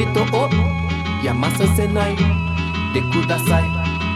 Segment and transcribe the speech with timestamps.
[0.00, 0.48] 人を
[1.22, 2.16] 病させない
[2.94, 3.64] でください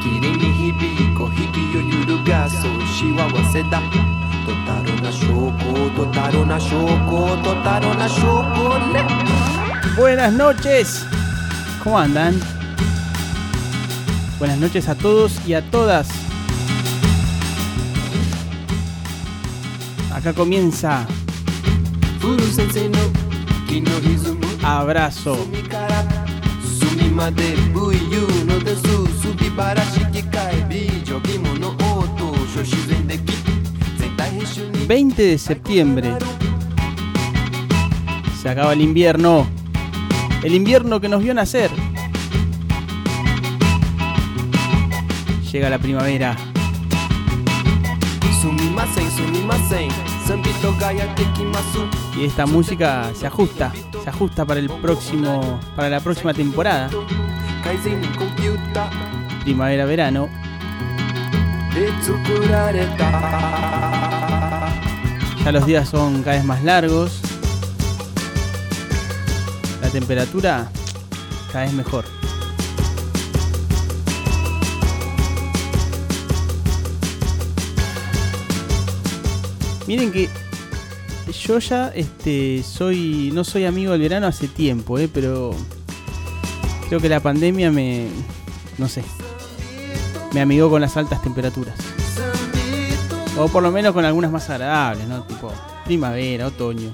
[0.03, 0.72] 霧に響
[1.14, 3.83] く息を揺るがす幸せだ
[4.47, 8.21] トタロな証拠トタロな証拠トタロな証
[8.56, 9.04] 拠ね
[9.97, 11.04] Buenas noches.
[11.85, 12.40] ¿Cómo andan?
[14.38, 16.09] Buenas noches a todos y a todas.
[20.11, 21.07] Acá comienza
[22.20, 22.98] フル先生の
[23.69, 25.38] 気の歪む abrazo.
[34.88, 36.14] ...20 de septiembre...
[38.42, 39.48] ...se acaba el invierno...
[40.44, 41.72] ...el invierno que nos vio nacer...
[45.52, 46.36] ...llega la primavera...
[48.42, 49.90] ...sumimasen, sumimasen...
[50.28, 55.99] ...sambito gaya tekimasu y esta música se ajusta, se ajusta para el próximo, para la
[55.99, 56.89] próxima temporada.
[59.44, 60.30] Primavera-verano.
[65.43, 67.19] Ya los días son cada vez más largos.
[69.81, 70.69] La temperatura
[71.52, 72.05] cada vez mejor.
[79.88, 80.45] Miren que
[81.46, 85.52] yo ya este soy no soy amigo del verano hace tiempo, eh, pero
[86.88, 88.08] creo que la pandemia me
[88.78, 89.04] no sé,
[90.34, 91.76] me amigó con las altas temperaturas.
[93.38, 95.23] O por lo menos con algunas más agradables, ¿no?
[95.23, 95.52] Tipo
[95.84, 96.94] primavera, otoño.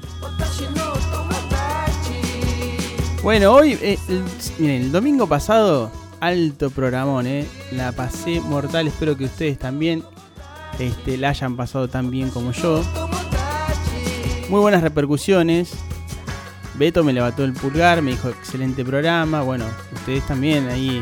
[3.24, 4.00] Bueno, hoy, eh,
[4.60, 7.48] el, domingo pasado, alto programón, ¿eh?
[7.72, 10.04] La pasé mortal, espero que ustedes también
[10.80, 12.82] este, la hayan pasado tan bien como yo.
[14.52, 15.72] Muy buenas repercusiones.
[16.74, 19.44] Beto me levantó el pulgar, me dijo excelente programa.
[19.44, 19.64] Bueno,
[19.94, 21.02] ustedes también ahí.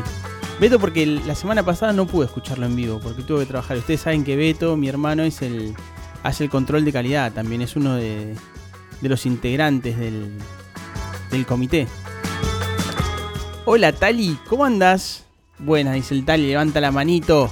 [0.60, 3.76] Beto porque la semana pasada no pude escucharlo en vivo porque tuve que trabajar.
[3.76, 5.74] Ustedes saben que Beto, mi hermano, es el
[6.22, 7.32] hace el control de calidad.
[7.32, 8.36] También es uno de,
[9.02, 10.30] los integrantes del,
[11.32, 11.88] del comité.
[13.64, 15.24] Hola Tali, ¿cómo andas?
[15.58, 17.50] Buenas, dice el Tali, levanta la manito.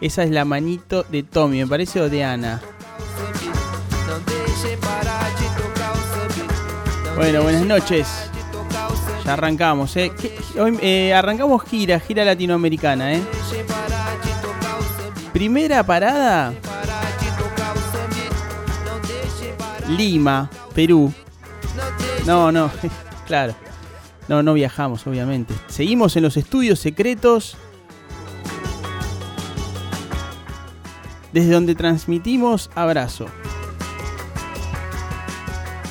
[0.00, 2.62] Esa es la manito de Tommy, me parece, o de Ana.
[7.16, 8.08] Bueno, buenas noches.
[9.24, 10.12] Ya arrancamos, ¿eh?
[10.18, 13.22] ¿Qué- Hoy, eh, arrancamos gira, gira latinoamericana, ¿eh?
[15.32, 16.52] Primera parada.
[19.88, 21.12] Lima, Perú.
[22.26, 22.70] No, no,
[23.26, 23.54] claro.
[24.28, 25.52] No, no viajamos, obviamente.
[25.68, 27.56] Seguimos en los estudios secretos.
[31.32, 33.26] Desde donde transmitimos abrazo.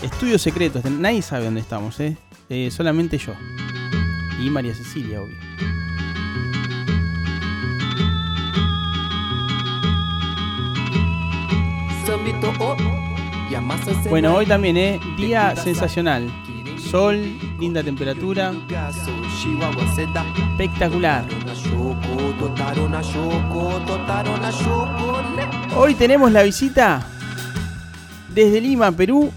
[0.01, 2.15] Estudios secretos, nadie sabe dónde estamos, ¿eh?
[2.49, 3.33] Eh, solamente yo.
[4.41, 5.35] Y María Cecilia, obvio.
[14.09, 14.99] Bueno, hoy también, ¿eh?
[15.17, 16.31] Día sensacional.
[16.89, 18.53] Sol, linda temperatura.
[20.51, 21.25] Espectacular.
[25.75, 27.05] Hoy tenemos la visita
[28.33, 29.31] desde Lima, Perú,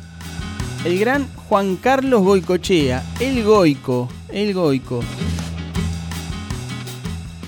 [0.84, 5.00] el gran Juan Carlos Goicochea, el Goico, el Goico.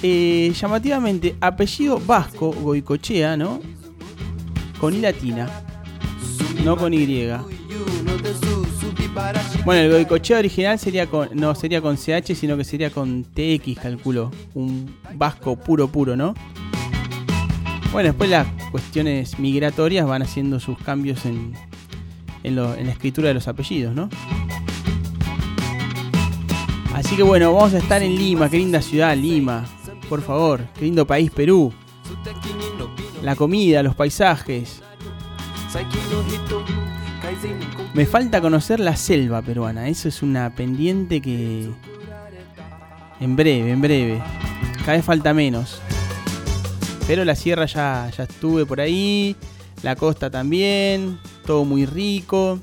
[0.02, 3.60] Eh, llamativamente, apellido vasco, Goicochea, ¿no?
[4.78, 5.48] Con I latina,
[6.62, 7.28] no con Y.
[9.64, 13.78] Bueno, el Goicochea original sería con, no sería con CH, sino que sería con TX,
[13.80, 14.30] calculo.
[14.54, 16.34] Un vasco puro, puro, ¿no?
[17.92, 21.54] Bueno, después las cuestiones migratorias van haciendo sus cambios en,
[22.44, 24.08] en, la escritura de los apellidos, ¿no?
[26.94, 29.64] Así que bueno, vamos a estar en Lima, qué linda ciudad Lima,
[30.08, 31.72] por favor, qué lindo país Perú.
[33.22, 34.80] La comida, los paisajes.
[37.94, 41.70] Me falta conocer la selva peruana, eso es una pendiente que...
[43.20, 44.22] En breve, en breve.
[44.80, 45.80] Cada vez falta menos.
[47.06, 49.36] Pero la sierra ya, ya estuve por ahí,
[49.82, 52.58] la costa también, todo muy rico.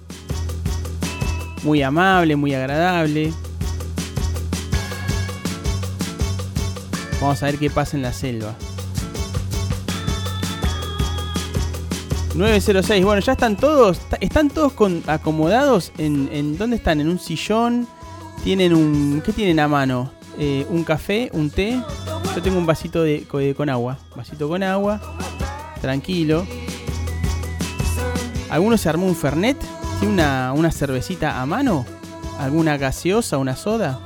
[1.63, 3.31] Muy amable, muy agradable.
[7.21, 8.55] Vamos a ver qué pasa en la selva.
[12.33, 14.73] 906, bueno, ya están todos, están todos
[15.05, 17.01] acomodados en, ¿dónde están?
[17.01, 17.87] En un sillón,
[18.43, 20.11] tienen un, ¿qué tienen a mano?
[20.39, 21.79] Eh, un café, un té,
[22.33, 23.25] yo tengo un vasito de-
[23.55, 24.99] con agua, vasito con agua,
[25.81, 26.47] tranquilo.
[28.51, 29.57] ¿Alguno se armó un fernet?
[29.99, 31.87] ¿Tiene una, una cervecita a mano?
[32.37, 33.99] ¿Alguna gaseosa, una soda?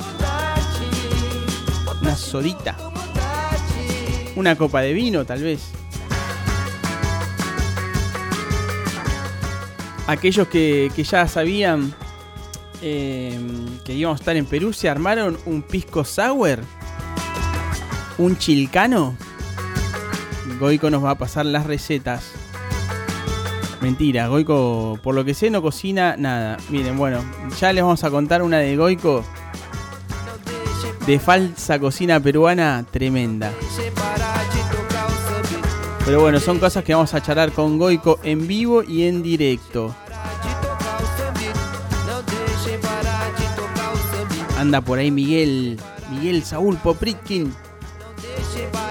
[2.06, 2.78] una sodita,
[4.36, 5.72] una copa de vino tal vez.
[10.06, 11.96] Aquellos que, ya sabían
[12.84, 13.40] eh,
[13.84, 16.60] que íbamos a estar en Perú se armaron un pisco sour,
[18.20, 19.18] un chilcano.
[20.60, 22.45] Goico nos va a pasar las recetas.
[23.86, 26.58] Mentira, Goico, por lo que sé, no cocina nada.
[26.70, 27.24] Miren, bueno,
[27.60, 29.24] ya les vamos a contar una de Goico
[31.06, 33.52] de falsa cocina peruana tremenda.
[36.04, 39.94] Pero bueno, son cosas que vamos a charlar con Goico en vivo y en directo.
[44.58, 45.80] Anda por ahí Miguel,
[46.10, 47.54] Miguel Saúl Popritkin.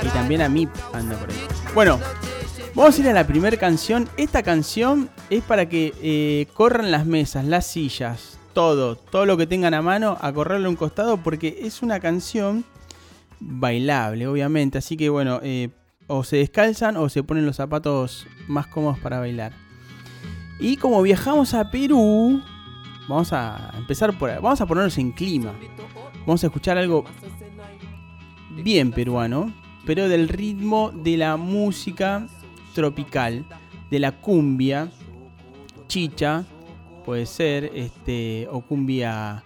[0.05, 1.37] Y también a Mip anda por ahí.
[1.75, 1.99] Bueno,
[2.75, 4.09] vamos a ir a la primera canción.
[4.17, 9.47] Esta canción es para que eh, corran las mesas, las sillas, todo, todo lo que
[9.47, 12.65] tengan a mano, a correrlo a un costado, porque es una canción
[13.41, 14.79] bailable, obviamente.
[14.79, 15.71] Así que bueno, eh,
[16.07, 19.53] o se descalzan o se ponen los zapatos más cómodos para bailar.
[20.59, 22.41] Y como viajamos a Perú,
[23.09, 24.31] vamos a empezar por.
[24.41, 25.53] Vamos a ponernos en clima.
[26.21, 27.05] Vamos a escuchar algo
[28.63, 29.53] bien peruano,
[29.85, 32.27] pero del ritmo de la música
[32.75, 33.47] tropical,
[33.91, 34.89] de la cumbia,
[35.87, 36.45] chicha,
[37.05, 39.45] puede ser, este, o cumbia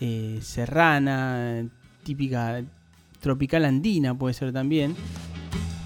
[0.00, 1.66] eh, serrana,
[2.02, 2.62] típica
[3.20, 4.94] tropical andina, puede ser también.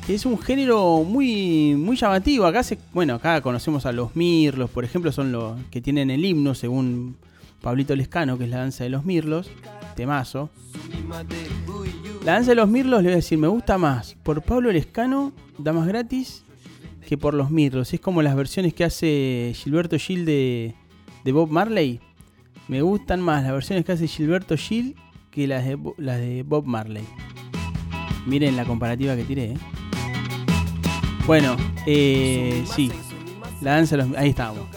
[0.08, 2.46] Es un género muy, muy llamativo.
[2.46, 2.62] Acá
[2.94, 7.16] bueno, acá conocemos a los mirlos, por ejemplo, son los que tienen el himno, según
[7.60, 9.50] Pablito Lescano, que es la danza de los mirlos,
[9.94, 10.48] temazo.
[12.24, 15.32] La danza de los mirlos, le voy a decir, me gusta más por Pablo Lescano,
[15.58, 16.42] Damas Gratis,
[17.08, 17.94] que por los mirlos.
[17.94, 20.74] Es como las versiones que hace Gilberto Gil de,
[21.24, 22.00] de Bob Marley.
[22.68, 24.94] Me gustan más las versiones que hace Gilberto Gil
[25.30, 27.04] que las de, Bob Marley.
[28.26, 29.58] Miren la comparativa que tiré, ¿eh?
[31.26, 31.56] Bueno,
[31.86, 32.92] eh, sí.
[33.62, 34.14] La danza los...
[34.14, 34.68] Ahí estamos.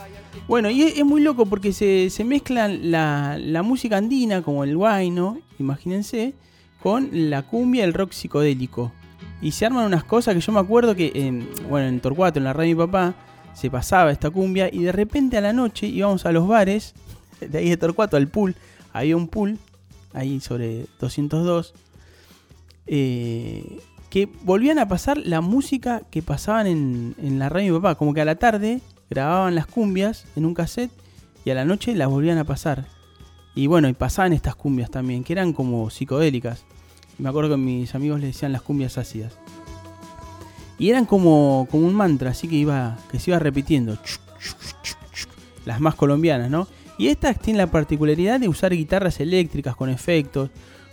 [0.47, 4.77] Bueno, y es, muy loco porque se, se mezclan la, la, música andina, como el
[4.77, 6.33] guayno, imagínense,
[6.81, 8.93] con la cumbia el rock psicodélico.
[9.41, 12.45] Y se arman unas cosas que yo me acuerdo que, en, bueno, en Torcuato, en
[12.45, 13.15] la radio de mi papá,
[13.53, 16.93] se pasaba esta cumbia y de repente a la noche íbamos a los bares,
[17.39, 18.55] de ahí de Torcuato al pool,
[18.93, 19.57] había un pool,
[20.13, 21.73] ahí sobre 202,
[22.87, 23.79] eh,
[24.09, 27.95] que volvían a pasar la música que pasaban en, la radio de mi papá.
[27.95, 30.91] Como que a la tarde grababan las cumbias en un cassette
[31.45, 32.85] y a la noche las volvían a pasar.
[33.55, 36.65] Y bueno, y pasaban estas cumbias también, que eran como psicodélicas.
[37.21, 39.33] Me acuerdo que mis amigos le decían las cumbias ácidas.
[40.77, 43.97] Y eran como, como un mantra, así que iba que se iba repitiendo.
[45.65, 46.67] Las más colombianas, ¿no?
[46.97, 50.49] Y estas tienen la particularidad de usar guitarras eléctricas con efectos,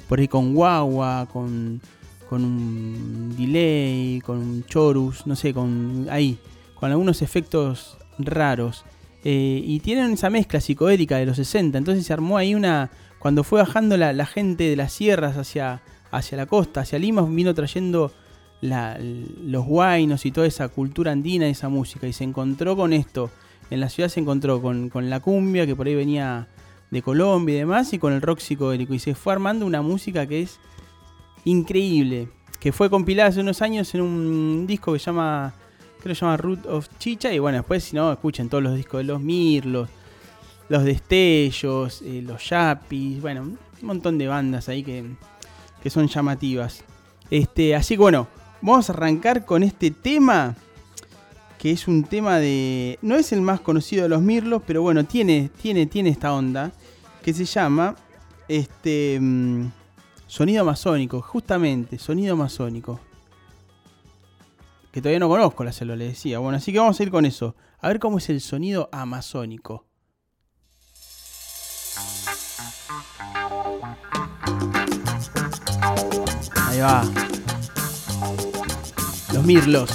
[0.08, 1.80] por ahí con guagua, con
[2.28, 6.38] con un delay, con un chorus, no sé, con ahí,
[6.74, 8.84] con algunos efectos raros.
[9.24, 12.90] Eh, y tienen esa mezcla psicodélica de los 60, entonces se armó ahí una...
[13.18, 17.54] Cuando fue bajando la, gente de las sierras hacia, hacia la costa, hacia Lima, vino
[17.54, 18.12] trayendo
[18.60, 23.30] los guainos y toda esa cultura andina, esa música, y se encontró con esto.
[23.70, 26.48] En la ciudad se encontró con, con la cumbia, que por ahí venía
[26.90, 28.94] de Colombia y demás, y con el rock psicodélico.
[28.94, 30.58] Y se fue armando una música que es
[31.44, 32.28] increíble,
[32.60, 35.54] que fue compilada hace unos años en un disco que se llama,
[36.00, 38.74] creo que se llama Root of Chicha, y bueno, después si no, escuchen todos los
[38.74, 39.88] discos de los Mirlos,
[40.68, 45.04] los Destellos, eh, los Yapis, bueno, un montón de bandas ahí que,
[45.82, 46.84] que son llamativas.
[47.30, 48.28] Este, así que bueno,
[48.60, 50.56] vamos a arrancar con este tema,
[51.58, 52.98] que es un tema de...
[53.02, 56.72] No es el más conocido de los Mirlos, pero bueno, tiene, tiene, tiene esta onda,
[57.22, 57.96] que se llama...
[58.48, 59.18] Este...
[59.20, 59.66] Mm,
[60.28, 63.00] Sonido amazónico, justamente, sonido amazónico.
[64.92, 66.38] Que todavía no conozco la célula, le decía.
[66.38, 67.56] Bueno, así que vamos a ir con eso.
[67.80, 69.86] A ver cómo es el sonido amazónico.
[76.78, 77.02] Ahí va.
[79.32, 79.90] Los mirlos.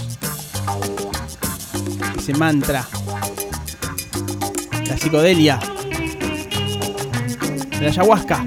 [2.17, 2.85] Ese mantra.
[4.87, 5.61] La psicodelia.
[7.79, 8.43] La ayahuasca.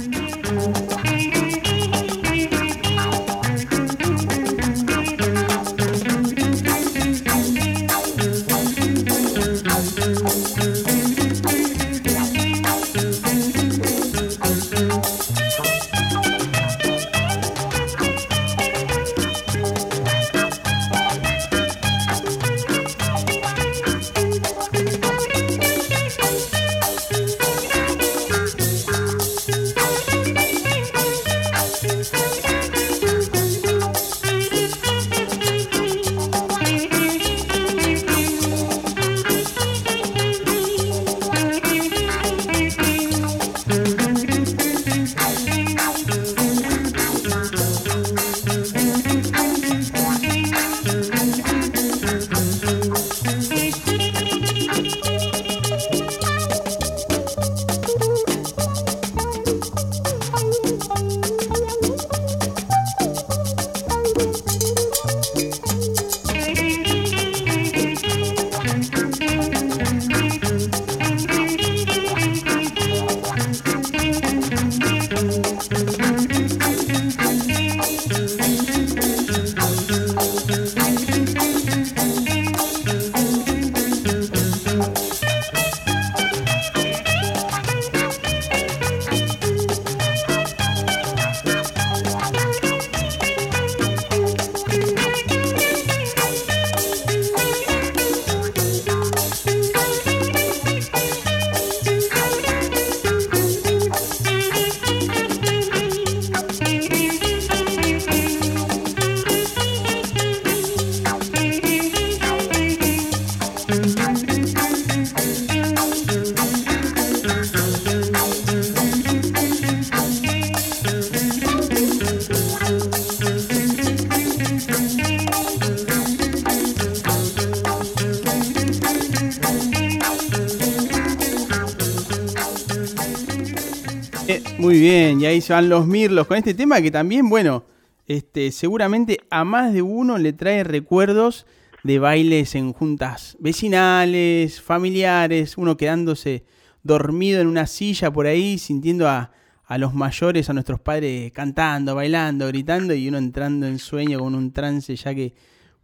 [135.26, 137.64] Y ahí se van los mirlos con este tema que también, bueno,
[138.06, 141.46] este, seguramente a más de uno le trae recuerdos
[141.82, 146.44] de bailes en juntas vecinales, familiares, uno quedándose
[146.84, 149.32] dormido en una silla por ahí, sintiendo a,
[149.64, 154.36] a los mayores, a nuestros padres cantando, bailando, gritando y uno entrando en sueño con
[154.36, 155.34] un trance ya que,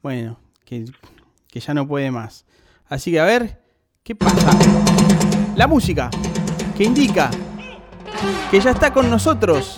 [0.04, 0.84] bueno, que,
[1.48, 2.44] que ya no puede más.
[2.86, 3.60] Así que a ver,
[4.04, 4.56] ¿qué pasa?
[5.56, 6.10] La música
[6.76, 7.28] que indica
[8.52, 9.76] que ya está con nosotros,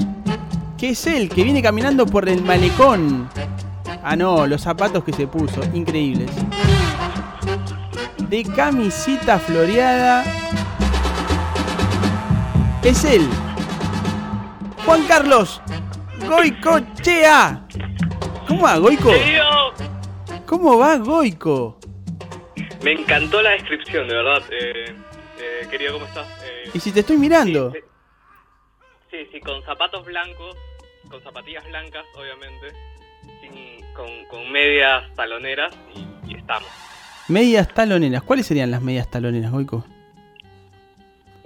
[0.77, 3.31] que es él, que viene caminando por el malecón.
[4.03, 6.29] Ah, no, los zapatos que se puso, increíbles.
[8.29, 10.25] De camisita floreada.
[12.83, 13.29] Es él,
[14.85, 15.63] Juan Carlos
[16.29, 17.69] Goicochea.
[18.49, 19.13] ¿Cómo va, Goico?
[20.47, 21.79] ¿Cómo va, Goico?
[22.83, 24.43] Me encantó la descripción, de verdad.
[24.51, 24.97] Eh,
[25.39, 26.27] eh, querido, ¿cómo estás?
[26.43, 27.71] Eh, ¿Y si te estoy mirando?
[27.71, 27.79] Sí,
[29.23, 30.57] sí, sí, con zapatos blancos,
[31.11, 32.73] con zapatillas blancas, obviamente,
[33.41, 36.69] sin- con, con medias taloneras y, y estamos.
[37.29, 38.23] Medias taloneras.
[38.23, 39.85] ¿Cuáles serían las medias taloneras, Goico?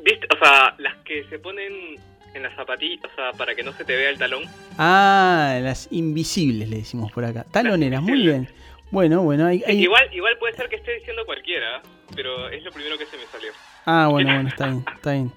[0.05, 0.27] ¿Viste?
[0.35, 1.97] O sea, las que se ponen
[2.35, 4.45] en las zapatillas, o sea, para que no se te vea el talón.
[4.79, 7.45] Ah, las invisibles le decimos por acá.
[7.51, 8.49] Taloneras, muy bien.
[8.91, 11.83] Bueno, bueno, hay, hay- Igual, igual puede ser que esté diciendo cualquiera,
[12.15, 13.53] pero es lo primero que se me salió.
[13.85, 15.33] Ah, bueno, bueno, está bien, está bien.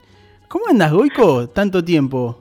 [0.51, 1.47] ¿Cómo andas, Goico?
[1.47, 2.37] Tanto tiempo.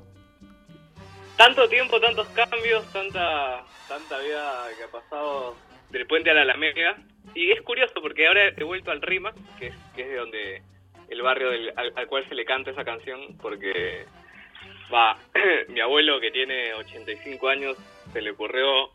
[1.37, 5.55] Tanto tiempo, tantos cambios, tanta tanta vida que ha pasado
[5.90, 6.97] del puente a la Alameda.
[7.37, 10.62] Y es curioso porque ahora he vuelto al RIMAC, que es, que es de donde
[11.09, 14.07] el barrio al cual se le canta esa canción, porque
[14.93, 15.17] va,
[15.69, 17.76] mi abuelo que tiene 85 años
[18.12, 18.90] se le ocurrió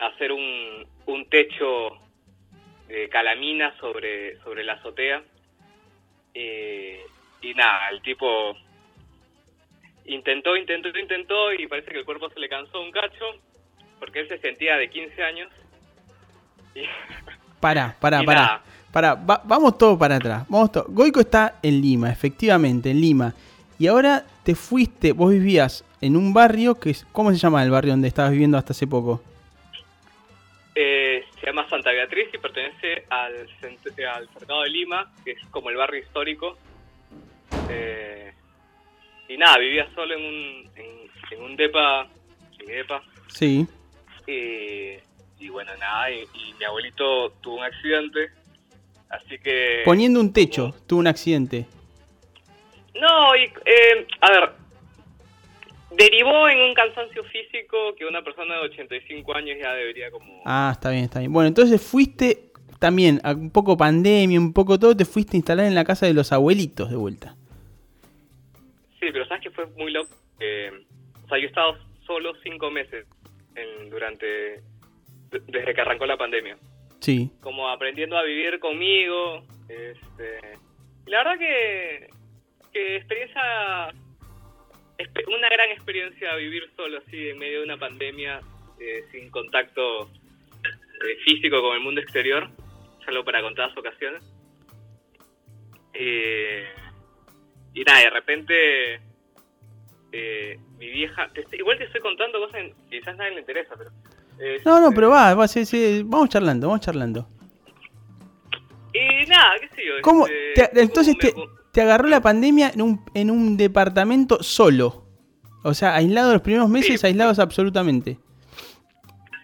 [0.00, 1.90] hacer un, un techo
[2.88, 5.22] de calamina sobre, sobre la azotea.
[6.34, 7.06] Eh,
[7.42, 8.56] y nada, el tipo
[10.06, 13.24] intentó, intentó, intentó y parece que el cuerpo se le cansó un cacho
[13.98, 15.50] porque él se sentía de 15 años.
[16.74, 16.82] Y,
[17.60, 18.40] Pará, pará, Y pará.
[18.40, 18.62] nada.
[18.92, 20.44] Pará, va- vamos todo para atrás.
[20.48, 20.84] Vamos todo.
[20.88, 23.32] Goico está en Lima, efectivamente, en Lima.
[23.78, 27.70] Y ahora te fuiste, vos vivías en un barrio que es, ¿cómo se llama el
[27.70, 29.22] barrio donde estabas viviendo hasta hace poco?
[30.74, 33.46] eh, se llama Santa Beatriz y pertenece al,
[34.14, 36.56] al Cercado de Lima, que es como el barrio histórico.
[37.68, 38.32] Eh,
[39.28, 42.08] y nada, vivía solo en un, en, en un depa,
[42.60, 43.02] en mi depa.
[43.28, 43.66] Sí.
[44.26, 48.30] Y, y bueno, nada, y, y mi abuelito tuvo un accidente,
[49.08, 49.82] así que...
[49.84, 51.66] Poniendo un techo, tuvo un accidente.
[52.94, 54.50] No, y, eh, a ver,
[55.96, 60.42] derivó en un cansancio físico que una persona de 85 años ya debería como...
[60.44, 61.32] Ah, está bien, está bien.
[61.32, 65.74] Bueno, entonces fuiste también, un poco pandemia, un poco todo, te fuiste a instalar en
[65.74, 67.36] la casa de los abuelitos de vuelta.
[69.02, 70.14] Sí, pero sabes que fue muy loco.
[71.24, 73.04] o sea, yo he estado solo cinco meses
[73.56, 76.56] en- durante de- desde que arrancó la pandemia,
[77.00, 77.30] Sí.
[77.40, 79.44] como aprendiendo a vivir conmigo.
[79.68, 80.40] Este,
[81.06, 82.08] la verdad que
[82.72, 83.90] que experiencia
[85.26, 88.40] una gran experiencia vivir solo así en medio de una pandemia
[88.80, 92.48] eh, sin contacto eh, físico con el mundo exterior,
[93.04, 94.22] salvo para contadas ocasiones.
[95.94, 96.66] Eh,
[97.74, 99.00] y nada, de repente
[100.12, 103.74] eh, mi vieja, te igual te estoy contando cosas que quizás a nadie le interesa,
[103.76, 103.90] pero...
[104.64, 107.28] No, no, este, pero va, va sí, sí, vamos charlando, vamos charlando.
[108.92, 109.94] Y nada, qué sé yo.
[110.02, 110.26] ¿Cómo?
[110.26, 111.16] este, te- entonces
[111.72, 115.06] te, agarró la pandemia en un, en un departamento solo.
[115.64, 117.06] O sea, aislado los primeros meses, Sí.
[117.06, 118.18] aislados absolutamente.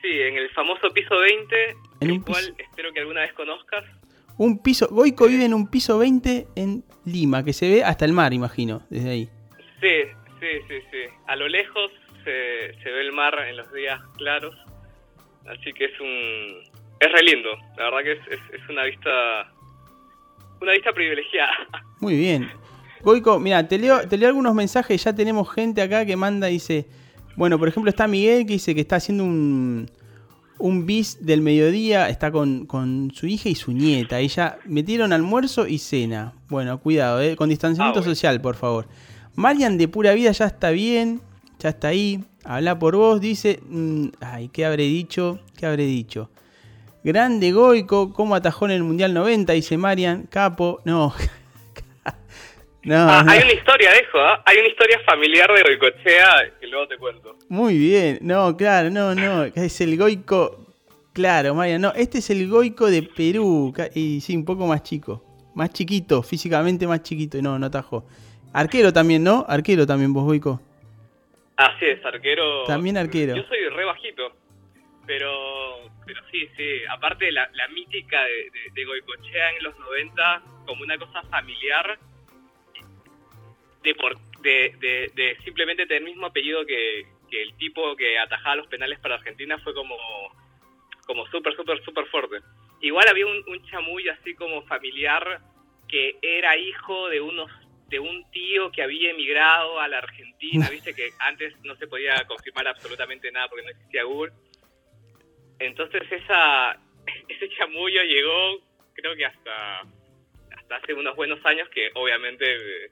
[0.03, 1.57] Sí, en el famoso piso 20,
[2.01, 3.85] En el cual piso- espero que alguna vez conozcas.
[4.39, 8.13] Un piso, Goico vive en un piso 20 en Lima, que se ve hasta el
[8.13, 9.29] mar, imagino, desde ahí.
[9.81, 10.05] Sí,
[10.39, 11.13] sí, sí, sí.
[11.27, 11.91] A lo lejos
[12.25, 14.55] se, se ve el mar en los días claros.
[15.47, 16.79] Así que es un...
[17.01, 17.51] Es re lindo.
[17.77, 19.53] La verdad que es, es, es una vista...
[20.61, 21.53] Una vista privilegiada.
[22.01, 22.49] Muy bien.
[23.03, 26.87] Goico, mira, te leo, te leo algunos mensajes, ya tenemos gente acá que manda, dice,
[27.37, 29.89] bueno, por ejemplo está Miguel que dice que está haciendo un,
[30.59, 35.13] un bis del mediodía, está con, con su hija y su nieta, y ya metieron
[35.13, 36.35] almuerzo y cena.
[36.49, 38.15] Bueno, cuidado, eh, con distanciamiento Ah, bueno.
[38.15, 38.89] social, por favor.
[39.35, 41.21] Marian de pura vida ya está bien,
[41.61, 45.39] ya está ahí, habla por vos, dice, mm, ay, ¿qué habré dicho?
[45.57, 46.31] ¿Qué habré dicho?
[47.05, 49.53] Grande Goico, ¿cómo atajó en el Mundial 90?
[49.53, 51.15] Dice Marian, capo, no.
[52.89, 53.31] no, Ah, no.
[53.31, 54.43] hay una historia de eso, ¿ah?
[54.47, 57.37] Hay una historia familiar de Goicochea que luego te cuento.
[57.49, 60.67] Muy bien, no, claro, no, no, es el Goico,
[61.13, 65.25] claro, Marian, no, este es el Goico de Perú, y sí, un poco más chico,
[65.55, 68.05] más chiquito, físicamente más chiquito, no, no atajó.
[68.53, 69.45] Arquero también, ¿no?
[69.49, 70.61] Arquero también vos, Goico.
[71.57, 72.65] Así es, arquero.
[72.65, 73.35] También arquero.
[73.37, 74.33] Yo soy re bajito,
[75.07, 75.31] pero,
[76.07, 76.69] pero sí, sí.
[76.91, 81.99] Aparte la, la mítica de, de, Goicochea en los 90 como una cosa familiar
[83.83, 88.57] de, por, de, de, simplemente tener el mismo apellido que, que el tipo que atajaba
[88.57, 89.97] los penales para Argentina fue como,
[91.07, 92.41] como súper, súper, súper fuerte.
[92.81, 95.41] Igual había un, un chamuy así como familiar
[95.89, 97.51] que era hijo de unos
[97.89, 102.23] de un tío que había emigrado a la Argentina, viste que antes no se podía
[102.27, 104.33] confirmar absolutamente nada porque no existía Google.
[105.59, 106.79] Entonces esa
[107.29, 108.61] ese chamullo llegó
[108.95, 109.81] creo que hasta
[110.57, 112.91] hasta hace unos buenos años que obviamente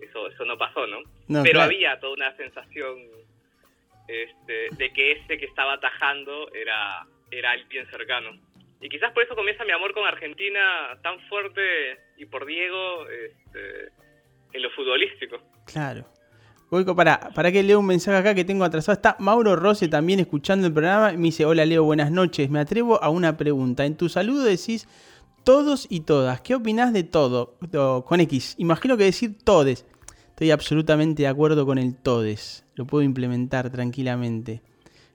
[0.00, 0.98] eso eso no pasó, ¿no?
[1.42, 2.98] Pero había toda una sensación
[4.08, 8.30] este, de que ese que estaba atajando era era bien cercano.
[8.80, 13.88] Y quizás por eso comienza mi amor con Argentina tan fuerte y por Diego este,
[14.52, 15.38] en lo futbolístico.
[15.66, 16.04] Claro.
[16.70, 18.94] Goico, para, para que leo un mensaje acá que tengo atrasado.
[18.94, 21.12] Está Mauro Rossi también escuchando el programa.
[21.12, 22.50] Me dice, hola Leo, buenas noches.
[22.50, 23.84] Me atrevo a una pregunta.
[23.84, 24.88] En tu saludo decís
[25.44, 26.40] todos y todas.
[26.40, 27.56] ¿Qué opinás de todo?
[28.06, 28.56] Con X.
[28.58, 29.86] Imagino que decir todes.
[30.30, 32.64] Estoy absolutamente de acuerdo con el todes.
[32.74, 34.62] Lo puedo implementar tranquilamente.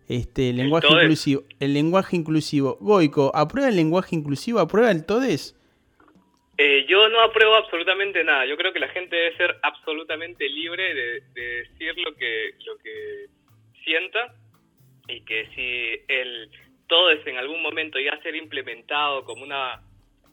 [0.07, 1.43] Este, lenguaje inclusivo.
[1.59, 2.77] El lenguaje inclusivo.
[2.79, 4.59] Goico, ¿aprueba el lenguaje inclusivo?
[4.59, 5.55] ¿Aprueba el todes?
[6.57, 8.45] Eh, yo no apruebo absolutamente nada.
[8.45, 13.27] Yo creo que la gente debe ser absolutamente libre de, decir lo que, lo que
[13.83, 14.35] sienta
[15.07, 16.49] y que si el
[16.87, 19.79] todo es en algún momento ya ser implementado como una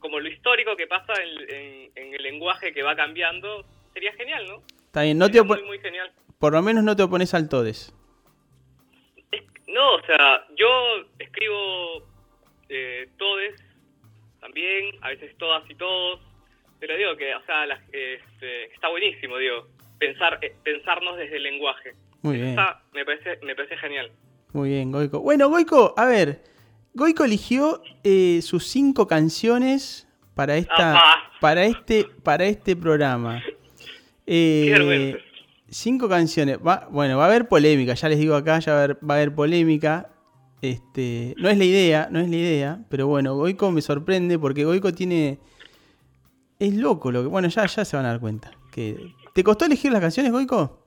[0.07, 4.63] como lo histórico que pasa en, el lenguaje que va cambiando, sería genial, ¿no?
[4.85, 6.13] Está bien, no te muy, muy genial.
[6.39, 7.93] Por lo menos no te opones al todes.
[9.67, 10.69] no, o sea, yo
[11.19, 12.07] escribo
[12.69, 13.61] eh, todes
[14.41, 16.21] también, a veces todas y todos,
[16.79, 19.67] pero digo que, o sea, este, está buenísimo, digo,
[19.99, 21.95] pensar eh, pensarnos desde el lenguaje.
[22.23, 22.57] Muy bien.
[22.93, 24.13] me, parece, me parece genial.
[24.53, 25.19] Muy bien, Goico.
[25.19, 26.39] Bueno, Goico, a ver,
[26.97, 30.99] Goico eligió eh, sus cinco canciones para esta
[31.43, 33.43] para este para este programa.
[34.27, 35.15] Eh,
[35.69, 36.59] cinco canciones.
[36.59, 39.17] bueno, va a haber polémica, ya les digo acá, ya va a haber, va a
[39.19, 40.09] haber polémica.
[40.63, 44.65] Este, no es la idea, no es la idea, pero bueno, Goico me sorprende porque
[44.65, 45.39] Goico tiene
[46.59, 49.67] es loco lo que, bueno, ya ya se van a dar cuenta que ¿Te costó
[49.67, 50.86] elegir las canciones, Goico?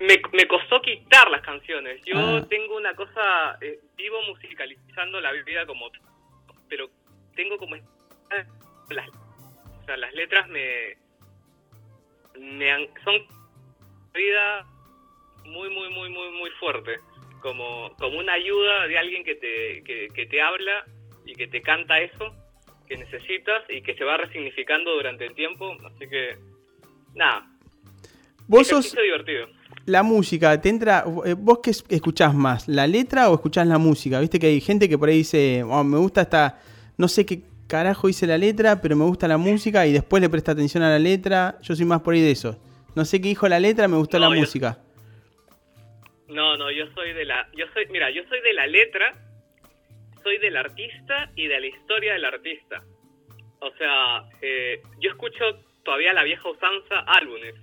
[0.00, 2.00] Me, me costó quitar las canciones.
[2.04, 2.46] Yo ah.
[2.48, 5.90] tengo una cosa, eh, vivo musicalizando la vida como
[6.68, 6.90] pero
[7.34, 7.76] tengo como
[8.90, 10.96] las, o sea, las letras me
[12.38, 13.26] me han, son
[14.12, 14.66] vida
[15.44, 16.98] muy muy muy muy muy fuerte
[17.40, 20.84] como, como una ayuda de alguien que te, que, te habla
[21.24, 22.34] y que te canta eso
[22.86, 25.76] que necesitas y que se va resignificando durante el tiempo.
[25.84, 26.38] Así que,
[27.14, 27.46] nada.
[28.46, 29.46] Vos sos divertido.
[29.88, 31.02] La música, ¿te entra?
[31.24, 32.68] Eh, ¿Vos qué escuchás más?
[32.68, 34.20] ¿La letra o escuchás la música?
[34.20, 36.60] Viste que hay gente que por ahí dice, oh, me gusta esta.
[36.98, 40.28] No sé qué carajo dice la letra, pero me gusta la música y después le
[40.28, 41.56] presta atención a la letra.
[41.62, 42.60] Yo soy más por ahí de eso.
[42.94, 44.76] No sé qué dijo la letra, me gustó la música.
[46.28, 49.14] No, no, yo soy de la, yo soy, mira, yo soy de la letra,
[50.22, 52.82] soy del artista y de la historia del artista.
[53.60, 55.44] O sea, eh, yo escucho
[55.82, 57.54] todavía la vieja usanza álbumes,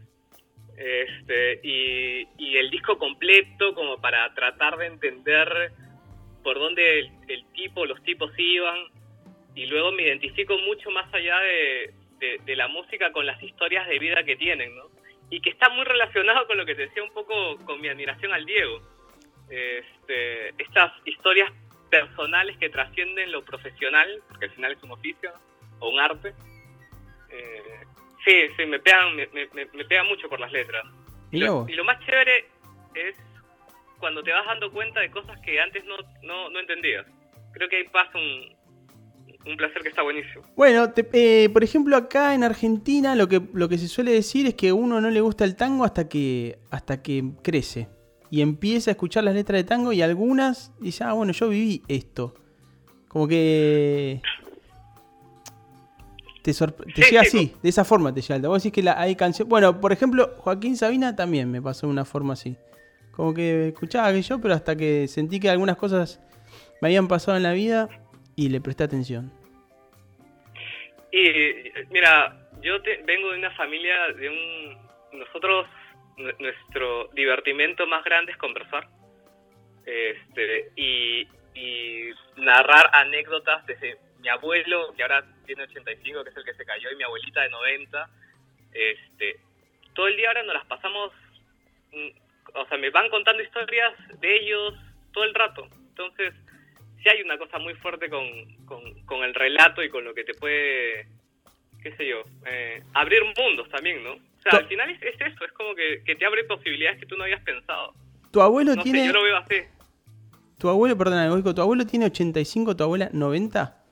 [0.78, 5.72] este, y, el disco completo como para tratar de entender
[6.42, 8.78] por dónde el, tipo, los tipos iban,
[9.56, 11.94] y luego me identifico mucho más allá de,
[12.46, 14.96] de la música con las historias de vida que tienen, ¿no?
[15.30, 18.34] y que está muy relacionado con lo que te decía un poco con mi admiración
[18.34, 18.82] al Diego.
[19.50, 21.52] Este, estas historias
[21.90, 25.32] personales que trascienden lo profesional, porque al final es un oficio
[25.80, 26.34] o un arte.
[27.30, 27.86] Eh,
[28.26, 30.86] sí, sí, me pegan, me, me, mucho por las letras.
[31.32, 32.46] Y lo, y lo, más chévere
[32.96, 33.16] es
[34.00, 37.06] cuando te vas dando cuenta de cosas que antes no, no, no entendías.
[37.54, 38.56] Creo que ahí pasa un,
[39.46, 40.44] un placer que está buenísimo.
[40.56, 44.56] Bueno, eh, por ejemplo, acá en Argentina lo que, lo que se suele decir es
[44.56, 47.88] que a uno no le gusta el tango hasta que, hasta que crece.
[48.32, 51.84] Y empieza a escuchar las letras de tango y algunas dice, ah, bueno, yo viví
[51.88, 52.34] esto.
[53.08, 54.22] Como que...
[56.54, 58.48] Te, llega así, de esa forma te llega.
[58.48, 59.50] Vos decís que la, hay canciones...
[59.50, 62.58] Bueno, por ejemplo, Joaquín Sabina también me pasó de una forma así.
[63.12, 66.22] Como que escuchaba que yo, pero hasta que sentí que algunas cosas
[66.82, 67.90] me habían pasado en la vida
[68.36, 69.32] y le presté atención.
[71.12, 72.74] Y mira, yo
[73.06, 75.20] vengo de una familia de un...
[75.20, 75.66] Nosotros,
[76.40, 78.88] nuestro divertimento más grande es conversar
[79.86, 81.28] este, y,
[82.36, 86.92] narrar anécdotas desde mi abuelo, que ahora tiene 85, que es el que se cayó,
[86.92, 88.10] y mi abuelita de 90.
[88.74, 89.40] Este,
[89.94, 91.12] todo el día ahora nos las pasamos,
[91.94, 92.10] mm,
[92.56, 94.74] o sea, me van contando historias de ellos
[95.14, 95.68] todo el rato.
[95.90, 96.34] Entonces,
[97.04, 98.26] sí hay una cosa muy fuerte con,
[99.06, 101.08] con, el relato y con lo que te puede,
[101.84, 104.14] qué sé yo, eh, abrir mundos también, ¿no?
[104.14, 107.26] O sea, al final es, eso, es como que, te abre posibilidades que tú no
[107.26, 107.94] habías pensado.
[108.32, 109.06] Tu abuelo tiene...
[109.06, 109.58] yo lo veo así.
[110.58, 113.85] Tu abuelo, perdona, tu abuelo tiene 85, tu abuela 90.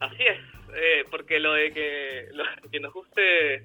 [0.00, 0.38] Así es,
[0.74, 3.64] eh, porque lo de que, lo que nos guste,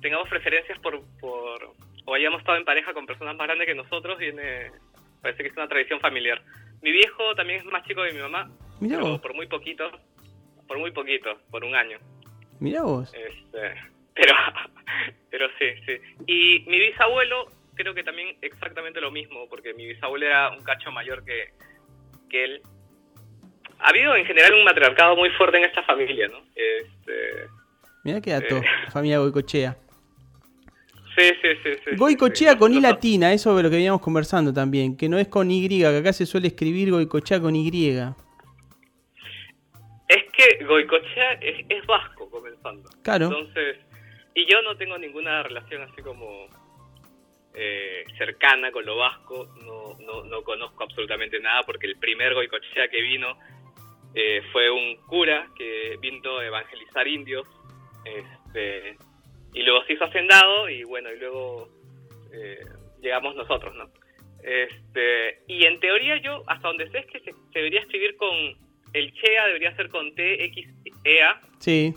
[0.00, 4.18] tengamos preferencias por, por, o hayamos estado en pareja con personas más grandes que nosotros,
[4.18, 4.72] viene,
[5.22, 6.42] parece que es una tradición familiar.
[6.82, 9.90] Mi viejo también es más chico que mi mamá, pero por muy poquito,
[10.66, 11.98] por muy poquito, por un año.
[12.60, 13.12] Mira vos.
[13.14, 13.74] Este,
[14.14, 14.34] pero,
[15.30, 16.00] pero sí, sí.
[16.26, 20.90] Y mi bisabuelo creo que también exactamente lo mismo, porque mi bisabuelo era un cacho
[20.90, 21.52] mayor que,
[22.28, 22.62] que él.
[23.78, 26.38] Ha habido en general un matriarcado muy fuerte en esta familia, ¿no?
[26.54, 27.48] Este,
[28.04, 29.76] Mira qué dato, eh, familia Goicochea.
[31.16, 31.70] Sí, sí, sí.
[31.84, 35.28] sí Goicochea con I latina, eso es lo que veníamos conversando también, que no es
[35.28, 37.68] con Y, que acá se suele escribir Goicochea con Y.
[40.08, 42.88] Es que Goicochea es, es vasco comenzando.
[43.02, 43.26] Claro.
[43.26, 43.78] Entonces,
[44.34, 46.46] y yo no tengo ninguna relación así como
[47.54, 52.88] eh, cercana con lo vasco, no, no, no, conozco absolutamente nada porque el primer Goicochea
[52.88, 53.38] que vino
[54.14, 57.46] eh, fue un cura que vino a evangelizar indios.
[58.04, 58.96] Este,
[59.52, 61.68] y luego se hizo hacendado y bueno, y luego
[62.32, 62.60] eh,
[63.00, 63.90] llegamos nosotros, ¿no?
[64.42, 68.30] Este, y en teoría yo, hasta donde sé es que se, debería escribir con,
[68.92, 70.68] el Chea debería ser con T, X,
[71.04, 71.40] E, A.
[71.58, 71.94] Sí.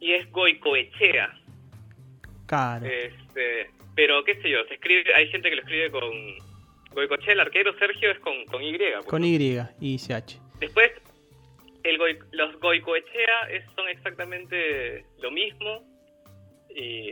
[0.00, 1.32] Y es Goicoechea.
[2.46, 2.86] Claro.
[2.86, 6.12] Este, pero qué sé yo, se escribe, hay gente que lo escribe con
[6.92, 8.76] Goicoechea, el arquero Sergio es con, con Y.
[9.06, 10.40] Con Y, y CH.
[10.60, 10.92] Después,
[11.84, 15.84] el los Goicoechea son exactamente lo mismo
[16.74, 17.10] y,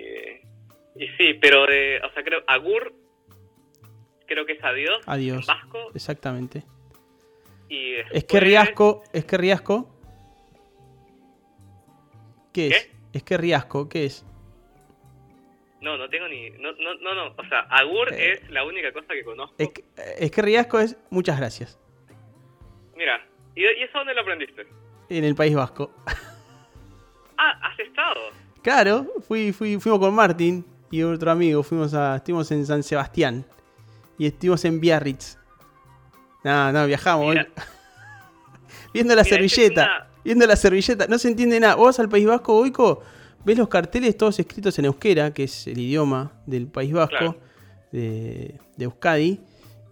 [0.97, 2.95] y sí, pero de, o sea, creo, Agur,
[4.27, 5.03] creo que es adiós.
[5.07, 5.47] Adiós.
[5.47, 5.91] vasco.
[5.95, 6.65] Exactamente.
[7.69, 9.89] Y Es que Riasco, es que Riasco.
[12.53, 12.91] ¿Qué, es?
[13.13, 14.27] Es que Riasco, ¿qué es?
[15.81, 16.51] No, no tengo ni.
[16.51, 17.35] No, no, no, no.
[17.37, 18.33] O sea, Agur eh.
[18.33, 19.55] es la única cosa que conozco.
[19.59, 19.85] Es que,
[20.19, 21.79] es que Riasco es muchas gracias.
[22.95, 24.67] Mira, ¿y, ¿y eso dónde lo aprendiste?
[25.09, 25.93] En el País Vasco.
[27.37, 28.21] Ah, ¿has estado?
[28.63, 33.45] Claro, fui, fui, fuimos con Martín y otro amigo, fuimos a, estuvimos en San Sebastián
[34.17, 35.37] y estuvimos en Biarritz.
[36.45, 37.35] No, no, viajamos.
[38.95, 41.75] viendo la servilleta, viendo la servilleta, no se entiende nada.
[41.75, 43.03] Vos al País Vasco, Oico,
[43.45, 47.37] ves los carteles todos escritos en euskera, que es el idioma del País Vasco,
[47.91, 49.41] de, de Euskadi.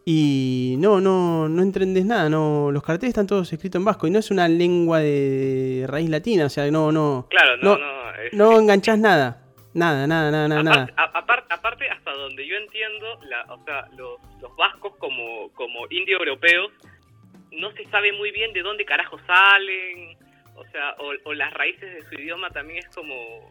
[0.05, 4.11] Y no, no, no entendés nada, no, los carteles están todos escritos en vasco y
[4.11, 7.27] no es una lengua de raíz latina, o sea, no, no.
[7.31, 8.01] Claro, no, no.
[8.33, 9.43] No, enganchás nada,
[9.75, 10.89] nada, nada, nada, nada.
[10.97, 16.73] Aparte, hasta donde yo entiendo, la, o sea, los, los vascos como, como indio-europeos,
[17.53, 20.17] no se sabe muy bien de dónde carajo salen,
[20.55, 23.51] o sea, o, las raíces de su idioma también es como,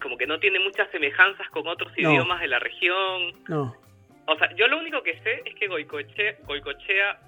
[0.00, 3.32] como que no tiene muchas semejanzas con otros idiomas de la región.
[3.48, 3.76] No.
[4.26, 7.18] O sea, yo lo único que sé es que Goicoechea, Goicochea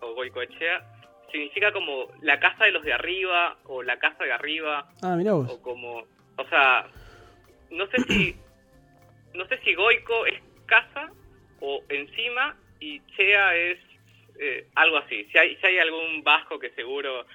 [0.00, 0.82] o Goicoechea
[1.30, 4.88] significa como la casa de los de arriba o la casa de arriba.
[5.02, 5.50] Ah, mira vos.
[5.50, 6.04] O como,
[6.36, 6.86] o sea,
[7.70, 8.36] no sé si,
[9.34, 11.12] no sé si Goico es casa
[11.60, 13.78] o encima y Chea es
[14.38, 15.24] eh, algo así.
[15.30, 17.26] Si hay, si hay algún vasco que seguro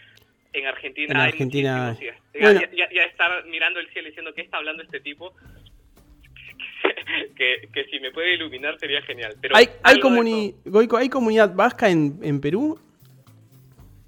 [0.52, 1.98] en Argentina, en Argentina
[2.34, 5.34] ya, ya, estar mirando el cielo diciendo qué está hablando este tipo
[7.36, 9.36] que, si me puede iluminar sería genial.
[9.42, 10.00] Pero ¿Hay, hay,
[10.98, 12.80] ¿hay comunidad vasca en, en Perú?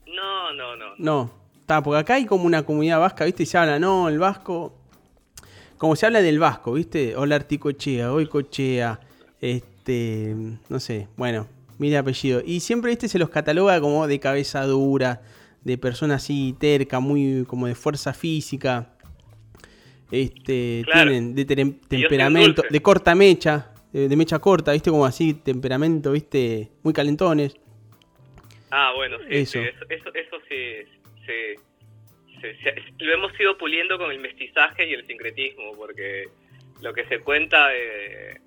[0.08, 0.86] No, no, no.
[0.98, 3.44] No, está, porque acá hay como una comunidad vasca, ¿viste?
[3.44, 4.74] Y se habla, no, el vasco.
[5.78, 7.16] Como se habla del vasco, ¿viste?
[7.16, 9.00] Hola Articochea, Cochea,
[9.42, 10.36] este.
[10.70, 12.42] No sé, bueno, mire apellido.
[12.44, 13.08] Y siempre, ¿viste?
[13.08, 15.22] Se los cataloga como de cabeza dura,
[15.64, 18.97] de persona así terca, muy como de fuerza física
[20.12, 26.70] este, tienen de temperamento, de corta mecha, de, mecha corta, viste, como así, temperamento, viste,
[26.84, 27.56] muy calentones.
[28.72, 29.60] Ah, bueno, sí, eso.
[29.60, 30.86] eso, eso, sí,
[33.00, 36.30] lo hemos ido puliendo con el mestizaje y el sincretismo, porque
[36.82, 38.40] lo que se cuenta de,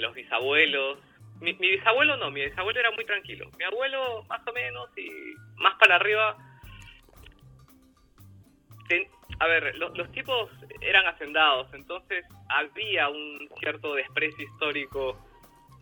[0.00, 0.98] los bisabuelos,
[1.40, 5.08] mi, mi, bisabuelo no, mi bisabuelo era muy tranquilo, mi abuelo más o menos y
[5.56, 6.36] más para arriba
[9.44, 15.18] a ver, los tipos eran hacendados, entonces había un cierto desprecio histórico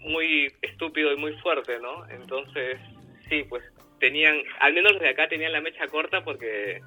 [0.01, 2.05] muy estúpido y muy fuerte, ¿no?
[2.09, 2.81] Entonces,
[3.29, 3.62] sí, pues
[4.01, 6.81] tenían, al menos los de acá tenían la mecha corta porque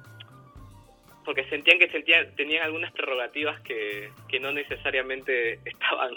[1.24, 6.12] porque sentían que sentían, tenían algunas prerrogativas que, que no necesariamente estaban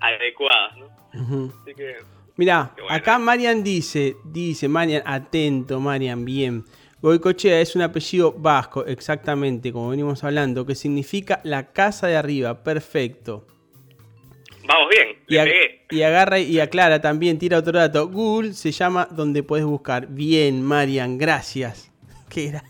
[0.00, 0.86] adecuadas, ¿no?
[1.14, 1.52] Ujú.
[1.62, 1.96] Así que,
[2.36, 2.66] bueno.
[2.88, 6.64] acá Marian dice, dice, Marian, atento, Marian, bien.
[7.02, 12.62] Goicochea es un apellido vasco, exactamente, como venimos hablando, que significa la casa de arriba,
[12.62, 13.46] perfecto.
[14.64, 18.08] vamos bien, Y, ag- agarra y aclara también, tira otro dato.
[18.08, 20.06] Google se llama donde puedes buscar.
[20.08, 21.92] Bien, Marian, gracias.
[22.30, 22.62] ¿Qué era?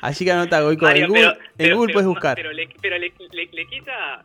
[0.00, 1.22] Así que anota, Goico, en Google,
[1.56, 2.36] pero- en Google pero- puedes buscar.
[2.36, 4.24] Pero, le, pero le, le- le quita...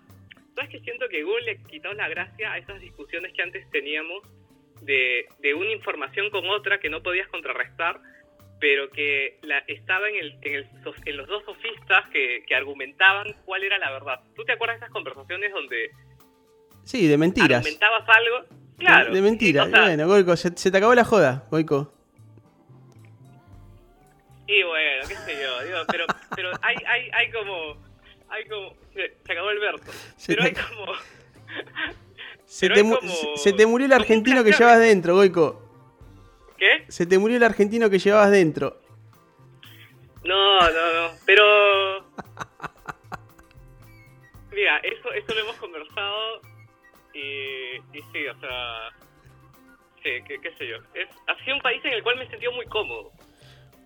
[0.54, 4.22] ¿Sabes que siento que Google le quitó la gracia a esas discusiones que antes teníamos
[4.82, 8.00] de, de una información con otra que no podías contrarrestar,
[8.62, 10.68] pero que la, estaba en, el, en, el
[11.06, 14.22] en los dos sofistas que, que argumentaban cuál era la verdad.
[14.36, 15.90] ¿Tú te acuerdas de esas conversaciones donde
[16.84, 17.58] Sí, de mentiras.
[17.66, 18.46] argumentabas algo?
[18.78, 19.10] Claro.
[19.10, 19.68] De, de mentiras.
[19.68, 21.92] o sea, bueno, Goico, se, se te acabó la joda, Goico.
[24.48, 27.78] Y bueno, qué sé yo, digo, pero, pero hay, hay, hay como,
[28.30, 30.86] hay como, se, se acabó el verso, Se pero te hay como,
[32.46, 32.98] Se te, como-
[33.38, 35.71] se- te murió el argentino que llevas dentro, Goico.
[36.62, 36.86] ¿Qué?
[36.90, 38.78] Se te murió el argentino que llevabas dentro.
[40.24, 42.06] No, no, no, pero,
[44.52, 46.42] mira, eso, eso lo hemos conversado
[47.16, 48.90] y, y sí, o sea,
[50.04, 52.30] sí, qué, qué sé yo, es, ha sido un país en el cual me he
[52.30, 53.12] sentido muy cómodo.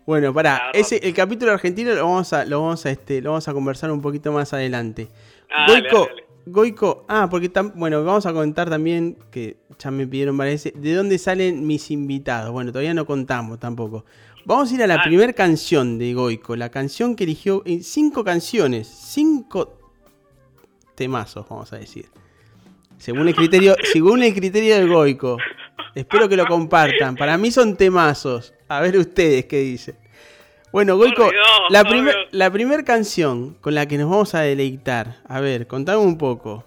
[0.05, 3.47] Bueno, pará, ese, el capítulo argentino lo vamos a, lo vamos a, este, lo vamos
[3.47, 5.07] a conversar un poquito más adelante.
[5.49, 6.34] Ah, dale, Goico, dale, dale.
[6.47, 10.81] Goico, ah, porque tam- bueno, vamos a contar también, que ya me pidieron varias veces,
[10.81, 12.51] de dónde salen mis invitados.
[12.51, 14.05] Bueno, todavía no contamos tampoco.
[14.45, 15.07] Vamos a ir a la Dale.
[15.09, 19.79] primera canción de Goico, la canción que eligió, en cinco canciones, cinco
[20.93, 22.05] temazos, vamos a decir.
[22.97, 25.37] Según el criterio, según el criterio de Goico.
[25.95, 27.15] Espero que lo compartan.
[27.15, 28.53] Para mí son temazos.
[28.67, 29.95] A ver ustedes qué dicen.
[30.75, 31.31] Bueno, Goico,
[31.69, 35.21] la, primer, la primer canción con la que nos vamos a deleitar.
[35.25, 36.65] A ver, contame un poco.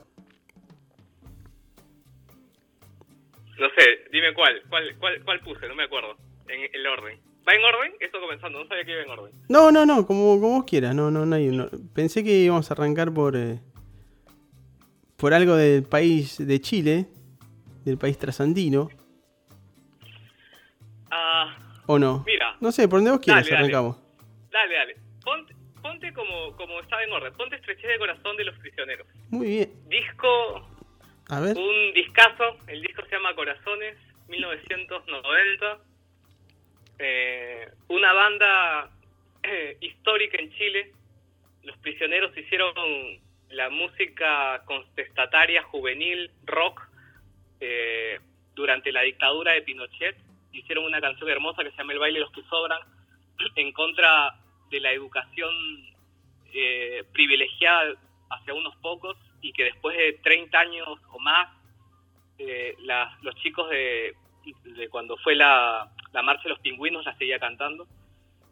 [3.58, 6.16] No sé, dime cuál, cuál, cuál, cuál puse, no me acuerdo,
[6.48, 7.20] en el orden.
[7.46, 7.92] ¿Va en orden?
[8.00, 9.32] Esto comenzando, no sabía que iba en orden.
[9.50, 10.94] No, no, no, como, como vos quieras.
[10.94, 11.68] No, no, no, hay- no.
[11.94, 13.60] Pensé que íbamos a arrancar por, eh,
[15.18, 17.08] por algo del país de Chile,
[17.84, 18.88] del país trasandino,
[21.10, 21.58] Ah,
[21.88, 22.22] ¿o no?
[22.26, 23.96] mira, No sé, por donde vos quieras Dale, arrancamos.
[24.52, 24.96] dale, dale.
[25.24, 29.06] Ponte, ponte como, como estaba en orden, ponte Estrechez de Corazón de los Prisioneros.
[29.30, 29.72] Muy bien.
[29.88, 30.68] Disco,
[31.30, 31.56] A ver.
[31.56, 33.96] un discazo, el disco se llama Corazones,
[34.28, 35.78] 1990.
[37.00, 38.90] Eh, una banda
[39.42, 40.92] eh, histórica en Chile.
[41.62, 42.72] Los prisioneros hicieron
[43.50, 46.82] la música contestataria juvenil, rock,
[47.60, 48.18] eh,
[48.54, 50.16] durante la dictadura de Pinochet.
[50.52, 52.80] Hicieron una canción hermosa que se llama El baile de los que sobran,
[53.56, 54.34] en contra
[54.70, 55.50] de la educación
[56.52, 57.94] eh, privilegiada
[58.30, 61.48] hacia unos pocos y que después de 30 años o más,
[62.38, 64.14] eh, las- los chicos de,
[64.90, 67.86] cuando fue la, la marcha de los pingüinos la seguía cantando.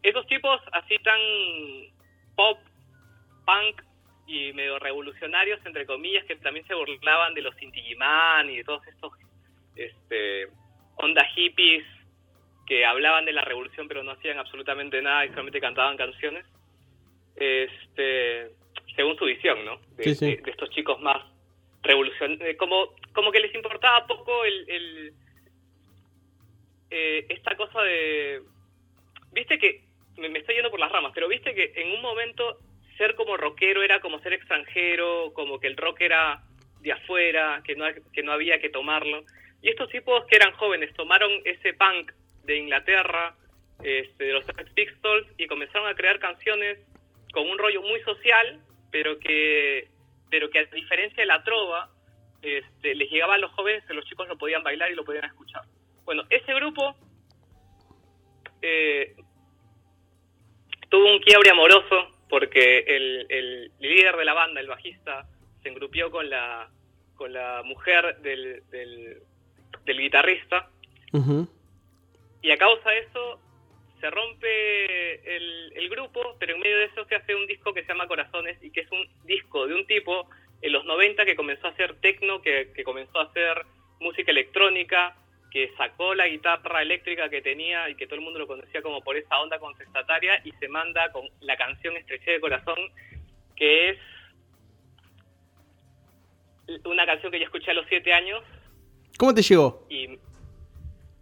[0.02, 1.18] Esos tipos así tan
[2.34, 2.58] pop,
[3.46, 3.82] punk
[4.26, 8.64] y medio revolucionarios, entre comillas, que también se burlaban de los Inti Illimani y de
[8.64, 9.12] todos estos
[9.74, 10.48] este,
[10.96, 11.84] onda hippies
[12.66, 16.44] que hablaban de la revolución pero no hacían absolutamente nada y solamente cantaban canciones.
[17.36, 18.50] Este,
[18.94, 19.78] según su visión, ¿no?
[19.96, 20.36] De, Sí, sí.
[20.36, 21.22] de- de estos chicos más
[21.82, 25.12] revolucionarios, como, como que les importaba poco el, el
[26.90, 28.42] eh, esta cosa de,
[29.32, 29.82] viste que
[30.16, 32.58] me, me estoy yendo por las ramas, pero viste que en un momento
[32.96, 36.42] ser como rockero era como ser extranjero, como que el rock era
[36.80, 39.24] de afuera, que no, que no había que tomarlo.
[39.66, 42.12] Y estos tipos que eran jóvenes tomaron ese punk
[42.44, 43.34] de Inglaterra,
[43.82, 46.78] este, de los Sex Pistols, y comenzaron a crear canciones
[47.32, 48.60] con un rollo muy social,
[48.92, 49.88] pero que,
[50.30, 51.90] pero que a diferencia de la trova,
[52.42, 55.62] este, les llegaba a los jóvenes los chicos lo podían bailar y lo podían escuchar.
[56.04, 56.94] Bueno, ese grupo
[58.62, 59.16] eh,
[60.88, 65.26] tuvo un quiebre amoroso porque el, líder de la banda, el bajista,
[65.64, 66.70] se engrupió con la,
[67.16, 68.62] con la mujer del,
[69.84, 70.70] del guitarrista
[71.12, 71.48] Ujú.
[72.42, 73.40] y a causa de eso
[74.00, 77.82] se rompe el, el grupo, pero en medio de eso se hace un disco que
[77.82, 80.28] se llama Corazones y que es un disco de un tipo
[80.62, 83.64] en los 90 que comenzó a hacer techno, que, que comenzó a hacer
[84.00, 85.16] música electrónica,
[85.50, 89.02] que sacó la guitarra eléctrica que tenía y que todo el mundo lo conocía como
[89.02, 92.76] por esa onda contestataria y se manda con la canción Estreché de Corazón,
[93.54, 93.98] que es
[96.84, 98.42] una canción que yo escuché a los 7 años
[99.18, 99.86] ¿Cómo te llegó?
[99.88, 100.18] y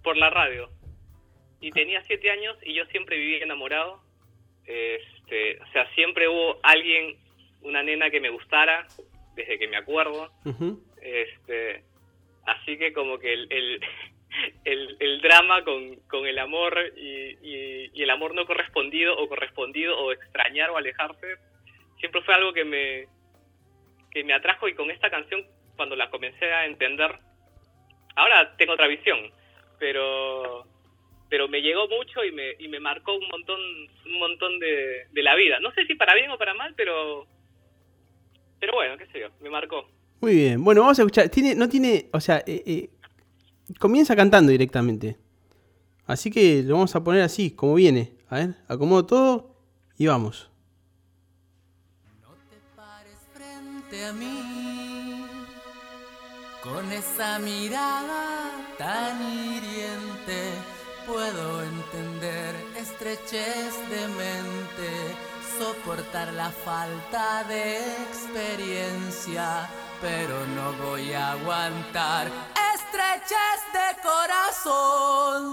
[0.03, 0.69] por la radio.
[1.61, 4.01] Y tenía siete años y yo siempre viví enamorado.
[4.67, 7.17] Este, o sea, siempre hubo alguien,
[7.63, 8.87] una nena que me gustara,
[9.35, 10.31] desde que me acuerdo.
[11.01, 11.85] Este,
[12.47, 13.81] así que como que el, el,
[15.01, 20.13] el, drama con, con, el amor y, y, el amor no correspondido o correspondido o
[20.13, 21.37] extrañar o alejarse,
[21.99, 23.07] siempre fue algo que me,
[24.11, 27.19] que me atrajo y con esta canción, cuando la comencé a entender,
[28.17, 29.19] ahora tengo otra visión,
[29.79, 30.67] pero
[31.29, 33.61] pero me llegó mucho y me, y me marcó un montón
[34.07, 35.59] un montón de, de la vida.
[35.61, 37.27] No sé si para bien o para mal, pero
[38.61, 39.89] pero bueno, qué sé yo, me marcó.
[40.21, 40.65] Muy bien.
[40.65, 41.29] Bueno, vamos a escuchar.
[41.29, 42.91] Tiene, no tiene, o sea, eh, eh,
[43.79, 45.19] comienza cantando directamente.
[46.07, 48.13] Así que lo vamos a poner así, como viene.
[48.29, 49.57] A ver, acomodo todo
[49.99, 50.51] y vamos.
[52.23, 54.74] No te pares frente a mí
[56.65, 60.51] con esa mirada tan hiriente.
[61.07, 65.15] Puedo entender estrechez de mente,
[65.59, 69.69] soportar la falta de experiencia,
[70.01, 72.29] pero no voy a aguantar
[72.75, 75.53] estrechez de corazón.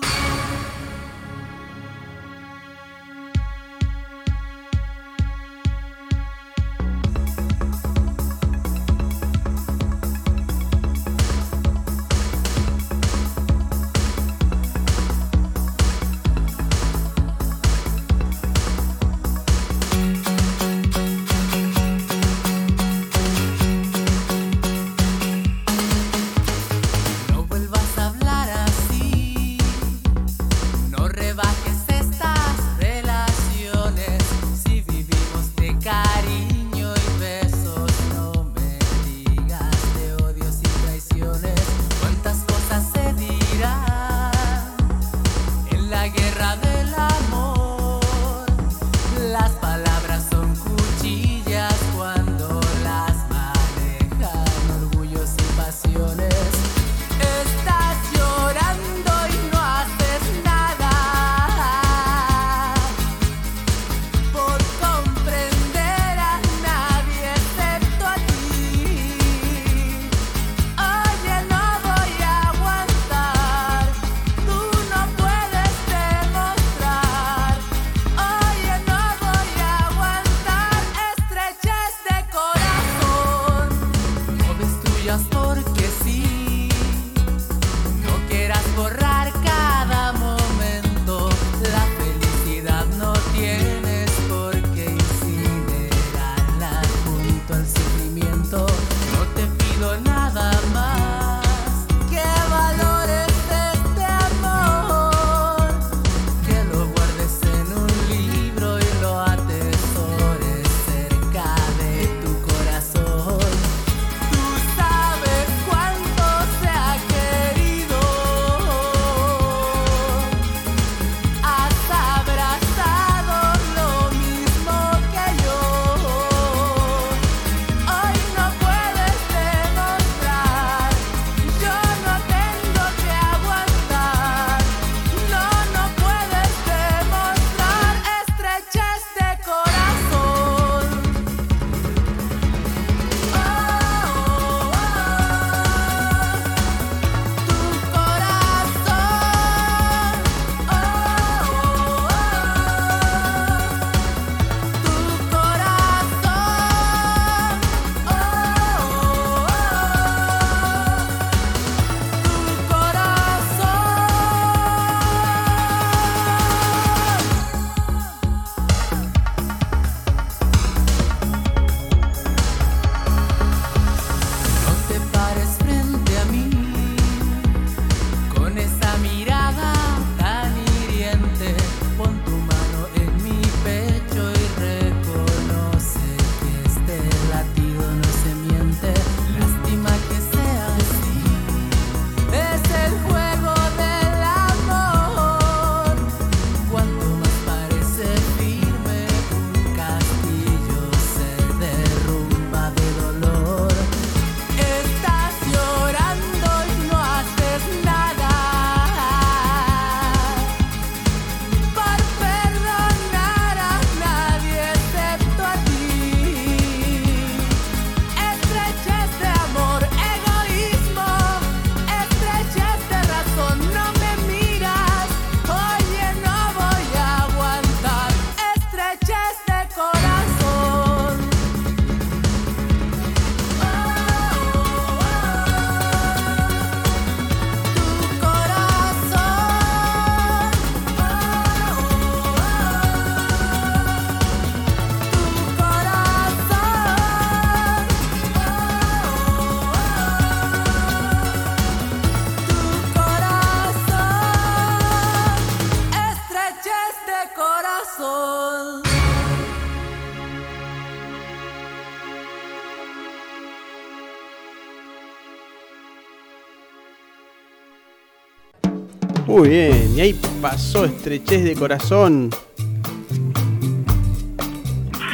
[269.32, 272.32] Muy bien, y ahí pasó estrechez de corazón.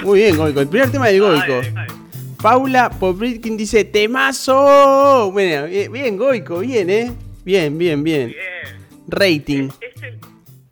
[0.01, 0.59] Muy bien, Goico.
[0.59, 1.61] El primer tema del Goico.
[2.41, 5.29] Paula Popritkin dice, temazo.
[5.31, 7.11] Bueno, bien, bien, Goico, bien, ¿eh?
[7.45, 8.29] Bien, bien, bien.
[8.29, 8.41] Bien.
[9.07, 9.69] Rating.
[9.81, 10.15] Es el,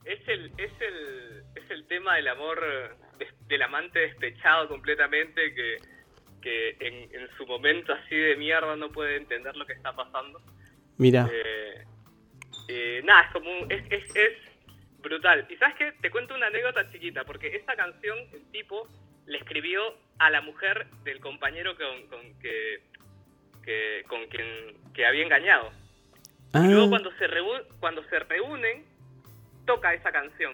[0.06, 2.58] es el, es el, es el tema del amor
[3.48, 5.78] del amante despechado completamente que,
[6.42, 10.42] que en, en su momento así de mierda no puede entender lo que está pasando.
[10.98, 11.30] Mira.
[11.32, 11.55] Eh, eh,
[13.06, 14.34] nada, es como un- es, es, es
[15.00, 15.46] brutal.
[15.50, 18.88] Y sabes qué, te cuento una anécdota chiquita, porque esta canción el tipo
[19.28, 19.82] le escribió
[20.20, 22.82] a la mujer del compañero con, con que,
[23.64, 25.72] que- con quien que había engañado.
[26.54, 28.86] Ah, Y luego cuando se, reu- cuando se reúnen,
[29.66, 30.54] toca esa canción.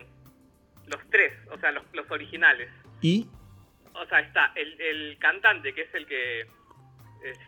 [0.87, 2.69] Los tres, o sea, los, los originales.
[3.01, 3.27] ¿Y?
[3.93, 6.47] O sea, está el, el cantante, que es el que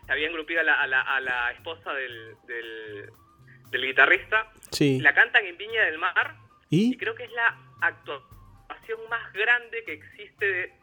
[0.06, 3.10] se había engrupido a la, a la, a la esposa del, del,
[3.72, 4.52] del guitarrista.
[4.74, 5.00] Sí.
[5.00, 6.36] La cantan en Viña del Mar
[6.70, 6.98] y ¿Y?
[6.98, 10.74] creo que es la actuación más grande que existe de,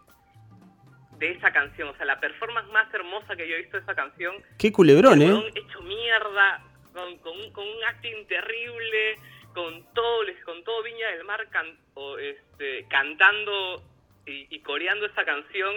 [1.19, 1.89] de esa canción.
[1.89, 5.21] O sea, la performance más hermosa que yo he visto de esa canción Qué culebrón,
[5.23, 5.53] ¿eh?
[5.55, 9.17] hecho mierda, con, con un, con un acting terrible,
[9.53, 13.83] con todo, con todo Viña del Mar can- o, este, cantando
[14.27, 15.75] y, y coreando esa canción,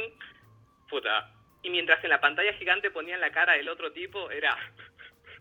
[0.89, 1.31] puta.
[1.63, 4.55] Y mientras en la pantalla gigante ponían la cara del otro tipo, era...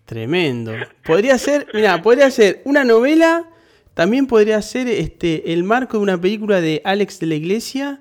[0.07, 0.73] Tremendo.
[1.05, 3.49] Podría ser, mira, podría ser una novela,
[3.95, 8.01] también podría ser este el marco de una película de Alex de la Iglesia.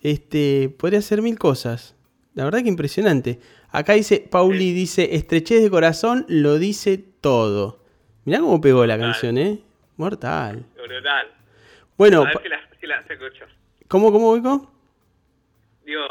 [0.00, 1.96] Este, podría ser mil cosas.
[2.34, 3.40] La verdad que impresionante.
[3.70, 7.82] Acá dice, Pauli dice, estrechez de corazón, lo dice todo.
[8.24, 9.12] Mirá cómo pegó la Mortal.
[9.12, 9.58] canción, ¿eh?
[9.96, 10.64] Mortal.
[10.76, 11.26] Brutal.
[11.96, 13.46] Bueno, A ver pa- si la, si la se escucha.
[13.88, 14.70] ¿cómo, cómo, Goico?
[15.84, 16.02] Digo,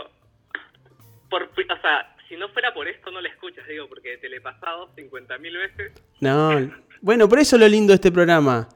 [1.29, 4.41] por, o sea, no fuera por esto no la escuchas, digo, porque te le he
[4.41, 5.91] pasado 50.000 veces.
[6.21, 6.71] No,
[7.01, 8.69] bueno, por eso es lo lindo de este programa.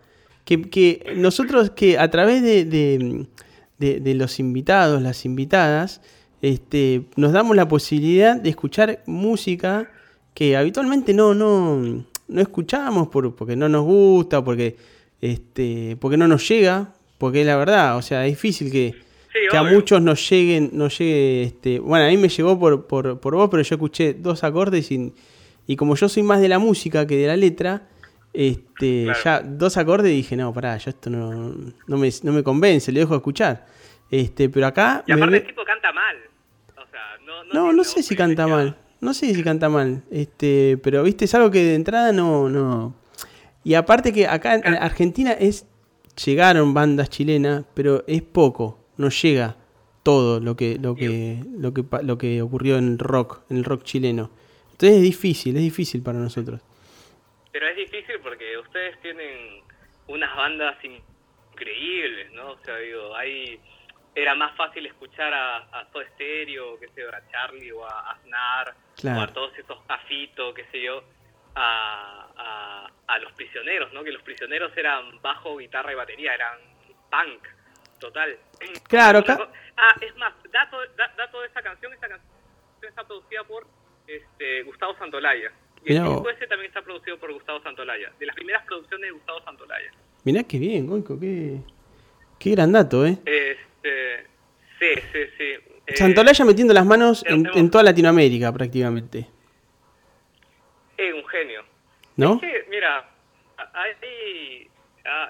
[0.46, 3.28] Que, nosotros que a través de, de-
[4.00, 6.02] de- los invitados, las invitadas,
[6.42, 9.90] este, nos damos la posibilidad de escuchar música
[10.34, 14.76] que habitualmente no, no, no escuchamos por, porque no nos gusta, porque,
[15.22, 18.96] este, porque no nos llega, porque la verdad, o sea, es difícil que,
[19.34, 22.86] Sí, que a muchos nos lleguen, nos llegue, este, bueno, a mí me llegó por,
[22.88, 25.14] por, por vos, pero yo escuché dos acordes y,
[25.68, 27.88] y como yo soy más de la música que de la letra,
[28.34, 29.20] este, Claro.
[29.24, 31.32] ya dos acordes y dije, no, pará, yo esto no,
[31.88, 33.66] no, me, no me convence, le dejo de escuchar.
[34.10, 35.04] Este, pero acá...
[35.08, 36.18] Y aparte el tipo canta mal.
[36.76, 38.78] O sea, no, no, no, no sé si canta mal.
[39.00, 40.04] No sé si canta mal.
[40.12, 42.94] Este, pero viste, es algo que de entrada no, no.
[43.64, 44.76] Y aparte que acá en.
[44.76, 45.66] Argentina es.
[46.26, 48.78] Llegaron bandas chilenas, pero es poco.
[48.98, 49.56] No llega
[50.04, 53.64] todo lo que, lo que, lo que, lo que ocurrió en el rock, en el
[53.64, 54.32] rock chileno.
[54.72, 56.60] Entonces es difícil, es difícil para nosotros.
[57.52, 59.62] Pero es difícil porque ustedes tienen
[60.08, 60.76] unas bandas
[61.54, 62.52] increíbles, ¿no?
[62.52, 63.60] O sea, digo, ahí
[64.16, 68.12] era más fácil escuchar a, a Soda Stereo, qué sé yo, a Charlie o a
[68.12, 69.20] Aznar, Claro.
[69.20, 71.04] o a todos esos Afito, qué sé yo,
[71.56, 74.04] a, a, a los prisioneros, ¿no?
[74.04, 76.58] Que los prisioneros eran bajo, guitarra y batería, eran
[77.10, 77.44] punk,
[78.02, 78.38] total.
[78.90, 79.48] Claro, co-
[79.78, 82.30] Ah, es más, dato, da- dato de esta canción, esta canción
[82.88, 83.66] está producida por
[84.06, 85.52] este, Gustavo Santolaya.
[85.86, 88.12] Y el disco ese también está producido por Gustavo Santolaya.
[88.20, 89.92] De las primeras producciones de Gustavo Santolaya.
[90.24, 91.58] Mirá qué bien, Goico, qué,
[92.38, 93.18] qué gran dato, ¿eh?
[93.26, 94.28] Este,
[94.80, 95.74] sí, sí, sí.
[95.88, 99.28] Eh, Santolaya metiendo las manos en, toda Latinoamérica prácticamente.
[100.98, 101.64] Es un genio.
[102.18, 102.36] ¿No?
[102.36, 103.10] Es que, mira,
[103.74, 104.70] hay,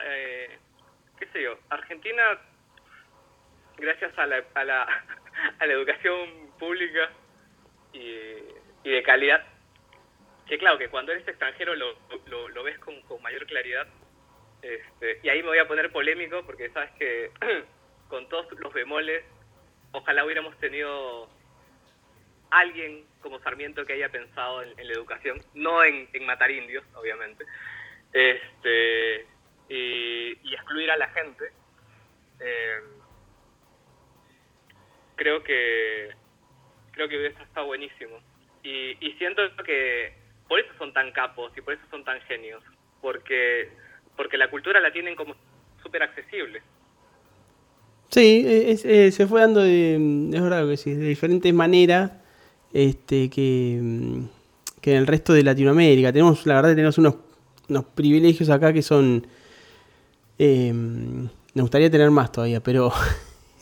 [0.06, 0.58] eh,
[1.18, 2.24] qué sé yo, Argentina,
[3.82, 4.84] gracias a la, a la,
[5.60, 7.12] a la educación pública
[7.92, 8.00] y,
[8.84, 9.46] y de calidad,
[10.48, 11.96] que claro, que cuando eres extranjero lo,
[12.28, 13.88] lo, lo ves con, con mayor claridad.
[14.62, 17.32] Este, y ahí me voy a poner polémico porque sabes que
[18.08, 19.24] con todos los bemoles,
[19.92, 21.28] ojalá hubiéramos tenido
[22.52, 26.84] alguien como Sarmiento que haya pensado en, en la educación, no en, en matar indios,
[26.96, 27.46] obviamente,
[28.14, 29.26] este
[29.70, 31.46] y, y excluir a la gente.
[32.40, 32.80] Eh,
[35.22, 36.10] creo que
[36.94, 38.18] creo que hubiese estado buenísimo.
[38.64, 40.14] Y, y siento que
[40.48, 42.64] por eso son tan capos y por eso son tan genios,
[43.02, 43.70] porque
[44.18, 45.36] porque la cultura la tienen como
[45.84, 46.62] súper accesible.
[48.10, 49.96] Sí, es- es- se fue dando de,
[50.34, 52.12] es verdad que sí, de diferentes maneras
[52.74, 53.80] este, que,
[54.82, 56.12] que en el resto de Latinoamérica.
[56.12, 57.16] Tenemos, la verdad, tenemos unos,
[57.70, 59.26] unos privilegios acá que son
[60.40, 62.92] eh, me gustaría tener más todavía, pero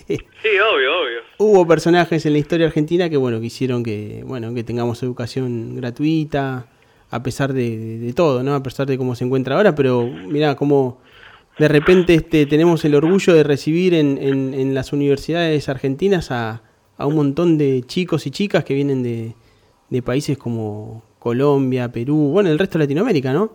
[0.07, 0.17] Sí,
[0.59, 1.18] obvio, obvio.
[1.39, 5.75] Hubo personajes en la historia argentina que bueno, que hicieron que, bueno, que tengamos educación
[5.77, 6.67] gratuita,
[7.09, 8.53] a pesar de, de- de todo, ¿no?
[8.55, 10.99] A pesar de cómo se encuentra ahora, pero mira cómo
[11.57, 16.61] de repente este, tenemos el orgullo de recibir en, en- en las universidades argentinas a,
[16.97, 19.33] a un montón de chicos y chicas que vienen de,
[19.89, 23.51] de países como Colombia, Perú, bueno, el resto de Latinoamérica, ¿no?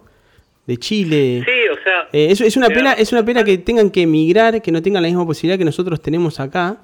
[0.66, 1.43] De Chile.
[1.45, 4.62] Sí, o sea, Eh, es, es una pena, es una pena que tengan que emigrar,
[4.62, 6.78] que no tengan la misma posibilidad que nosotros tenemos acá.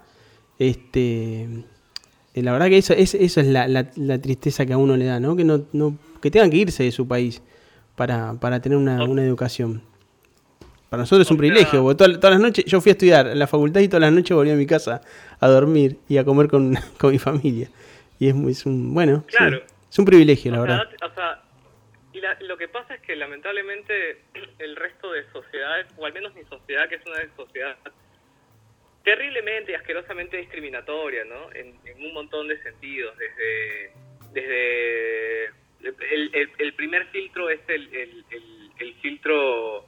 [0.61, 1.45] Este,
[2.35, 4.95] eh, la verdad que eso, es, eso es la, la- la tristeza que a uno
[4.97, 5.35] le da, ¿no?
[5.35, 7.43] Que no, no, que tengan que irse de su país
[7.97, 9.83] para, para tener una, una educación.
[10.91, 13.39] Para nosotros es un privilegio, porque todas, todas las noches, yo fui a estudiar en
[13.39, 15.01] la facultad y todas las noches volví a mi casa
[15.41, 17.71] a dormir y a comer con, con mi familia.
[18.19, 19.37] Y es, muy- es un, bueno, sí,
[19.91, 20.87] es un privilegio, la sea, verdad.
[21.11, 21.43] o sea,
[22.13, 23.93] y la- lo que pasa es que lamentablemente
[24.59, 27.77] el resto de sociedades, o al menos mi sociedad, que es una sociedad
[29.05, 31.51] terriblemente y asquerosamente discriminatoria, ¿no?
[31.53, 33.93] En, en un montón de sentidos, desde,
[34.33, 39.85] desde el, el- el primer filtro es el, el- el- filtro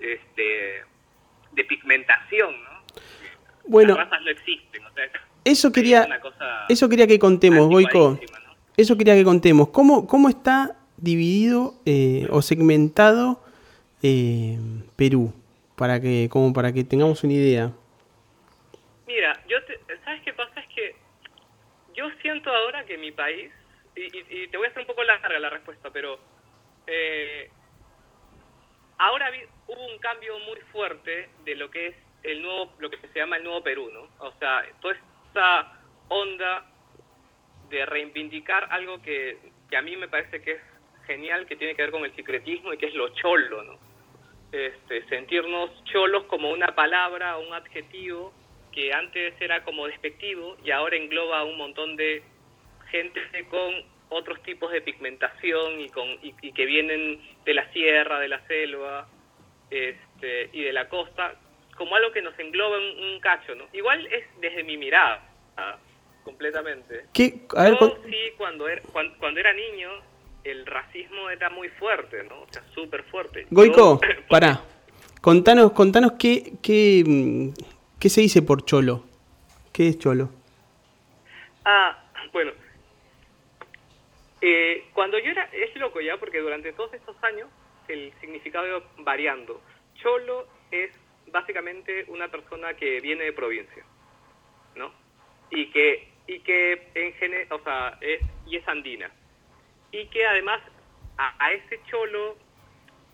[0.00, 0.82] este,
[1.52, 2.70] de pigmentación, ¿no?
[3.66, 5.10] Bueno, Las razas no existen, o sea, es
[5.44, 6.08] eso es quería,
[6.68, 8.18] eso quería que contemos, ¿no?
[8.76, 9.68] Eso quería que contemos.
[9.68, 13.42] ¿Cómo, cómo está dividido eh, o segmentado
[14.02, 14.58] eh,
[14.96, 15.32] Perú?
[15.76, 17.72] Para que, como para que tengamos una idea.
[19.06, 20.60] Mira, yo te- ¿sabes qué pasa?
[20.60, 20.96] Es que
[21.94, 23.52] yo siento ahora que mi país,
[23.96, 26.20] y, y- te voy a hacer un poco larga la respuesta, pero
[26.86, 27.50] eh,
[28.98, 29.30] ahora
[29.66, 33.36] hubo un cambio muy fuerte de lo que es el nuevo, lo que se llama
[33.36, 34.10] el nuevo Perú, ¿no?
[34.26, 35.72] O sea, toda esta
[36.08, 36.64] onda
[37.62, 40.62] de reivindicar algo que, que a mí me parece que es
[41.06, 43.78] genial, que tiene que ver con el secretismo y que es lo cholo, ¿no?
[44.52, 48.34] Este, sentirnos cholos como una palabra, un adjetivo
[48.74, 52.22] que antes era como despectivo y ahora engloba a un montón de
[52.90, 53.20] gente
[53.50, 53.72] con
[54.08, 58.44] otros tipos de pigmentación y, con, y, y que vienen de la sierra, de la
[58.46, 59.08] selva
[59.70, 61.34] este, y de la costa,
[61.76, 63.64] como algo que nos engloba un, un cacho, ¿no?
[63.72, 65.76] Igual es desde mi mirada, ah,
[66.22, 67.06] completamente.
[67.12, 69.90] ¿Qué, a ver, Yo sí, cuando era, cuando, cuando era niño,
[70.44, 72.42] el racismo era muy fuerte, ¿no?
[72.42, 73.46] O sea, súper fuerte.
[73.50, 74.60] Goico, Yo- pará.
[75.20, 77.02] Contanos, contanos qué, qué,
[77.98, 79.04] qué se dice por cholo.
[79.72, 80.30] ¿Qué es cholo?
[81.64, 81.98] Ah,
[82.32, 82.52] bueno.
[84.40, 87.48] Eh, cuando yo era, es loco ya, porque durante todos estos años
[87.88, 89.60] el significado iba variando.
[89.94, 90.90] Cholo es
[91.32, 93.84] básicamente una persona que viene de provincia,
[94.76, 94.92] ¿no?
[95.50, 99.10] Y que, y que en gene, o sea, es, y es andina.
[99.92, 100.60] Y que además
[101.16, 102.36] a, a ese cholo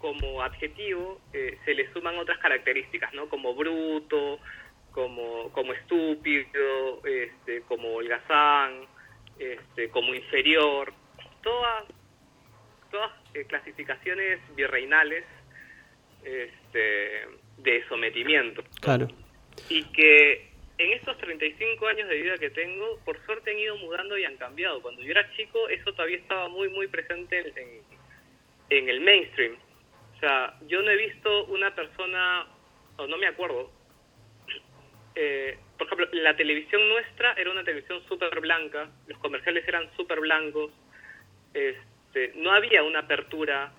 [0.01, 3.29] como adjetivo eh, se le suman otras características, ¿no?
[3.29, 4.41] Como bruto,
[4.93, 8.87] como, como estúpido, este, como holgazán,
[9.39, 10.93] este, como inferior,
[11.43, 11.85] todas,
[12.91, 15.25] todas eh, clasificaciones virreinales
[16.25, 17.27] este,
[17.59, 18.63] de sometimiento.
[18.81, 19.09] Claro.
[19.69, 24.17] Y que en estos 35 años de vida que tengo, por suerte han ido mudando
[24.19, 24.81] y han cambiado.
[24.83, 28.01] Cuando yo era chico, eso todavía estaba muy, muy presente en, en-
[28.71, 29.57] en el mainstream.
[30.17, 32.47] O sea, yo no he visto una persona,
[32.99, 33.71] o no me acuerdo,
[35.15, 40.21] eh, por ejemplo, la televisión nuestra era una televisión súper blanca, los comerciales eran súper
[40.21, 40.71] blancos,
[41.55, 43.73] este, no había una apertura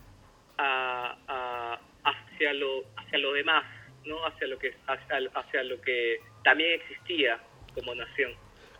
[0.58, 3.64] a- a- hacia lo hacia lo demás,
[4.06, 7.40] no hacia lo que hacia, hacia lo que también existía
[7.74, 8.32] como nación.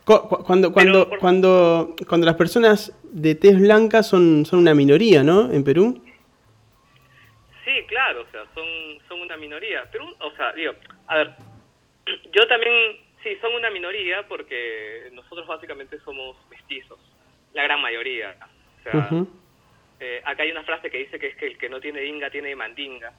[0.06, 4.74] Cu- cu- Cuando, cuando, por- cuando, cuando las personas de tez blanca son, son una
[4.74, 5.52] minoría, ¿no?
[5.52, 6.04] En Perú.
[7.64, 8.66] Sí, claro, o sea, son,
[9.08, 9.88] son una minoría.
[9.92, 10.74] Pero, o sea, digo,
[11.08, 11.32] a ver,
[12.32, 17.00] yo también, sí, son una minoría porque nosotros básicamente somos mestizos,
[17.54, 18.36] la gran mayoría.
[18.80, 19.10] O sea,
[20.00, 22.30] eh, acá hay una frase que dice que es que el que no tiene inga
[22.30, 23.14] tiene mandinga.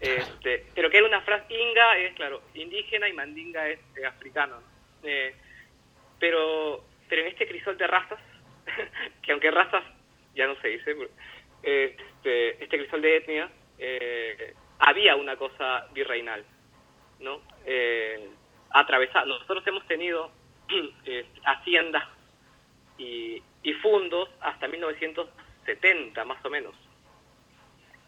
[0.00, 4.56] Este, pero que era una frase, inga es, claro, indígena y mandinga es eh, africano.
[4.56, 5.08] ¿no?
[5.08, 5.34] Eh,
[6.18, 8.20] pero, pero en este crisol de razas,
[9.22, 9.84] que aunque razas
[10.34, 10.96] ya no se dice,
[11.62, 16.44] este, este crisol de etnia, eh, había una cosa virreinal,
[17.20, 17.40] ¿no?
[17.66, 18.28] Eh,
[18.70, 19.26] atravesar.
[19.26, 20.30] Nosotros hemos tenido
[21.06, 22.04] eh, haciendas
[22.98, 26.74] y, y fundos hasta 1970, más o menos.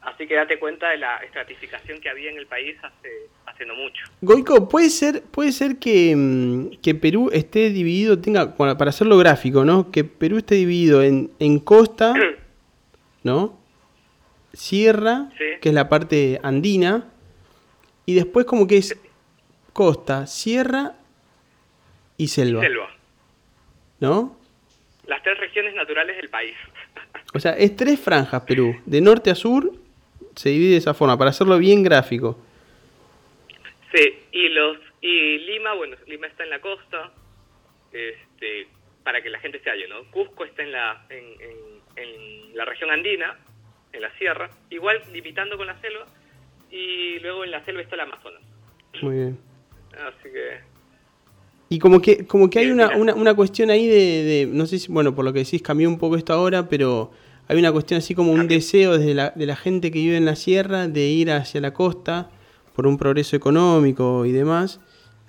[0.03, 3.77] Así que date cuenta de la estratificación que había en el país hace, hace no
[3.77, 4.05] mucho.
[4.21, 9.17] Goico, puede ser, puede ser que, mm, que Perú esté dividido, tenga, bueno, para hacerlo
[9.17, 9.93] gráfico, ¿no?
[9.93, 12.15] Que Perú esté dividido en, en costa,
[13.23, 13.57] ¿no?
[14.55, 15.45] Sierra, Sí.
[15.61, 17.12] que es la parte andina,
[18.13, 18.99] y después como que es
[19.73, 20.93] costa, sierra
[22.19, 22.61] y selva.
[22.61, 22.91] Selva.
[24.01, 24.37] ¿No?
[25.07, 26.55] Las tres regiones naturales del país.
[27.35, 28.77] O sea, es tres franjas Perú.
[28.85, 29.73] De norte a sur
[30.37, 32.39] se divide de esa forma, para hacerlo bien gráfico.
[33.95, 37.13] Sí, y los y Lima, bueno, Lima está en la costa,
[37.93, 38.69] este,
[39.03, 40.05] para que la gente se halle, ¿no?
[40.11, 43.37] Cusco está en la en, en- en la región andina,
[43.93, 46.07] en la sierra, igual limitando con la selva,
[46.73, 48.41] y luego en la selva está el Amazonas.
[49.03, 49.39] Muy bien.
[49.93, 50.61] Así que
[51.69, 53.95] Y como que, como que hay una, una, una cuestión ahí de,
[54.25, 57.11] de- no sé si, bueno, por lo que decís cambió un poco esto ahora, pero
[57.49, 60.25] hay una cuestión así como un deseo desde la, de la gente que vive en
[60.25, 62.31] la sierra de ir hacia la costa
[62.75, 64.81] por un progreso económico y demás.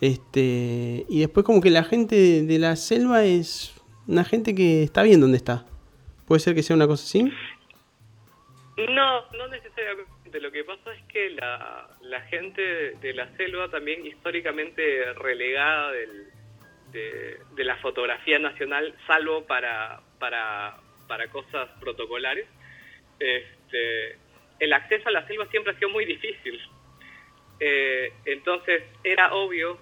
[0.01, 3.73] Este, y después como que la gente de, de la selva es
[4.07, 5.65] una gente que está bien donde está.
[6.27, 7.23] ¿Puede ser que sea una cosa así?
[7.23, 10.11] No, no necesariamente.
[10.39, 12.61] Lo que pasa es que la, gente
[12.99, 16.27] de la selva también históricamente relegada del,
[16.91, 20.77] de, de la fotografía nacional, salvo para, para,
[21.07, 22.47] para cosas protocolares,
[23.19, 24.17] este,
[24.59, 26.59] el acceso a la selva siempre ha sido muy difícil.
[27.59, 29.77] Eh, entonces era obvio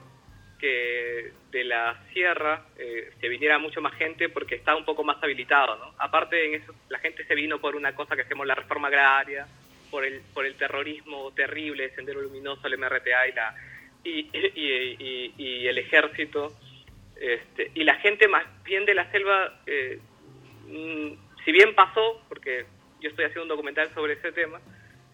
[0.59, 5.21] que de la sierra eh, se viniera mucho más gente porque está un poco más
[5.23, 5.95] habilitado, ¿no?
[5.97, 9.47] Aparte en eso, la gente se vino por una cosa que hacemos la reforma agraria,
[9.91, 13.55] por el, por el terrorismo terrible, el Sendero Luminoso, el MRTA y, la,
[14.03, 16.53] y, y, y- y el ejército.
[17.15, 19.99] Este, y la gente más bien de la selva, eh,
[20.67, 21.11] mm,
[21.45, 22.65] si bien pasó, porque
[22.99, 24.59] yo estoy haciendo un documental sobre ese tema,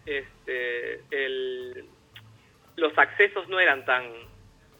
[0.06, 1.84] este, el,
[2.76, 4.04] los accesos no eran tan,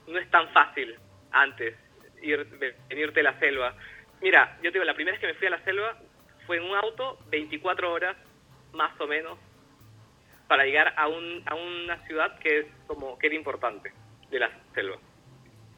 [0.07, 0.95] no es tan fácil
[1.33, 1.75] antes
[2.23, 2.47] ir,
[2.89, 3.75] venirte a la selva.
[4.23, 5.99] Mira, yo te digo, la primera vez que me fui a la selva
[6.47, 8.17] fue en un auto, 24 horas
[8.73, 9.39] más o menos,
[10.49, 13.93] para llegar a, un, a una ciudad que es como que era importante
[14.31, 14.97] de la selva.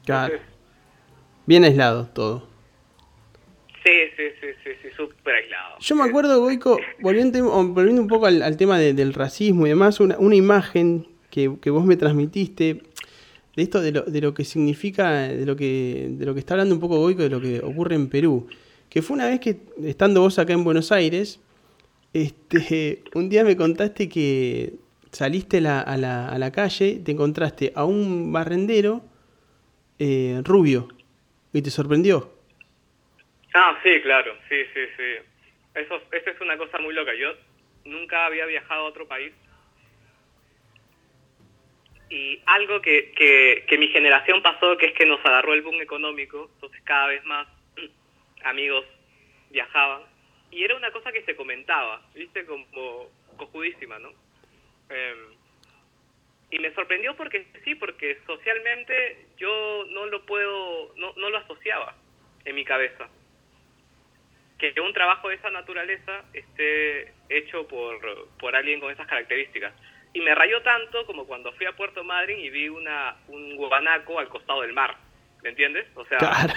[0.04, 0.34] Claro.
[0.34, 0.54] Entonces,
[1.46, 2.48] Bien aislado todo.
[3.84, 5.76] sí, sí, sí, sí, sí, súper aislado.
[5.80, 9.70] Yo me acuerdo, Goico, volviendo, volviendo un poco al, al tema de- del racismo y
[9.70, 12.82] demás, una, una imagen que, que vos me transmitiste
[13.56, 16.54] de esto, de lo, de lo que significa, de lo que, de lo que está
[16.54, 18.46] hablando un poco Goico, de lo que ocurre en Perú.
[18.88, 21.40] Que fue una vez que, estando vos acá en Buenos Aires,
[22.12, 24.74] este, un día me contaste que
[25.12, 29.02] saliste la- a, la, a la calle, te encontraste a un barrendero
[29.98, 30.88] eh, rubio
[31.52, 32.32] y te sorprendió.
[33.54, 35.26] Ah, sí, claro, sí, sí, sí.
[35.74, 37.12] Eso, eso es una cosa muy loca.
[37.14, 37.28] Yo
[37.84, 39.32] nunca había viajado a otro país.
[42.11, 45.80] Y algo que, que, que mi generación pasó, que es que nos agarró el boom
[45.80, 47.46] económico, entonces cada vez más
[48.44, 48.84] amigos
[49.50, 50.02] viajaban.
[50.51, 54.11] Y era una cosa que se comentaba, viste, como cojudísima, ¿no?
[54.88, 55.18] Em,
[56.51, 61.94] y me sorprendió porque sí, porque socialmente yo no lo puedo, no, no lo asociaba
[62.44, 63.09] en mi cabeza.
[64.59, 69.72] Que un trabajo de esa naturaleza esté hecho por, por alguien con esas características.
[70.12, 74.18] Y me rayó tanto como cuando fui a Puerto Madryn y vi una, un guanaco
[74.18, 74.96] al costado del mar.
[75.42, 75.86] ¿Me entiendes?
[75.94, 76.55] O sea, Claro.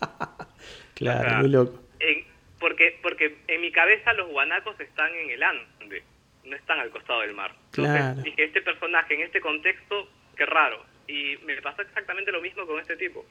[0.94, 1.80] claro, O sea, muy loco.
[2.00, 6.02] en- porque, porque en mi cabeza los guanacos están en el Ande,
[6.44, 7.52] no están al costado del mar.
[7.66, 8.22] Entonces Claro.
[8.22, 10.84] dije, este personaje en este contexto, qué raro.
[11.08, 13.24] Y me pasó exactamente lo mismo con este tipo.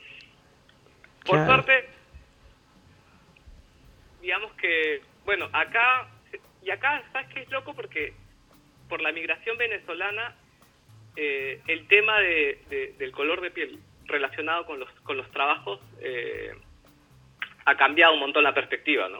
[1.26, 1.63] Por Claro.
[1.63, 1.89] suerte,
[4.21, 6.09] digamos que, bueno, acá,
[6.61, 7.73] y acá, ¿sabes qué es loco?
[7.73, 8.13] Porque
[8.89, 10.36] por la migración venezolana,
[11.15, 15.80] eh, el tema de, de- del color de piel relacionado con los, con los trabajos
[16.01, 16.53] eh,
[17.66, 19.20] ha cambiado un montón la perspectiva, ¿no?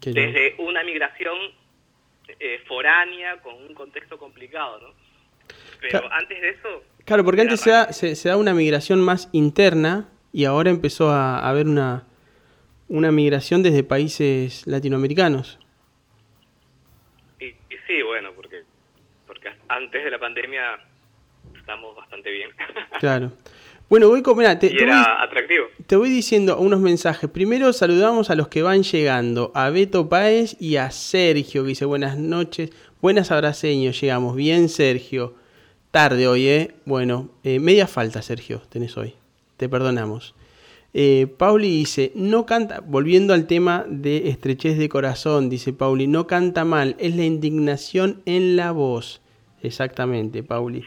[0.00, 0.10] Qué.
[0.12, 1.36] Desde una migración
[2.40, 4.94] eh, foránea con un contexto complicado, ¿no?
[5.80, 6.08] Pero Claro.
[6.12, 6.82] antes de eso...
[7.04, 11.08] Claro, porque antes se da, se, se da una migración más interna y ahora empezó
[11.10, 12.04] a, a haber una,
[12.88, 15.58] una migración desde países latinoamericanos.
[17.40, 18.62] Y, y sí, bueno, porque,
[19.26, 20.78] porque antes de la pandemia
[21.56, 22.50] estamos bastante bien.
[23.00, 23.32] Claro.
[23.88, 25.64] Bueno, Goico, mira, te, y te voy, atractivo.
[25.86, 27.30] te voy diciendo unos mensajes.
[27.30, 31.86] Primero saludamos a los que van llegando, a Beto Páez y a Sergio, que dice
[31.86, 32.70] buenas noches.
[33.00, 34.36] Buenas abraceños, llegamos.
[34.36, 35.34] Bien, Sergio.
[35.90, 36.74] Tarde hoy, ¿eh?
[36.84, 39.14] Bueno, eh, media falta, Sergio, tenés hoy.
[39.56, 40.34] Te perdonamos.
[40.92, 46.26] Eh, Pauli dice, no canta, volviendo al tema de estrechez de corazón, dice Pauli, no
[46.26, 49.22] canta mal, es la indignación en la voz.
[49.62, 50.84] Exactamente, Pauli.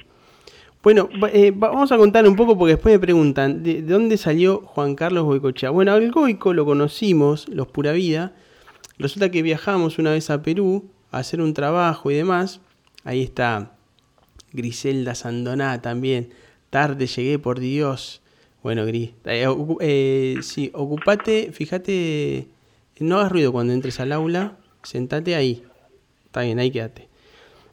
[0.83, 4.17] Bueno, eh, va- vamos a contar un poco porque después me preguntan, ¿de, de dónde
[4.17, 5.69] salió Juan Carlos Goicochea?
[5.69, 8.33] Bueno, al Goico lo conocimos, los Pura Vida.
[8.97, 12.61] Resulta que viajamos una vez a Perú a hacer un trabajo y demás.
[13.03, 13.73] Ahí está
[14.53, 16.29] Griselda Sandoná también,
[16.71, 18.21] Tarde llegué, por Dios.
[18.63, 19.11] Bueno, Gris.
[19.25, 19.45] Eh,
[19.81, 22.47] eh, sí, ocupate, fíjate,
[22.99, 25.63] no hagas ruido cuando entres al aula, sentate ahí.
[26.25, 27.07] Está bien, ahí quédate.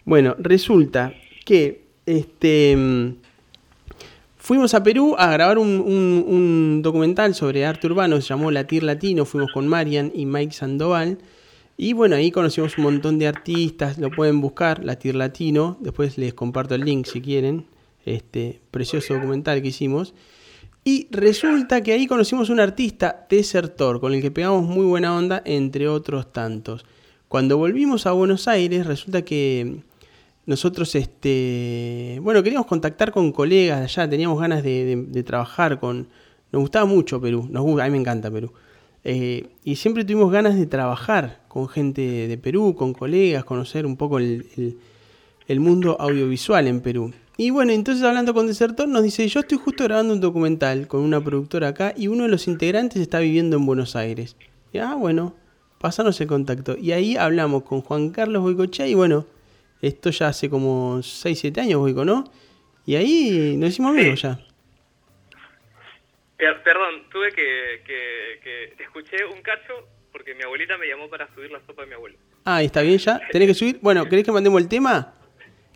[0.04, 1.12] Bueno, resulta
[1.44, 3.14] que este mm,
[4.36, 9.24] fuimos a Perú a grabar un, un- documental sobre arte urbano, se llamó Latir Latino,
[9.24, 11.18] fuimos con Marian y Mike Sandoval.
[11.76, 16.34] Y bueno, ahí conocimos un montón de artistas, lo pueden buscar, Latir Latino, después les
[16.34, 17.66] comparto el link si quieren,
[18.04, 20.14] este precioso documental que hicimos.
[20.84, 25.42] Y resulta que ahí conocimos un artista, Desertor, con el que pegamos muy buena onda,
[25.44, 26.84] entre otros tantos.
[27.28, 29.82] Cuando volvimos a Buenos Aires, resulta que
[30.48, 36.08] nosotros, este, bueno, queríamos contactar con colegas de allá, teníamos ganas de, trabajar con...
[36.50, 38.52] Nos gustaba mucho Perú, nos gusta, a mí me encanta Perú.
[39.04, 43.96] Eh, y siempre tuvimos ganas de trabajar con gente de Perú, con colegas, conocer un
[43.96, 44.78] poco el, el-
[45.48, 47.12] el mundo audiovisual en Perú.
[47.38, 51.00] Y bueno, entonces hablando con Desertor nos dice, yo estoy justo grabando un documental con
[51.00, 54.36] una productora acá y uno de los integrantes está viviendo en Buenos Aires.
[54.72, 55.34] Y, ah, bueno,
[55.78, 56.76] pasanos el contacto.
[56.76, 59.24] Y ahí hablamos con Juan Carlos Boicochea y bueno,
[59.82, 62.24] esto ya hace como 6, 7 años, Boico, ¿no?
[62.86, 64.38] Y ahí nos hicimos amigos ya.
[66.36, 68.40] Per- perdón, tuve que, que,
[68.76, 69.74] que escuché un cacho
[70.12, 72.16] porque mi abuelita me llamó para subir la sopa de mi abuelo.
[72.44, 73.20] Ah, ¿está bien ya?
[73.30, 73.78] ¿Tenés que subir?
[73.82, 75.14] Bueno, ¿querés que mandemos el tema?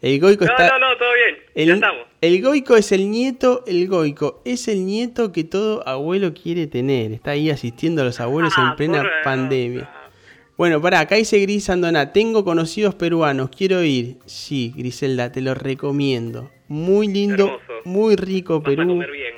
[0.01, 0.67] El Goico No, está...
[0.79, 2.07] no, no, todo bien, El, ya estamos.
[2.21, 7.13] el Goico es el nieto, el Goico es el nieto que todo abuelo quiere tener.
[7.13, 9.89] Está ahí asistiendo a los abuelos Ah, en plena por- pandemia.
[10.63, 14.19] Bueno, pará, acá dice Gris Andona, tengo conocidos peruanos, quiero ir.
[14.27, 16.53] Sí, Griselda, te lo recomiendo.
[16.69, 17.81] Muy lindo, Hermoso.
[17.85, 18.89] muy rico Vas a Perú.
[18.91, 19.35] comer bien.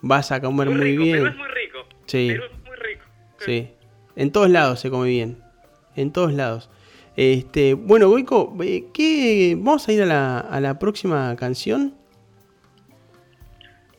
[0.00, 1.16] Vas a comer muy, rico, bien.
[1.16, 1.78] Perú es muy rico.
[2.06, 2.28] Sí.
[2.28, 3.04] Perú es muy rico.
[3.38, 3.68] Sí.
[4.14, 5.42] En todos lados se come bien.
[5.96, 6.70] En todos lados.
[7.16, 9.56] Este, bueno, Goico, eh, ¿qué?
[9.58, 11.96] ¿Vamos a ir a la, a la próxima canción?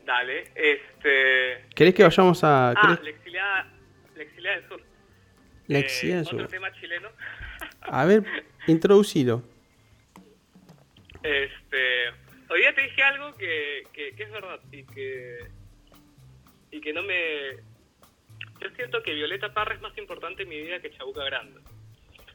[0.05, 1.65] Dale, este...
[1.75, 2.69] ¿Querés que vayamos a...
[2.69, 3.67] Ah, la exiliada,
[4.15, 4.90] la exiliada del sur.
[5.79, 7.09] Eh, Otro tema chileno.
[7.81, 8.23] A ver,
[8.67, 9.43] introducilo.
[11.23, 12.09] Este,
[12.49, 15.39] hoy día te dije algo que, que, que es verdad y que
[16.71, 17.55] y que no me
[18.59, 21.61] yo siento que Violeta Parra es más importante en mi vida que Chabuca Grande.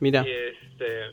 [0.00, 1.10] Mira, Y este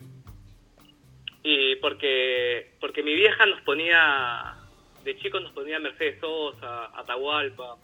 [1.44, 4.56] y porque porque mi vieja nos ponía
[5.04, 7.78] de chicos nos ponía Mercedes Sosa, Atahualpa,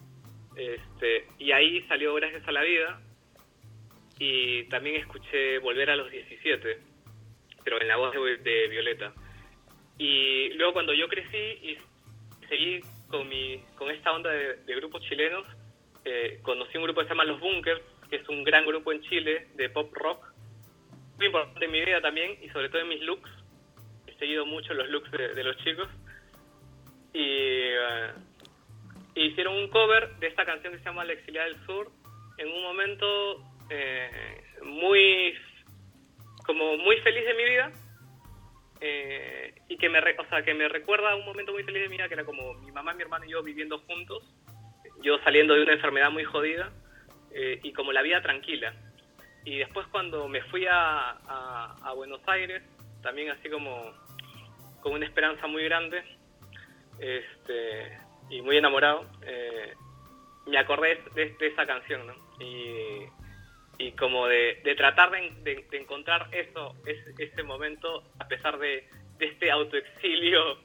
[0.55, 3.01] este y ahí salió Gracias a la vida
[4.19, 6.77] y también escuché Volver a los 17,
[7.63, 9.13] pero en la voz de, de Violeta.
[9.97, 11.77] Y luego cuando yo crecí y
[12.47, 15.45] seguí con mi con esta onda de, de grupos chilenos,
[16.05, 19.01] eh, conocí un grupo que se llama Los Bunkers, que es un gran grupo en
[19.03, 20.25] Chile de pop rock,
[21.17, 23.29] muy importante en mi vida también y sobre todo en mis looks.
[24.07, 25.87] He seguido mucho los looks de, de los chicos.
[27.13, 28.11] Y eh,
[29.15, 31.91] hicieron un cover de esta canción que se llama La Exiliada del Sur
[32.37, 35.33] en un momento eh, muy
[36.45, 37.71] como muy feliz de mi vida
[38.81, 41.97] eh, y que me o sea que me recuerda un momento muy feliz de mi
[41.97, 44.23] vida que era como mi mamá mi hermano y yo viviendo juntos
[45.01, 46.71] yo saliendo de una enfermedad muy jodida
[47.33, 48.73] eh, y como la vida tranquila
[49.45, 52.63] y después cuando me fui a, a- Buenos Aires
[53.01, 53.93] también así como
[54.81, 56.01] con una esperanza muy grande
[56.99, 57.97] este
[58.29, 59.05] y muy enamorado
[60.47, 62.13] me acordé de, de esa canción ¿no?
[62.39, 63.05] y,
[63.79, 68.59] y como de, de tratar de, de- de encontrar eso ese, ese momento a pesar
[68.59, 68.83] de,
[69.17, 70.57] de este autoexilio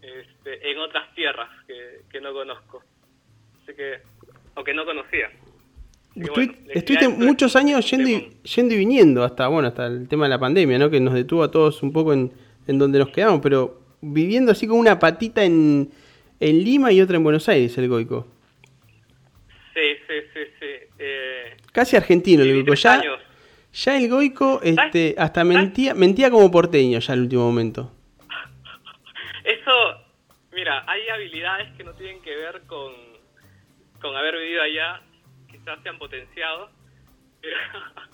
[0.00, 2.82] este, en otras tierras que, que no conozco
[3.62, 3.98] así que
[4.54, 5.30] o que no conocía
[6.14, 10.24] bueno, estuviste muchos es años yendo y, yendo y viniendo hasta, bueno, hasta el tema
[10.24, 10.90] de la pandemia, ¿no?
[10.90, 12.32] Que nos detuvo a todos un poco en,
[12.66, 15.88] en donde nos quedamos, pero viviendo así con una patita en,
[16.40, 18.26] en Lima y otra en Buenos Aires, el Goico.
[19.72, 20.66] sí sí sí sí
[20.98, 22.74] eh, Casi argentino el Goico.
[22.74, 23.20] Ya, años.
[23.72, 27.92] ya el Goico este, hasta mentía, mentía como porteño ya el último momento.
[29.44, 30.04] Eso,
[30.52, 32.92] mira, hay habilidades que no tienen que ver con,
[34.00, 35.00] con haber vivido allá,
[35.50, 36.70] quizás se han potenciado.
[37.40, 37.56] Pero...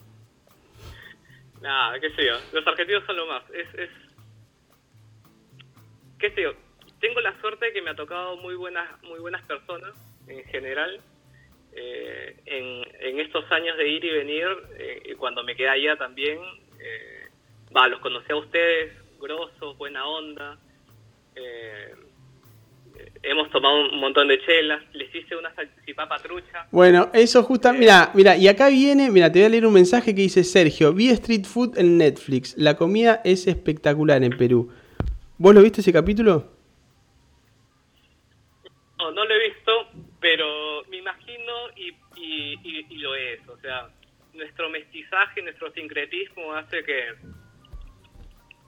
[1.63, 3.43] Nada, qué sé yo, los argentinos son lo más.
[3.51, 3.91] Es, es...
[6.19, 6.53] qué sé yo,
[7.01, 9.95] tengo la suerte de que me ha tocado muy buenas, muy buenas personas
[10.27, 11.01] en general.
[11.77, 14.47] Eh, en, en estos años de ir y venir,
[14.79, 16.39] eh, cuando me quedé allá también,
[16.81, 17.29] eh,
[17.77, 20.59] va, los conocí a ustedes, grosos, buena onda,
[23.23, 26.67] hemos tomado un montón de chelas, les hice una salchipapa trucha.
[26.71, 30.15] Bueno, eso justo, mira, mira, y acá viene, mira, te voy a leer un mensaje
[30.15, 34.73] que dice Sergio, vi Street Food en Netflix, la comida es espectacular en Perú.
[35.39, 36.51] ¿Vos lo viste ese capítulo?
[38.99, 39.73] No, no lo he visto,
[40.21, 41.26] pero me imagino
[42.37, 43.47] y, y, y, y lo es.
[43.49, 43.89] O sea,
[44.35, 47.15] nuestro mestizaje, nuestro sincretismo hace que,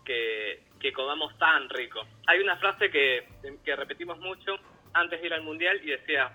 [0.05, 2.01] que, que comamos tan rico.
[2.27, 3.29] Hay una frase que,
[3.65, 4.57] que repetimos mucho
[4.95, 6.33] antes de ir al mundial y decía: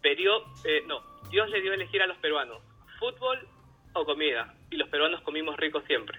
[0.00, 2.62] Perio, eh, no, Dios le dio a elegir a los peruanos
[2.98, 3.48] fútbol
[3.94, 4.54] o comida.
[4.70, 6.18] Y los peruanos comimos rico siempre.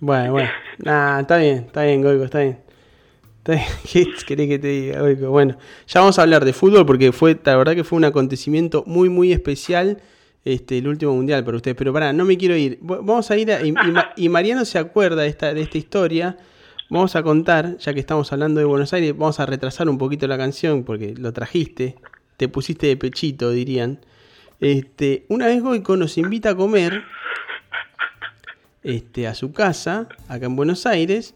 [0.00, 0.50] Bueno, bueno.
[0.78, 2.63] Nah, está bien, está bien, Goico, está bien.
[3.44, 3.62] ¿Qué
[4.26, 5.28] querés que te diga?
[5.28, 8.84] Bueno, ya vamos a hablar de fútbol porque fue, la verdad que fue un acontecimiento
[8.86, 9.98] muy, muy especial
[10.44, 11.76] este, el último mundial para ustedes.
[11.76, 12.78] Pero pará, no me quiero ir.
[12.80, 13.74] Vamos a ir a, y,
[14.16, 16.38] y Mariano se acuerda de esta, de esta historia.
[16.90, 20.26] Vamos a contar, ya que estamos hablando de Buenos Aires, vamos a retrasar un poquito
[20.26, 21.96] la canción porque lo trajiste,
[22.36, 24.00] te pusiste de pechito, dirían.
[24.60, 27.02] Este, una vez Goico nos invita a comer
[28.82, 31.34] este, a su casa, acá en Buenos Aires,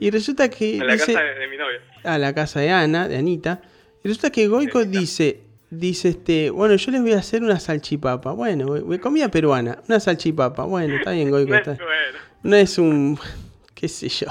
[0.00, 1.80] y resulta que A la dice, casa de, de mi novia.
[2.04, 3.60] a la casa de Ana, de Anita,
[4.04, 5.40] y resulta que Goico dice,
[5.70, 8.66] dice este, bueno, yo les voy a hacer una salchipapa, bueno,
[9.00, 13.18] comida peruana, una salchipapa, bueno, está bien Goico, No está- es, bueno, no es un,
[13.74, 14.26] qué sé yo,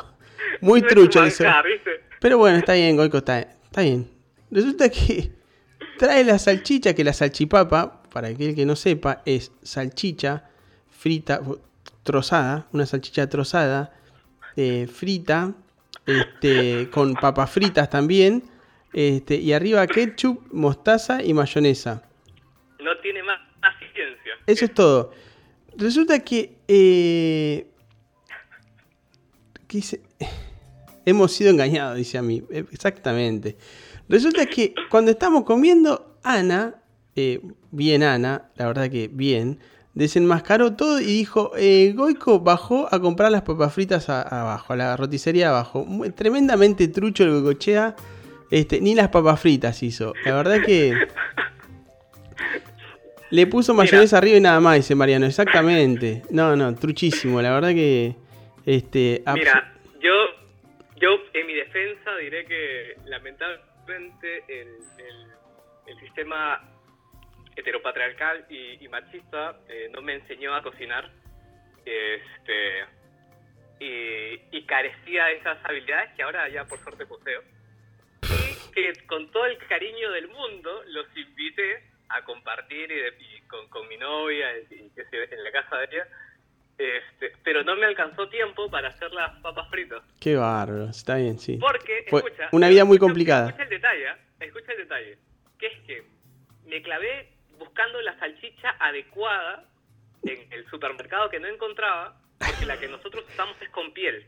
[0.61, 1.43] muy no es trucho eso.
[1.65, 1.91] ¿viste?
[2.19, 4.07] Pero bueno, está bien, Goico, está, está bien.
[4.51, 5.31] Resulta que
[5.97, 10.45] trae la salchicha, que la salchipapa, para aquel que no sepa, es salchicha
[10.89, 11.41] frita,
[12.03, 13.93] trozada, una salchicha trozada,
[14.55, 15.53] eh, frita,
[16.05, 18.43] este, con papas fritas también,
[18.93, 22.03] este, y arriba ketchup, mostaza y mayonesa.
[22.79, 24.33] No tiene más, más ciencia.
[24.45, 25.11] Eso es todo.
[25.77, 27.67] Resulta que, eh,
[29.67, 30.01] que dice-
[31.05, 32.43] hemos sido engañados, dice a mí.
[32.49, 33.57] Exactamente.
[34.07, 36.75] Resulta que cuando estamos comiendo, Ana,
[37.15, 37.41] eh,
[37.71, 39.59] bien Ana, la verdad que bien,
[39.95, 44.75] desenmascaró todo y dijo, eh, Goico bajó a comprar las papas fritas a- abajo, a
[44.75, 45.83] la roticería abajo.
[45.85, 47.95] Muy- tremendamente trucho el Goicochea.
[48.51, 50.13] Este, ni las papas fritas hizo.
[50.23, 50.93] La verdad que...
[53.31, 55.25] Le puso mayonesa arriba y nada más, dice Mariano.
[55.25, 56.21] Exactamente.
[56.29, 57.41] No, no, truchísimo.
[57.41, 58.15] La verdad que.
[58.65, 59.23] Este.
[59.33, 60.11] Mira, yo,
[61.01, 64.67] yo en mi defensa diré que lamentablemente el,
[64.99, 65.27] el,
[65.87, 66.61] el sistema
[67.55, 71.09] heteropatriarcal y, y machista eh, no me enseñó a cocinar
[71.85, 72.85] este
[73.79, 77.41] y, y carecía de esas habilidades que ahora ya por suerte poseo
[78.23, 83.41] y que con todo el cariño del mundo los invité a compartir y, de- y
[83.47, 86.07] con, con mi novia y, en la casa de ella
[86.77, 90.03] este, pero no me alcanzó tiempo para hacer las papas fritas.
[90.19, 90.89] Qué bárbaro.
[90.89, 91.57] Está bien, sí.
[91.57, 92.49] Porque, Fue escucha.
[92.51, 93.45] una vida muy escucha- complicada.
[93.47, 94.15] Escucha el detalle, ¿eh?
[94.41, 95.17] escucha el detalle.
[95.57, 96.03] Que es que
[96.65, 99.65] me clavé buscando la salchicha adecuada
[100.23, 104.25] en el supermercado que no encontraba, porque la que nosotros usamos es con piel.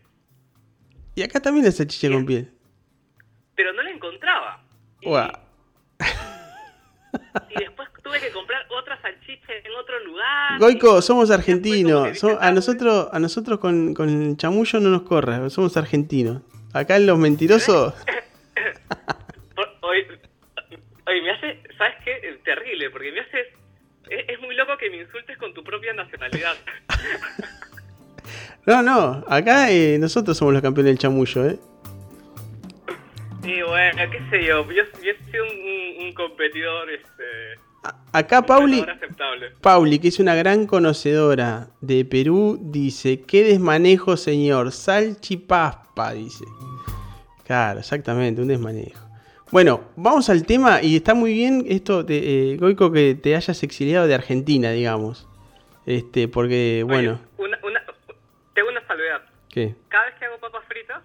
[1.15, 2.51] Y acá también la salchicha con piel.
[3.55, 4.63] Pero no la encontraba.
[5.01, 5.09] Y,
[7.49, 10.59] y después tuve que comprar otra salchicha en otro lugar.
[10.59, 12.23] Goico, somos argentinos.
[12.39, 15.49] a nosotros, a nosotros con, con el chamullo no nos corre.
[15.49, 16.41] Somos argentinos.
[16.73, 17.93] Acá en los mentirosos.
[21.07, 22.39] Oye, me hace, ¿sabes qué?
[22.43, 23.47] Terrible, porque me haces...
[24.09, 26.55] Es, es muy loco que me insultes con tu propia nacionalidad.
[28.65, 29.23] No, no.
[29.28, 31.59] Acá eh, nosotros somos los campeones del chamullo, ¿eh?
[33.43, 37.23] Y bueno, qué sé yo, yo, yo soy un, un- un competidor, este...
[38.11, 38.84] Acá Pauli.
[39.61, 46.43] Pauli, que es una gran conocedora de Perú, dice, qué desmanejo, señor, salchipaspa, dice.
[47.45, 49.06] Claro, exactamente, un desmanejo.
[49.51, 53.63] Bueno, vamos al tema y está muy bien esto, de, eh, Goico, que te hayas
[53.63, 55.27] exiliado de Argentina, digamos.
[55.85, 57.81] Este, porque, bueno, Oye, una, una,
[58.53, 59.21] tengo una salvedad.
[59.49, 59.73] ¿qué?
[59.87, 61.01] Cada vez que hago papas fritas,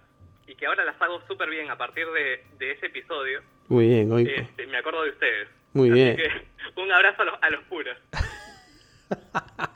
[0.48, 4.08] y que ahora las hago súper bien a partir de, de ese episodio, Muy bien,
[4.08, 4.30] Goico.
[4.34, 5.48] este, me acuerdo de ustedes.
[5.72, 6.16] Muy Así bien.
[6.16, 7.96] que un abrazo a los, a los puros.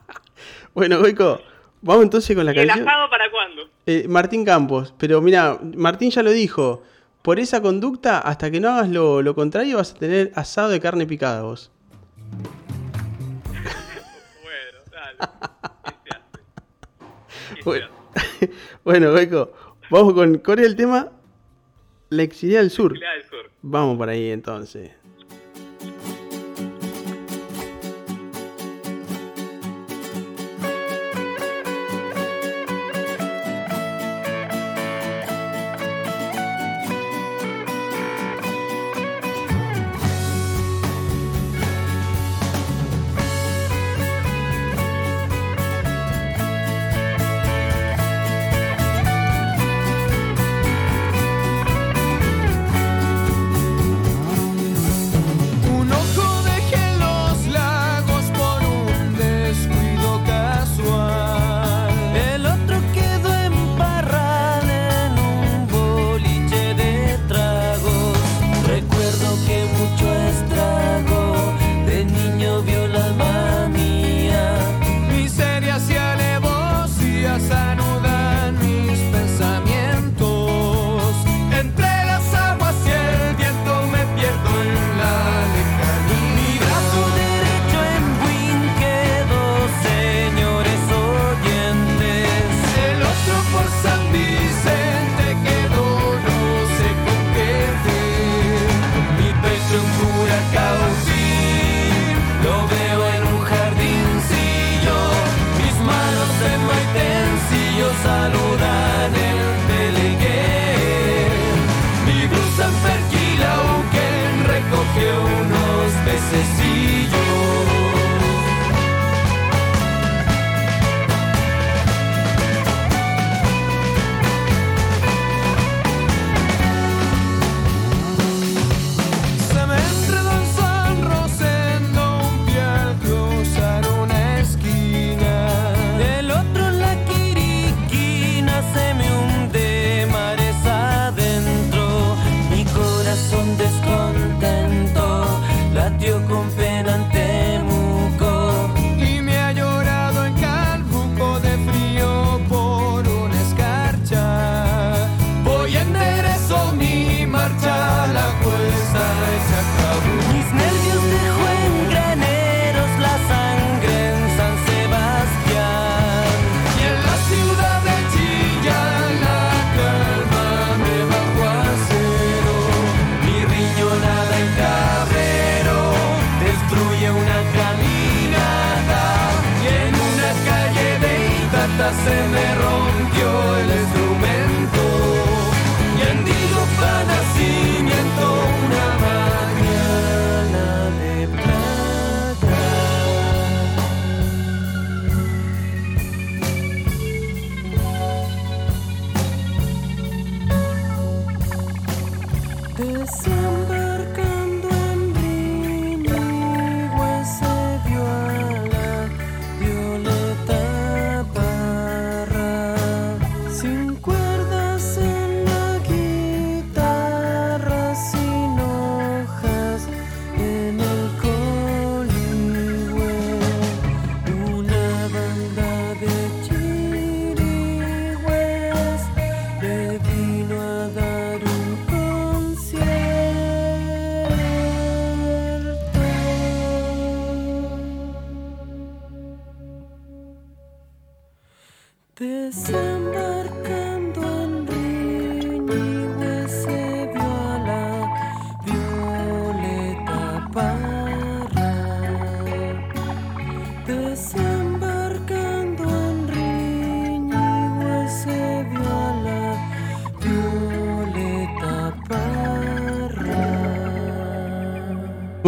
[0.75, 1.41] Bueno, Goico,
[1.81, 2.87] vamos entonces con la ¿Y el canción.
[2.87, 3.71] asado para cuándo?
[3.87, 6.83] Eh, Martín Campos, pero mira, Martín ya lo dijo.
[7.27, 10.79] Por esa conducta, hasta que no hagas lo, lo contrario, vas a tener asado de
[10.79, 11.73] carne picada vos.
[14.45, 15.19] Bueno, dale.
[15.85, 16.39] ¿Qué se hace?
[17.49, 18.47] ¿Qué se Bueno, hace?
[18.85, 19.51] bueno
[19.91, 20.39] vamos con.
[20.39, 21.11] ¿Cuál es el tema?
[22.11, 22.93] La exiliada del sur.
[22.95, 23.51] Corea del Sur.
[23.61, 24.93] Vamos por ahí entonces.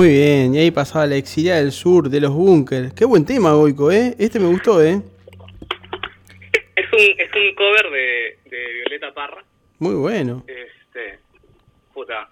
[0.09, 2.94] Muy bien, y ahí pasaba la exiliada del sur, de los búnkers.
[2.94, 4.14] Qué buen tema, Goico, ¿eh?
[4.18, 5.02] Este me gustó, ¿eh?
[6.76, 9.44] Es un, es un cover de, de Violeta Parra.
[9.78, 10.46] Muy bueno.
[10.46, 11.18] Este,
[11.92, 12.26] puta.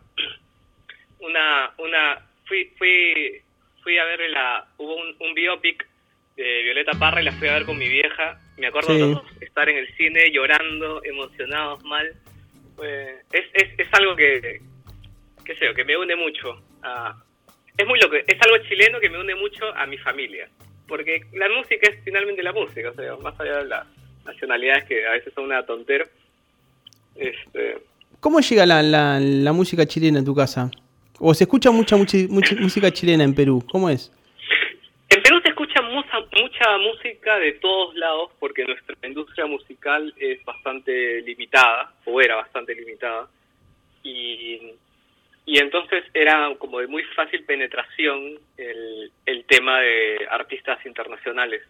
[1.21, 3.43] Una, una, fui, fui,
[3.83, 5.87] fui a ver la, hubo un, un biopic
[6.35, 8.41] de Violeta Parra y la fui a ver con mi vieja.
[8.57, 9.01] Me acuerdo Sí.
[9.01, 12.11] todos estar en el cine llorando, emocionados, mal.
[13.33, 14.63] Es, es, es algo que,
[15.45, 16.63] qué sé que me une mucho.
[16.83, 17.23] a-
[17.79, 20.49] es muy loco, es algo chileno que me une mucho a mi familia.
[20.89, 23.87] Porque la música es finalmente la música, o sea, más allá de las
[24.25, 26.07] nacionalidades que a veces son una tontera.
[27.15, 27.79] Este,
[28.21, 30.71] ¿Cómo llega la, la- la música chilena a tu casa?
[31.19, 33.65] ¿O se escucha mucha, mucha, mucha música chilena en Perú?
[33.71, 34.13] ¿Cómo es?
[35.09, 40.45] En Perú se escucha mucha, mucha música de todos lados porque nuestra industria musical es
[40.45, 43.29] bastante limitada, o era bastante limitada,
[44.03, 44.73] y,
[45.47, 51.63] y entonces era como de muy fácil penetración el, el tema de artistas internacionales.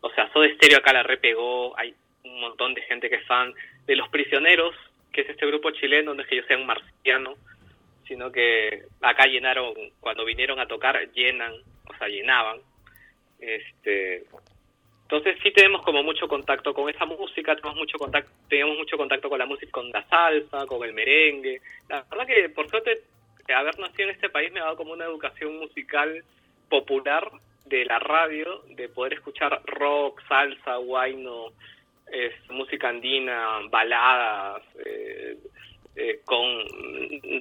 [0.00, 3.52] O sea, Soda Stereo acá la repegó, hay un montón de gente que es fan
[3.86, 4.74] de Los Prisioneros,
[5.12, 7.34] que es este grupo chileno, no es que yo sea un marciano,
[8.06, 11.54] sino que acá llenaron, cuando vinieron a tocar, llenan,
[11.88, 12.58] o sea, llenaban.
[13.40, 14.24] Este,
[15.02, 19.28] entonces sí tenemos como mucho contacto con esa música, tenemos mucho contacto, tenemos mucho contacto
[19.28, 21.60] con la música, con la salsa, con el merengue.
[21.88, 23.02] La verdad que por suerte
[23.52, 26.24] haber nacido en este país me ha dado como una educación musical
[26.68, 27.30] popular
[27.66, 31.46] de la radio, de poder escuchar rock, salsa, guayno,
[32.50, 35.36] música andina, baladas, eh,
[35.96, 36.44] eh, con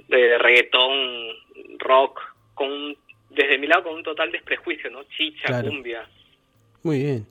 [0.10, 0.98] eh, reggaetón,
[1.80, 2.20] rock,
[2.54, 2.96] con
[3.30, 5.04] desde mi lado con un total desprejuicio, ¿no?
[5.06, 5.70] Chicha, Claro.
[5.70, 6.08] cumbia.
[6.84, 7.26] Muy bien.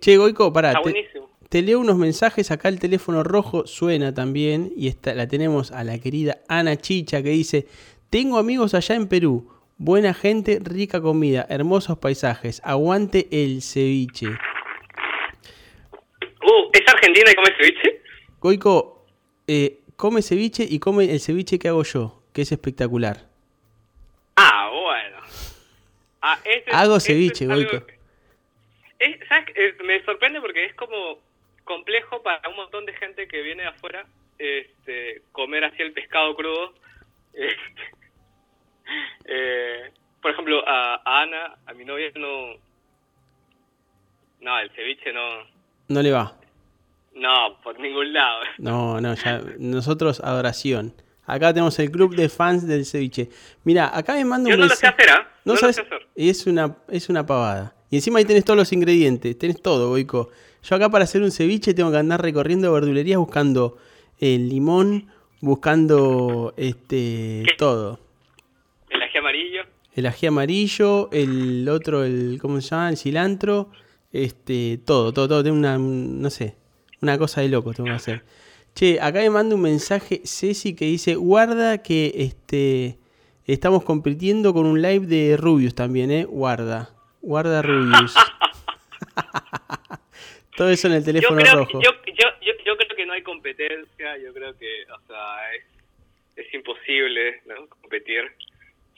[0.00, 0.68] Che, Goico, pará.
[0.70, 1.30] Está te- buenísimo.
[1.48, 5.84] Te leo unos mensajes, acá el teléfono rojo suena también y está, la tenemos a
[5.84, 7.66] la querida Ana Chicha que dice,
[8.14, 14.28] tengo amigos allá en Perú, buena gente, rica comida, hermosos paisajes, aguante el ceviche.
[14.28, 18.02] Uh, ¿es argentina y come ceviche?
[18.38, 19.04] Goico,
[19.48, 23.26] eh, come ceviche y come el ceviche que hago yo, que es espectacular.
[24.36, 25.16] Ah, bueno.
[26.22, 27.84] Ah, ese es- Hago ese ceviche, Goico.
[27.84, 27.98] que-
[29.00, 29.46] es- ¿sabes?
[29.56, 31.18] Eh, me sorprende porque es como
[31.64, 34.06] complejo para un montón de gente que viene de afuera
[34.38, 36.74] este, comer así el pescado crudo.
[37.36, 38.03] Este,
[39.24, 42.54] eh, por ejemplo, a, a Ana, a mi novia, no...
[44.40, 45.20] No, el ceviche no...
[45.88, 46.34] No le va.
[47.14, 48.40] No, por ningún lado.
[48.58, 49.40] No, no, ya.
[49.58, 50.94] Nosotros, adoración.
[51.26, 53.30] Acá tenemos el club de fans del ceviche.
[53.64, 55.28] Mira, acá me manda Yo un no lo sé hacer, ¿ah?
[55.44, 56.06] No No lo sabes, sé hacer.
[56.16, 57.74] y es una, es una pavada.
[57.90, 60.30] Y encima ahí tenés todos los ingredientes, tenés todo, Goico.
[60.62, 63.78] Yo acá para hacer un ceviche tengo que andar recorriendo verdulerías buscando
[64.18, 65.10] el limón,
[65.40, 68.00] buscando este todo.
[69.94, 71.08] El ají amarillo.
[71.12, 72.90] El otro, el ¿cómo se llama?
[72.90, 73.70] El cilantro,
[74.12, 76.56] este, todo, todo, todo, tengo una, no sé,
[77.00, 78.22] una cosa de loco tengo que hacer.
[78.74, 82.98] Che, acá me manda un mensaje Ceci que dice, guarda que este
[83.46, 86.90] estamos compitiendo con un live de Rubius también, eh, guarda,
[87.20, 88.14] guarda Rubius.
[90.56, 91.80] todo eso en el Yo teléfono creo, rojo.
[91.80, 95.64] yo, yo, yo, yo creo que no hay competencia, yo creo que, o sea, es,
[96.46, 97.68] es imposible, ¿no?
[97.68, 98.22] Competir.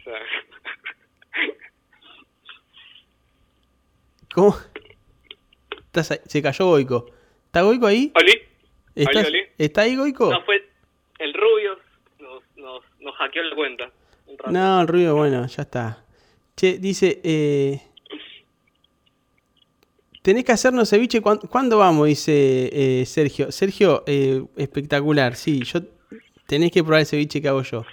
[0.00, 0.14] O sea,
[4.34, 4.56] ¿Cómo?
[5.86, 7.06] Estás ahí- Se cayó Goico.
[7.46, 8.12] ¿Está Goico ahí?
[8.14, 8.32] ¿Oli?
[8.94, 9.46] ¿Estás- Oli, Oli.
[9.58, 10.30] ¿Está ahí Goico?
[10.30, 10.62] No, fue
[11.18, 11.78] el Rubio,
[12.18, 13.90] nos, nos, nos hackeó la cuenta.
[14.50, 16.04] No, el ruido, bueno, ya está.
[16.56, 17.80] Che, dice, eh,
[20.22, 21.20] tenés que hacernos ceviche.
[21.22, 22.08] ¿cuán- ¿Cuándo vamos?
[22.08, 23.50] Dice eh, Sergio.
[23.52, 25.62] Sergio, eh, espectacular, sí.
[25.64, 25.80] Yo
[26.46, 27.84] tenés que probar el ceviche que hago yo.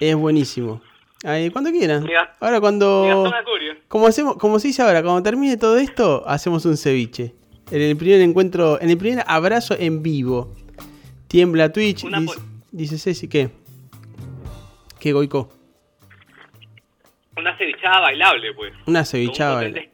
[0.00, 0.82] Es buenísimo.
[1.24, 2.02] Ay, cuando quieran.
[2.04, 3.32] Mira, Ahora Mira, cuando...
[3.44, 3.74] Curio.
[3.88, 7.34] Como hacemos, como se dice ahora, cuando termine todo esto, hacemos un ceviche.
[7.70, 10.52] En el primer encuentro, en el primer abrazo en vivo.
[11.28, 12.38] Tiembla Twitch, Una dice,
[12.72, 13.48] dice Ceci, ¿qué?
[15.00, 15.48] ¿Qué goico?
[17.36, 18.72] Una cevichada bailable, pues.
[18.86, 19.60] Una cevichada.
[19.60, 19.90] potente-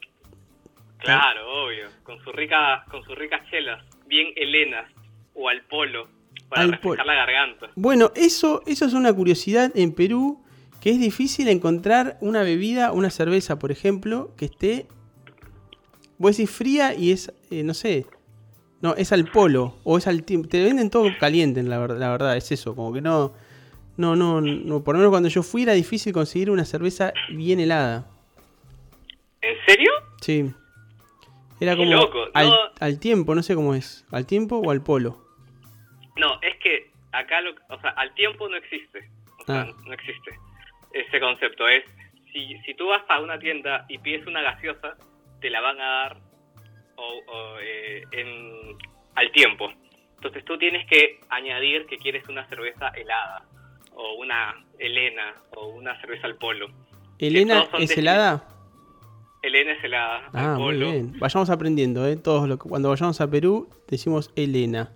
[0.98, 1.86] Claro, obvio.
[2.02, 4.84] Con sus ricas, con sus ricas chelas, bien helenas
[5.34, 6.08] o al polo
[6.50, 7.02] para Al polo.
[7.04, 7.70] la garganta.
[7.76, 10.42] Bueno, eso, eso es una curiosidad en Perú,
[10.80, 14.86] que es difícil encontrar una bebida, una cerveza, por ejemplo, que esté,
[16.18, 18.06] vos decís fría y es, eh, no sé,
[18.80, 22.10] no, es al polo, o es al tiempo, te venden todo caliente, la verdad, la
[22.10, 23.32] verdad, es eso, como que no,
[23.98, 27.60] no, no, no, por lo menos cuando yo fui era difícil conseguir una cerveza bien
[27.60, 28.06] helada,
[29.42, 29.90] ¿En serio?
[30.20, 30.50] sí.
[31.62, 32.54] Era Qué como loco, al, no.
[32.80, 35.18] al tiempo, no sé cómo es, al tiempo o al polo.
[36.16, 39.10] No, es que acá, lo, o sea, al tiempo no existe.
[39.40, 39.72] O sea, Ah.
[39.86, 40.30] no existe
[40.92, 41.68] ese concepto.
[41.68, 41.84] Es,
[42.32, 44.96] si, si tú vas a una tienda y pides una gaseosa,
[45.40, 46.16] te la van a dar
[46.96, 48.76] o, o, eh, en,
[49.14, 49.70] al tiempo.
[50.16, 53.44] Entonces tú tienes que añadir que quieres una cerveza helada,
[53.94, 56.68] o una helena, o una cerveza al polo.
[57.18, 58.46] ¿Elena es helada?
[59.42, 60.90] Helena es helada, Ah, al muy polo.
[60.92, 61.18] bien.
[61.18, 62.16] Vayamos aprendiendo, ¿eh?
[62.16, 64.92] Todos lo- cuando vayamos a Perú decimos Elena.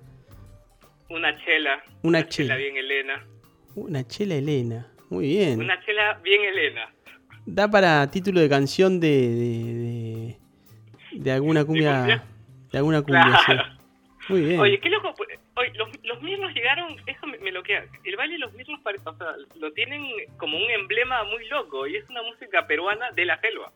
[1.09, 1.83] Una chela.
[2.03, 2.57] Una chela.
[2.57, 3.25] bien helena.
[3.75, 4.87] Una chela Elena.
[5.15, 5.61] Muy bien.
[5.61, 6.91] Una chela bien helena.
[7.47, 12.25] Da para título de canción de, de, de, de alguna cumbia.
[12.73, 13.63] De alguna cumbia, Claro.
[13.65, 13.71] sí.
[14.29, 14.59] Muy bien.
[14.61, 15.13] Oye, qué loco.
[15.17, 17.85] pues, Oye, los, los mirlos llegaron, eso me, me loquea.
[18.03, 20.03] El baile de los mirlos pare- o sea, lo tienen
[20.37, 23.71] como un emblema muy loco y es una música peruana de la selva.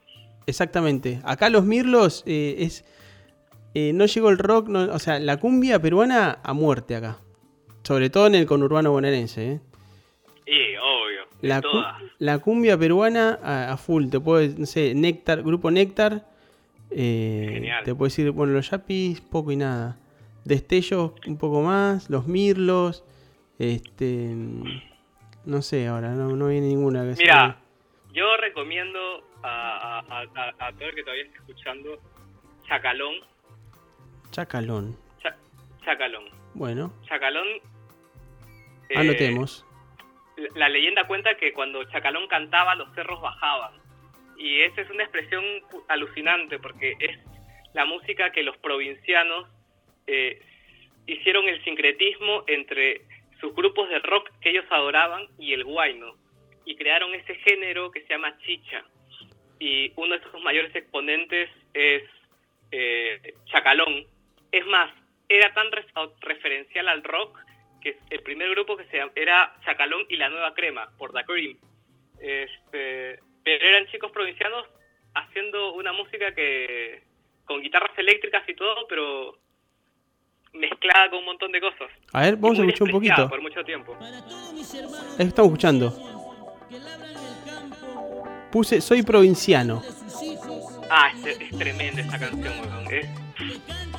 [0.46, 1.20] Exactamente.
[1.24, 2.84] Acá los Mirlos eh, es.
[3.74, 7.18] eh, no llegó el rock, no- o sea, la cumbia peruana a muerte acá.
[7.84, 9.60] Sobre todo en el conurbano bonaerense, ¿eh?
[10.46, 10.78] Obvio, de
[11.40, 11.82] La, cu-
[12.18, 16.26] la cumbia peruana a, a full, te puedo, no sé, Néctar, grupo Néctar.
[16.90, 17.84] eh, Genial.
[17.84, 19.96] te puedo decir, bueno, los Yapis, poco y nada.
[20.44, 22.08] Destellos, un poco más.
[22.10, 23.04] Los Mirlos.
[23.58, 24.34] Este.
[25.44, 27.58] No sé ahora, no, no viene ninguna que Mira,
[28.12, 28.98] yo recomiendo
[29.42, 30.22] a, a,
[30.66, 31.98] a, todo el que todavía esté escuchando
[32.66, 33.14] Chacalón.
[34.24, 34.96] sea, Chacalón.
[35.22, 35.36] Cha-
[35.84, 36.24] Chacalón.
[36.54, 37.46] Bueno, Chacalón.
[38.90, 39.64] eh, anotemos.
[40.54, 43.72] La- leyenda cuenta que cuando Chacalón cantaba los cerros bajaban.
[44.36, 45.44] Y esa es una expresión
[45.88, 47.18] alucinante porque es
[47.74, 49.48] la música que los provincianos
[50.06, 50.40] eh,
[51.06, 53.02] hicieron el sincretismo entre
[53.40, 56.14] sus grupos de rock que ellos adoraban y el guayno.
[56.64, 58.84] Y crearon ese género que se llama chicha.
[59.58, 62.02] Y uno de sus mayores exponentes es
[62.70, 64.06] eh, Chacalón.
[64.52, 64.90] Es más,
[65.28, 65.84] era tan re-
[66.20, 67.38] referencial al rock
[67.80, 71.56] que el primer grupo que se era Chacalón y la Nueva Crema, por The Cream.
[72.20, 74.66] Este, pero eran chicos provincianos
[75.14, 77.02] haciendo una música que
[77.44, 79.38] con guitarras eléctricas y todo, pero
[80.52, 81.90] mezclada con un montón de cosas.
[82.12, 83.28] A ver, vamos a escuchar un poquito.
[83.28, 83.96] Por mucho tiempo.
[85.18, 85.92] Estamos escuchando.
[88.52, 89.82] Puse Soy provinciano.
[90.90, 92.94] Ah, es, es tremenda esta canción, weón.
[92.94, 93.06] Es,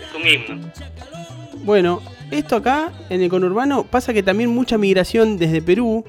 [0.01, 0.71] es un himno.
[1.63, 6.03] Bueno, esto acá en el conurbano pasa que también mucha migración desde Perú.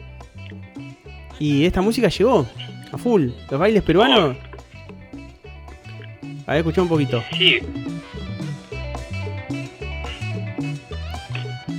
[1.38, 2.46] Y esta música llegó.
[2.92, 3.28] A full.
[3.50, 4.36] ¿Los bailes peruanos?
[6.46, 7.22] A ver, escuchá un poquito.
[7.36, 7.58] Sí,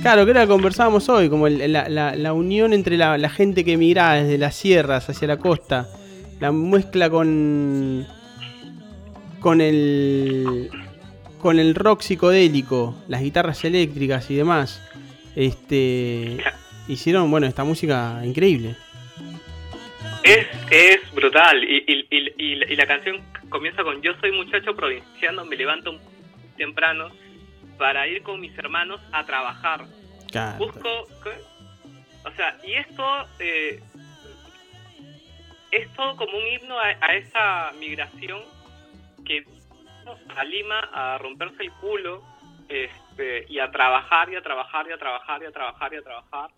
[0.02, 3.16] Claro, que era lo que conversábamos hoy, como el- la, la- la unión entre la,
[3.18, 5.88] la gente que emigraba desde las sierras hacia la costa,
[6.40, 8.04] la mezcla con
[9.38, 10.68] con el
[11.42, 14.80] con el rock psicodélico, las guitarras eléctricas y demás,
[15.36, 16.38] este
[16.88, 18.76] hicieron bueno esta música increíble.
[20.22, 21.62] Es, es brutal.
[21.64, 25.98] Y, y, y, y la- canción comienza con Yo soy muchacho provinciano, me levanto
[26.56, 27.10] temprano
[27.76, 29.84] para ir con mis hermanos a trabajar.
[30.30, 30.58] Claro.
[30.58, 30.88] Busco...
[32.24, 33.04] O sea, y esto...
[33.40, 33.80] eh,
[35.72, 38.40] es todo como un himno a, a esa migración
[40.36, 42.22] a Lima a romperse el culo
[42.68, 46.02] este, y a trabajar y a trabajar y a trabajar y a trabajar y a
[46.02, 46.50] trabajar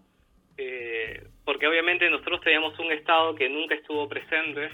[0.56, 4.70] eh, porque obviamente nosotros teníamos un Estado que nunca estuvo presente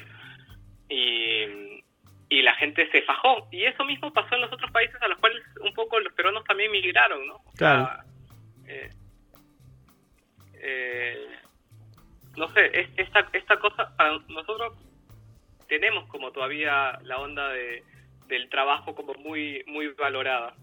[0.89, 1.83] y,
[2.29, 3.49] y la gente se fajó.
[3.51, 6.45] Y eso mismo pasó en los otros países a los cuales un poco los peruanos
[6.45, 7.37] también migraron, ¿no?
[7.37, 8.05] O sea,
[8.67, 8.91] eh,
[10.55, 11.27] eh,
[12.37, 14.75] no sé, es, esta, esta cosa, para nosotros
[15.69, 17.83] tenemos como todavía la onda de,
[18.31, 20.55] del trabajo como muy, muy valorada.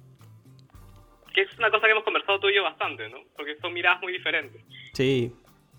[1.34, 3.19] Que es una cosa que hemos conversado tú y yo bastante, ¿no?
[3.35, 4.60] Porque son miradas muy diferentes.
[4.94, 5.31] Sí.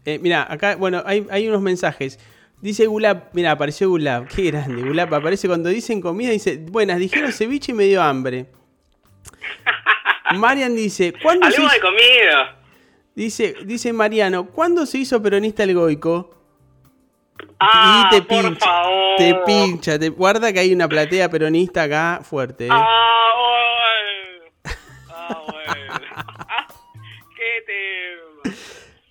[0.05, 2.21] Eh, mira, acá, bueno, hay, hay unos mensajes.
[2.61, 4.83] Dice Gulab, mira, apareció Gulab, qué grande.
[4.83, 8.47] Gulab aparece cuando dicen comida, dice, buenas, dijeron ceviche y me dio hambre.
[10.37, 12.57] Marian dice, ¿cuándo se Hablemos de hizo, comida.
[13.15, 16.38] dice, dice Mariano, ¿cuándo se hizo peronista el goico?
[17.61, 19.17] Ah, y te por pincha, favor.
[19.17, 22.67] te pincha, te guarda que hay una platea peronista acá fuerte.
[22.67, 22.71] ¿eh?
[22.71, 23.33] Ah,
[24.65, 24.75] bueno.
[25.11, 25.93] Ah, bueno.
[26.15, 26.67] Ah,
[27.37, 28.57] qué tema.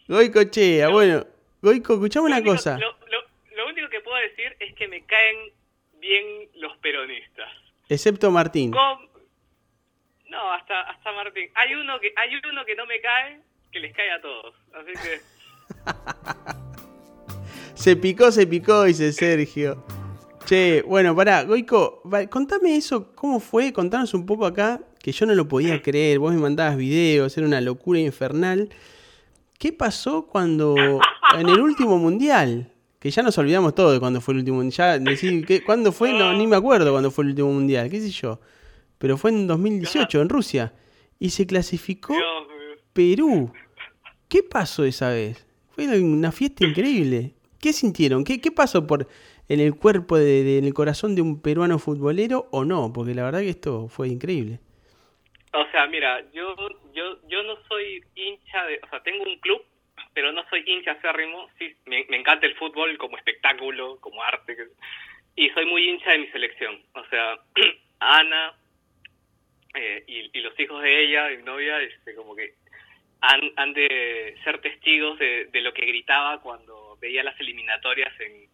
[0.07, 1.25] Goico chea, bueno,
[1.61, 2.77] Goico, escuchame una único- cosa.
[2.77, 5.51] Lo, lo- lo único que puedo decir es que me caen
[5.99, 7.49] bien los peronistas.
[7.89, 8.71] Excepto Martín.
[10.29, 11.49] No, hasta, hasta Martín.
[11.55, 13.41] Hay uno que hay uno que no me cae,
[13.71, 14.53] que les cae a todos.
[14.73, 15.21] Así que
[17.77, 19.83] Se picó, se picó, dice Sergio.
[20.45, 23.73] Che, bueno, pará, Goico, contame eso, ¿cómo fue?
[23.73, 26.19] Contanos un poco acá, que yo no lo podía creer.
[26.19, 28.69] Vos me mandabas videos, era una locura infernal.
[29.59, 30.75] ¿Qué pasó cuando,
[31.37, 32.71] en el último mundial?
[32.99, 35.03] Que ya nos olvidamos todo de cuándo fue el último mundial.
[35.03, 36.13] Ya decir, ¿qué- ¿cuándo fue?
[36.17, 38.39] No, ni me acuerdo cuándo fue el último mundial, qué sé yo.
[38.97, 40.73] Pero fue en 2018, en Rusia.
[41.19, 42.13] Y se clasificó.
[42.93, 43.51] Perú.
[44.27, 45.45] ¿Qué pasó esa vez?
[45.71, 47.35] Fue una fiesta increíble.
[47.61, 48.23] ¿Qué sintieron?
[48.23, 49.07] ¿Qué, pasó por
[49.49, 52.91] en el cuerpo, de, en el corazón de un peruano futbolero o no?
[52.93, 54.59] Porque la verdad que esto fue increíble.
[55.53, 56.55] O sea, mira, yo,
[56.93, 59.61] yo, yo no soy hincha de, o sea, tengo un club,
[60.13, 61.49] pero no soy hincha acérrimo.
[61.57, 64.55] Sí, me, encanta el fútbol como espectáculo, como arte,
[65.35, 66.79] y soy muy hincha de mi selección.
[66.93, 67.39] O sea,
[67.99, 68.53] Ana
[69.73, 72.53] eh, y, los hijos de ella, mi novia, este, como que
[73.21, 78.49] han, han de ser testigos de lo que gritaba cuando veía las eliminatorias en,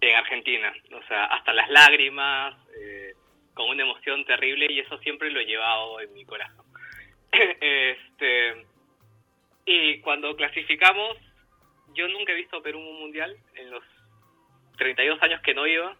[0.00, 0.72] en Argentina.
[0.92, 3.14] O sea, hasta las lágrimas, eh,
[3.54, 6.64] con una emoción terrible y eso siempre lo he llevado en mi corazón.
[7.32, 8.66] este
[9.66, 11.16] Y cuando clasificamos,
[11.94, 13.82] yo nunca he visto a Perú en un mundial en los
[14.78, 15.96] 32 años que no iba.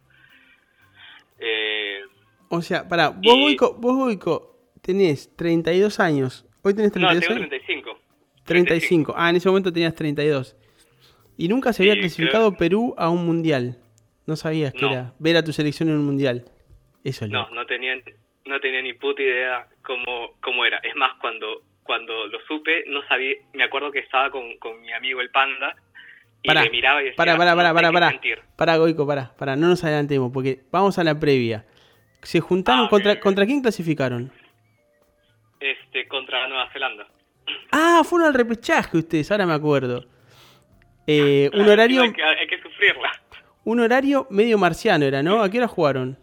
[1.38, 2.02] Eh,
[2.48, 6.46] O sea, pará, vos, Y- Goico, vos, Goico, tenés 32 años.
[6.62, 7.48] ¿Hoy tenés no, 32 tengo años?
[7.48, 8.00] 35.
[8.44, 9.14] 35.
[9.16, 10.56] Ah, en ese momento tenías 32.
[11.36, 13.76] Y nunca se había Sí, clasificado creo- Perú a un mundial.
[14.26, 16.44] No sabías que era ver a tu selección en un mundial.
[17.02, 17.54] Eso es No, loco.
[17.54, 17.94] no tenía,
[18.46, 20.78] no tenía ni puta idea cómo, cómo era.
[20.78, 24.92] Es más, cuando, cuando lo supe, no sabía, me acuerdo que estaba con, con mi
[24.92, 25.74] amigo el panda
[26.42, 28.10] y Pará, le miraba y decía, Pará, pará, pará, "No sé pará, qué pará.
[28.10, 28.38] sentir".
[28.56, 31.66] Pará, Goico, pará, pará, no nos adelantemos, porque vamos a la previa.
[32.22, 33.20] Se juntaron Ah, contra.
[33.20, 34.30] ¿contra quién clasificaron?
[35.60, 37.06] Este, contra Nueva Zelanda.
[37.72, 40.06] Ah, fueron al repechaje ustedes, ahora me acuerdo.
[41.06, 43.10] Eh, un Claro, horario, Hay que, hay que sufrirla.
[43.64, 45.42] un horario medio marciano era, ¿no?
[45.42, 46.18] ¿A qué hora jugaron?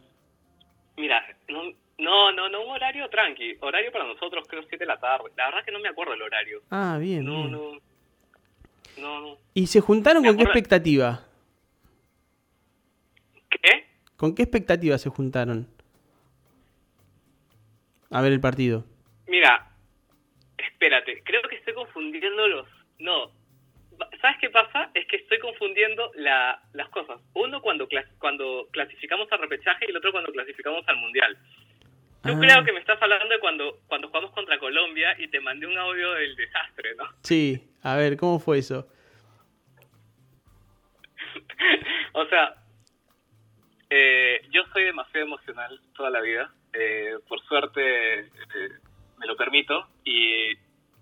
[0.98, 3.58] Mira, no, no, no, un horario tranqui.
[3.60, 5.26] Horario para nosotros, creo, 7 de la tarde.
[5.38, 6.62] La verdad que no me acuerdo el horario.
[6.72, 7.26] Ah, bien.
[7.26, 7.52] No, bien.
[7.52, 7.72] no.
[8.98, 9.38] No, no.
[9.54, 11.22] ¿Y se juntaron Me con qué expectativa?
[13.50, 13.86] ¿Qué?
[14.18, 15.68] ¿Con qué expectativa se juntaron?
[18.10, 18.84] A ver el partido.
[19.28, 19.72] Mira,
[20.58, 22.68] espérate, creo que estoy confundiendo los...
[23.00, 23.32] No,
[24.22, 24.90] ¿sabes qué pasa?
[24.94, 27.20] Es que estoy confundiendo la, las cosas.
[27.34, 31.38] Uno cuando, clas- cuando clasificamos al repechaje y el otro cuando clasificamos al mundial.
[32.24, 32.40] Yo Ah.
[32.40, 35.78] creo que me estás hablando de cuando, cuando jugamos contra Colombia y te mandé un
[35.78, 37.06] audio del desastre, ¿no?
[37.24, 38.88] Sí, a ver, ¿cómo fue eso?
[42.14, 42.56] o sea,
[43.90, 46.54] eh, yo soy demasiado emocional toda la vida.
[46.74, 48.30] Eh, por suerte eh,
[49.18, 49.88] me lo permito.
[50.06, 50.52] Y,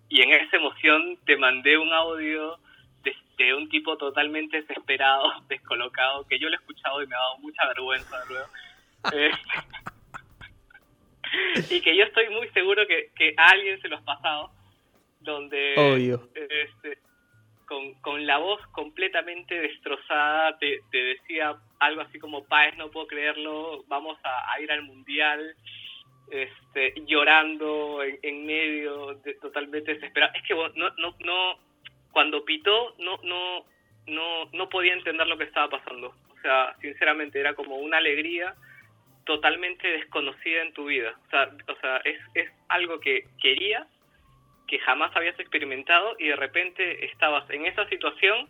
[0.09, 2.57] y en esa emoción te mandé un audio
[3.44, 7.38] de, un tipo totalmente desesperado, descolocado, que yo lo he escuchado y me ha dado
[7.40, 8.48] mucha vergüenza luego.
[9.14, 9.32] Eh,
[11.70, 14.52] y que yo estoy muy seguro que, que a alguien se los ha pasado,
[15.22, 16.30] donde Obvio.
[16.36, 16.99] este,
[17.66, 23.07] con, con la voz completamente destrozada te, te decía algo así como, Paez, no puedo
[23.07, 25.56] creerlo, vamos a, a ir al mundial,
[26.32, 30.34] este, llorando en, en medio, de, totalmente desesperado.
[30.36, 31.60] Es que vos no, no, no,
[32.11, 33.65] cuando pitó, no, no,
[34.07, 36.14] no, no podía entender lo que estaba pasando.
[36.30, 38.56] O sea, sinceramente, era como una alegría
[39.26, 41.14] totalmente desconocida en tu vida.
[41.27, 43.88] O sea, o sea es, es algo que querías,
[44.68, 48.48] que jamás habías experimentado y de repente estabas en esa situación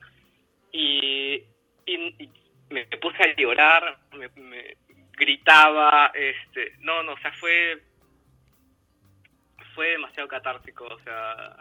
[0.71, 1.43] y,
[1.85, 2.29] y, y
[2.69, 4.77] me puse a llorar, me, me
[5.13, 7.81] gritaba, este, no, no, o sea, fue
[9.75, 11.55] fue demasiado catártico, o sea,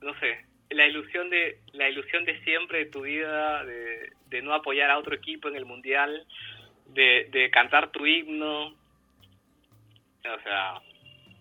[0.00, 4.54] no sé, la ilusión de la ilusión de siempre de tu vida, de, de no
[4.54, 6.26] apoyar a otro equipo en el mundial,
[6.88, 10.74] de, de cantar tu himno, o sea,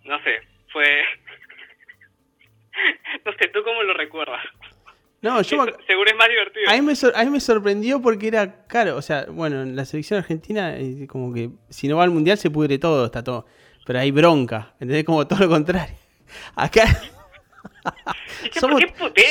[0.06, 0.42] no sé,
[0.72, 0.86] fue,
[3.26, 4.44] no sé, ¿tú cómo lo recuerdas?
[5.22, 6.70] No, yo me ac- Seguro es más divertido.
[6.70, 8.96] a mí, me sor- a mí me sorprendió porque era caro.
[8.96, 12.38] O sea, bueno, en la selección argentina, eh, como que si no va al mundial
[12.38, 13.46] se pudre todo, está todo.
[13.86, 15.04] Pero hay bronca, ¿entendés?
[15.04, 15.94] Como todo lo contrario.
[16.56, 16.84] Acá
[18.54, 18.82] Es somos,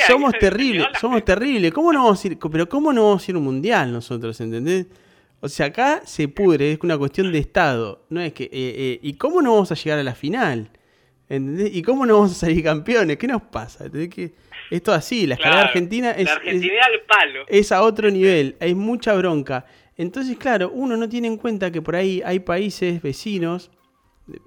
[0.06, 1.72] somos terribles, somos terribles.
[1.72, 2.38] ¿Cómo no vamos a ir?
[2.38, 4.86] Pero ¿cómo no vamos a ir a un mundial nosotros, entendés?
[5.40, 8.04] O sea, acá se pudre, es una cuestión de estado.
[8.10, 8.44] No es que.
[8.44, 10.70] eh, eh, ¿Y cómo no vamos a llegar a la final?
[11.28, 11.74] ¿Entendés?
[11.74, 13.16] ¿Y cómo no vamos a salir campeones?
[13.18, 13.84] ¿Qué nos pasa?
[13.86, 14.08] ¿Entendés?
[14.10, 14.32] Que
[14.70, 17.44] esto así, la escalada Claro, argentina es, la es- Argentina al palo.
[17.48, 19.64] es a otro nivel, hay mucha bronca.
[19.96, 23.70] Entonces, claro, uno no tiene en cuenta que por ahí hay países vecinos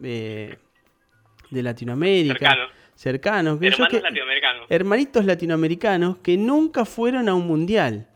[0.04, 0.58] eh,
[1.50, 2.64] de Latinoamérica, Cercano.
[3.02, 4.66] Cercanos, que yo Hermanos que- latinoamericanos.
[4.70, 8.08] hermanitos latinoamericanos que nunca fueron a un mundial.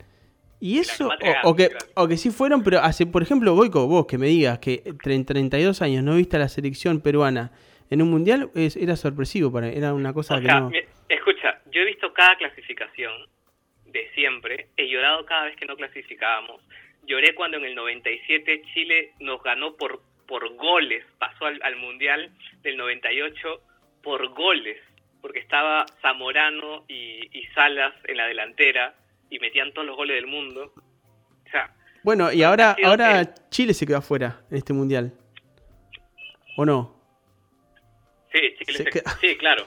[0.59, 1.09] Y eso,
[1.43, 4.27] o, o que, o que sí fueron, pero hace, por ejemplo, Goico, vos que me
[4.27, 7.51] digas que en 32 años no viste a la selección peruana
[7.89, 10.71] en un mundial, es- era sorpresivo para era una cosa O que sea, no...
[11.09, 13.11] escucha, yo he visto cada clasificación
[13.87, 16.61] de siempre, he llorado cada vez que no clasificábamos.
[17.05, 22.31] Lloré cuando en el 97 Chile nos ganó por, por goles, pasó al, al Mundial
[22.63, 23.61] del 98
[24.05, 24.77] por goles,
[25.21, 28.95] porque estaba Zamorano y, y Salas en la delantera
[29.29, 30.71] y metían todos los goles del mundo.
[30.77, 31.73] O sea,
[32.03, 35.11] Bueno, y ahora, ahora el- Chile se quedó afuera en este mundial.
[36.55, 36.93] ¿O no?
[38.31, 39.65] sí, Chile Se se- queda- sí, claro.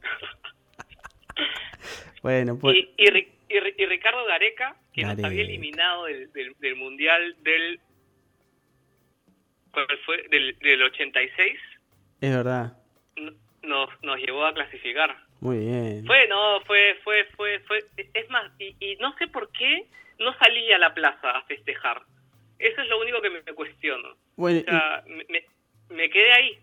[2.22, 2.76] Bueno, pues...
[2.76, 5.28] y, y, Ri- y Ri- y Ricardo Gareca, que nos Gareca.
[5.28, 7.80] había eliminado del, del, del Mundial del...
[9.72, 10.26] ¿Cuál fue?
[10.30, 11.58] Del, del 86,
[12.22, 12.78] Es verdad.
[13.66, 15.16] Nos, nos llevó a clasificar.
[15.40, 16.04] Muy bien.
[16.06, 17.78] Fue, no, fue, fue, fue, fue...
[18.14, 19.86] Es más, y, y no sé por qué
[20.18, 22.02] no salí a la plaza a festejar.
[22.58, 24.16] Eso es lo único que me, me cuestiono.
[24.36, 25.44] Bueno, O sea, me, me-
[25.94, 26.58] me quedé ahí.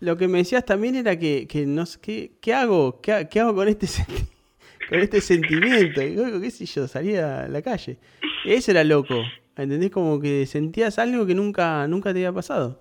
[0.00, 3.00] lo que me decías también era que, que no sé, ¿qué, qué hago?
[3.00, 4.28] ¿Qué, qué hago con este senti-
[4.88, 6.00] con este sentimiento?
[6.00, 7.98] Qué sé yo, salía a la calle.
[8.44, 9.22] Ese era loco.
[9.56, 9.90] ¿Entendés?
[9.92, 12.80] Como que sentías algo que nunca, nunca te había pasado.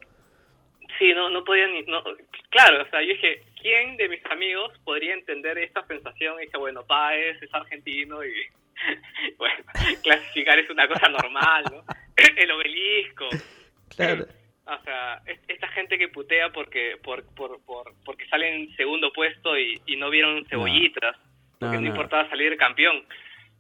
[0.98, 1.84] Sí, no, no podía ni...
[1.84, 2.02] No,
[2.50, 6.36] claro, o sea, yo dije, ¿quién de mis amigos podría entender esta sensación?
[6.40, 8.32] Y dije, bueno, Páez es argentino y,
[9.38, 9.64] bueno,
[10.04, 11.84] clasificar es una cosa normal, ¿no?
[12.38, 13.26] El obelisco.
[13.96, 14.28] Claro.
[14.66, 19.12] O sea, es- esta gente que putea porque por, por, por, porque salen en segundo
[19.12, 21.16] puesto y, y no vieron cebollitas,
[21.60, 21.88] porque No, no, no.
[21.88, 23.04] importaba salir campeón.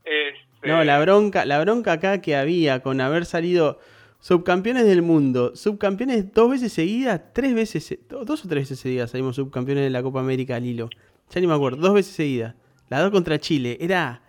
[0.03, 3.79] Este, No, la bronca, la bronca acá que había con haber salido
[4.23, 9.35] subcampeones del mundo, subcampeones dos veces seguidas, tres veces, dos o tres veces seguidas salimos
[9.35, 10.89] subcampeones de la Copa América al hilo.
[11.29, 12.55] Ya ni me acuerdo, dos veces seguidas.
[12.89, 14.21] Las dos contra Chile, era...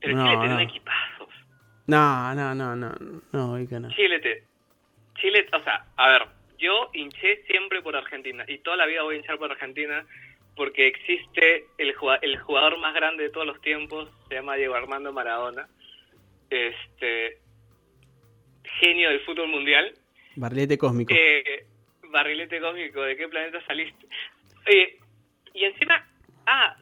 [0.00, 0.54] Pero no, Chile tenía no.
[0.54, 1.28] un equipazo.
[1.88, 2.94] No, no, no, no,
[3.32, 3.88] no, no.
[3.90, 4.44] Chile, te,
[5.16, 9.16] Chile, o sea, a ver, yo hinché siempre por Argentina y toda la vida voy
[9.16, 10.06] a hinchar por Argentina
[10.54, 11.92] porque existe el
[12.22, 15.66] el jugador más grande de todos los tiempos, se llama Diego Armando Maradona,
[16.50, 17.40] este
[18.80, 19.94] genio del fútbol mundial,
[20.36, 21.12] Barrilete cósmico.
[21.14, 21.66] eh,
[22.10, 24.06] barrilete cósmico, ¿de qué planeta saliste?
[24.66, 24.98] Oye,
[25.54, 26.06] y encima,
[26.46, 26.76] ah,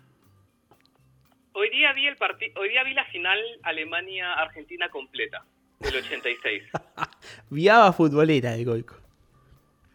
[1.53, 5.45] hoy día vi el partido, hoy día vi la final Alemania-Argentina completa
[5.81, 6.63] del 86.
[7.51, 8.97] Viaba futbolera de Goico.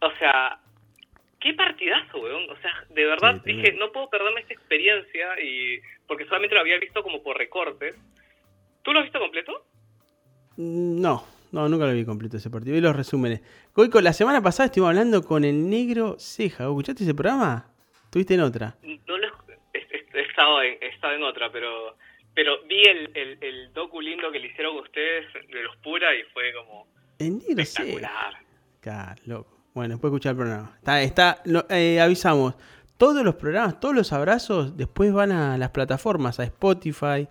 [0.00, 0.58] O sea,
[1.40, 2.48] qué partidazo, weón.
[2.50, 6.60] O sea, de verdad Sí, dije, no puedo perderme esta experiencia y porque solamente lo
[6.60, 7.96] había visto como por recortes.
[8.82, 9.64] ¿Tú lo has visto completo?
[10.56, 11.24] Mm, No,
[11.54, 12.74] no, nunca lo vi completo ese partido.
[12.74, 13.40] Vi los resúmenes.
[13.74, 16.66] Goico, la semana pasada estuvimos hablando con el negro Ceja.
[16.66, 17.66] ¿Vos ¿Escuchaste ese programa?
[18.04, 18.76] ¿Estuviste en otra?
[19.06, 19.26] No lo
[19.72, 21.96] he, estado en, he estado en otra, pero
[22.34, 26.22] pero vi el, el, el docu lindo que le hicieron ustedes de los Pura y
[26.32, 26.86] fue como
[27.18, 27.82] El negro Ceja.
[27.82, 28.34] espectacular.
[28.80, 29.58] Claro, loco.
[29.72, 30.72] Bueno, después escuchar el programa.
[30.76, 32.54] Está, está, lo- eh, avisamos.
[32.98, 37.28] Todos los programas, todos los abrazos, después van a las plataformas, a Spotify,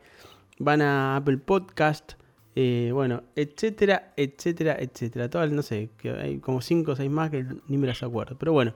[0.59, 2.13] van a Apple Podcast,
[2.55, 5.29] eh, bueno, etcétera, etcétera, etcétera.
[5.29, 8.37] Todas, no sé, que hay como 5 o 6 más que ni me las acuerdo.
[8.37, 8.73] Pero bueno.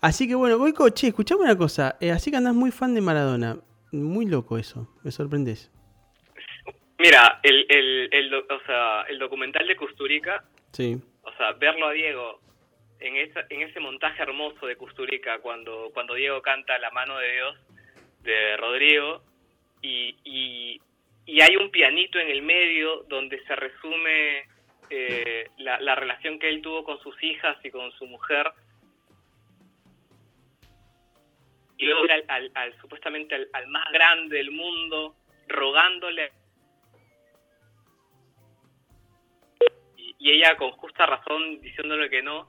[0.00, 1.96] Así que bueno, Goico, che, escuchame una cosa.
[2.00, 3.58] eh, así que andás muy fan de Maradona.
[3.90, 5.70] Muy loco eso, me sorprendes.
[6.98, 11.00] Mira, el, el, el, o sea, el documental de Kusturica, Sí.
[11.22, 12.40] o sea, verlo a Diego
[13.00, 17.32] en, esa, en ese montaje hermoso de Kusturica cuando, cuando Diego canta La mano de
[17.32, 17.56] Dios
[18.24, 19.22] de Rodrigo
[19.80, 20.80] y, y,
[21.28, 24.48] y hay un pianito en el medio donde se resume
[24.88, 28.50] eh, la, la relación que él tuvo con sus hijas y con su mujer.
[31.76, 35.16] Y luego al, supuestamente al, más grande del mundo
[35.48, 36.32] rogándole.
[40.18, 42.48] Y ella con justa razón diciéndole que no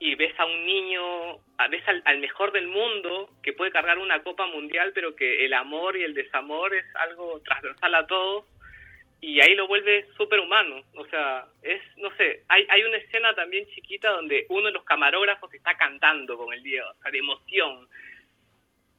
[0.00, 1.38] y ves a un niño,
[1.70, 5.52] ves al, al mejor del mundo que puede cargar una copa mundial, pero que el
[5.52, 8.46] amor y el desamor es algo transversal a todos
[9.20, 10.82] y ahí lo vuelve súper humano.
[10.94, 14.84] O sea, es, no sé, hay, hay una escena también chiquita donde uno de los
[14.84, 17.88] camarógrafos está cantando con el Diego, o sea, de emoción.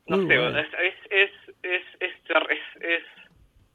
[0.05, 0.59] No Muy sé, bueno.
[0.59, 0.67] es,
[1.09, 1.31] es,
[1.63, 2.13] es, es,
[2.79, 3.03] es,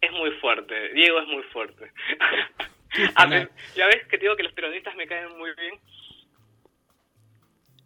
[0.00, 0.90] es, muy fuerte.
[0.90, 1.90] Diego es muy fuerte.
[3.16, 3.26] A
[3.74, 5.74] ya ves que digo que los peronistas me caen muy bien.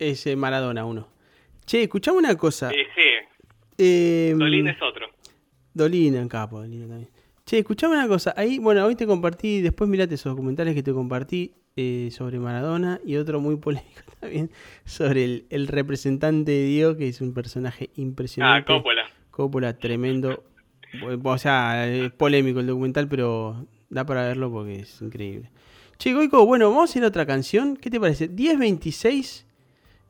[0.01, 1.09] Es eh, Maradona uno.
[1.66, 2.70] Che, escuchame una cosa.
[2.70, 3.02] Sí, sí,
[3.78, 5.06] Eh, Dolín es otro.
[5.74, 7.10] Dolina en capo, Dolina también.
[7.44, 8.35] Che, escuchame una cosa.
[8.36, 12.98] Ahí, bueno, hoy te compartí, después mirate esos documentales que te compartí eh, sobre Maradona
[13.05, 14.51] y otro muy polémico también
[14.85, 18.72] sobre el, el representante de Dios, que es un personaje Ah, impresionante.
[18.72, 19.02] Coppola.
[19.31, 20.43] Coppola, tremendo.
[21.22, 25.51] O sea, es polémico el documental, pero da para verlo porque es increíble.
[25.98, 27.77] Che, Goico, bueno, vamos a ir a otra canción.
[27.77, 28.28] ¿Qué te parece?
[28.28, 29.47] 1026.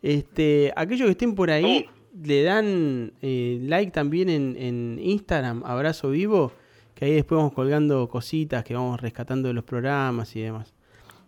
[0.03, 1.87] Este, aquellos que estén por ahí,
[2.23, 6.53] le dan eh, like también en, en Instagram, Abrazo Vivo,
[6.95, 10.75] que ahí después vamos colgando cositas que vamos rescatando de los programas y demás.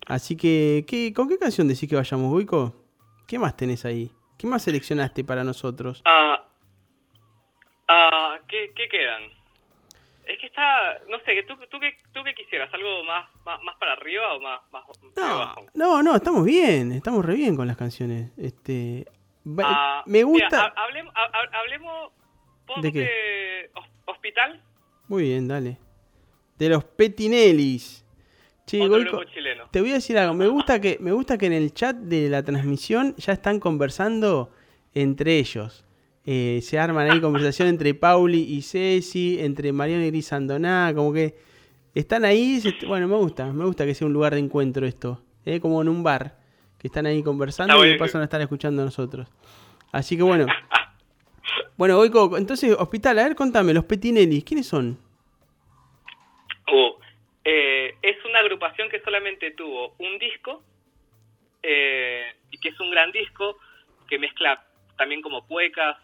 [0.07, 2.74] Así que, ¿qué, ¿con qué canción decís que vayamos, Goico?
[3.27, 4.11] ¿Qué más tenés ahí?
[4.36, 6.03] ¿Qué más seleccionaste para nosotros?
[6.05, 6.49] Ah,
[7.89, 9.41] ah, ¿qué, ¿Qué quedan?
[10.27, 12.73] Es que está, no sé, ¿tú, tú, qué, tú qué quisieras?
[12.73, 14.85] ¿Algo más, más, más para arriba o más, más,
[15.16, 15.66] No, abajo?
[15.74, 18.31] no, no, estamos bien, estamos re bien con las canciones.
[18.39, 19.07] Este,
[19.65, 20.66] Ah, me gusta.
[20.66, 22.12] ha- hablemos, ha- ha- hablemos
[22.81, 23.70] ¿De qué?
[24.07, 24.62] hospital,
[25.09, 25.78] Muy bien, dale.
[26.57, 28.05] De los Petinellis.
[28.65, 29.20] Che, Goico,
[29.73, 30.32] te voy a decir algo.
[30.35, 34.53] Me gusta que me gusta que en el chat de la transmisión ya están conversando
[34.94, 35.85] entre ellos.
[36.24, 41.12] Eh, se arman ahí conversación entre Pauli y Ceci, entre Mariano y Gris Andoná, como
[41.12, 41.35] que
[41.94, 42.61] están ahí.
[42.61, 45.20] se- bueno, me gusta, me gusta que sea un lugar de encuentro esto.
[45.44, 46.39] eh, como en un bar,
[46.78, 49.27] que están ahí conversando y de paso a estar escuchando a nosotros.
[49.90, 50.47] Así que bueno.
[51.77, 54.97] Bueno, Goico, entonces, hospital, a ver, contame, los Petinellis, ¿quiénes son?
[56.69, 56.93] Uh,
[57.44, 60.62] eh, es una agrupación que solamente tuvo un disco
[61.62, 62.23] eh,
[62.53, 63.59] y que es un gran disco
[64.09, 64.65] que mezcla
[64.97, 65.97] también como cuecas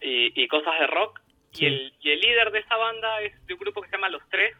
[0.00, 1.20] y, y cosas de rock.
[1.52, 1.64] Sí.
[1.64, 4.08] Y, el, y el líder de esa banda es de un grupo que se llama
[4.08, 4.56] Los Tres.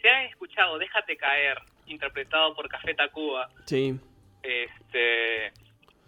[0.00, 3.94] Si han escuchado Déjate Caer, interpretado por Café Tacuba, Sí.
[4.42, 5.52] este,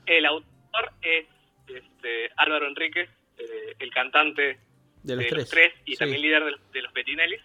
[0.06, 1.26] el autor es
[1.68, 3.08] este, Álvaro Enríquez,
[3.38, 4.58] eh, el cantante
[5.02, 5.38] De los de tres.
[5.44, 5.98] los tres y Sí.
[5.98, 7.40] también líder de los, de los Petinellis.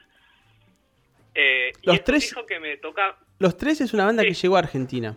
[1.36, 4.30] Eh, y Los un tres- que me toca Los tres es una banda Sí.
[4.30, 5.16] que llegó a Argentina.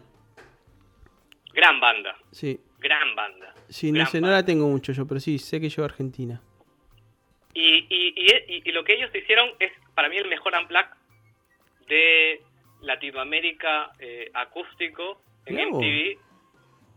[1.55, 2.59] gran banda, Sí.
[2.83, 3.55] Gran banda.
[3.69, 6.41] Sí, no sé, no la tengo mucho yo, pero sí, sé que llegó a Argentina.
[7.55, 10.87] Y, y, y, y- lo que ellos hicieron es para mí el mejor unplug
[11.89, 12.43] de
[12.81, 15.79] Latinoamérica eh, acústico en vos.
[15.83, 16.19] MTV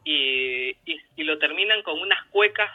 [0.05, 2.69] y lo terminan con unas cuecas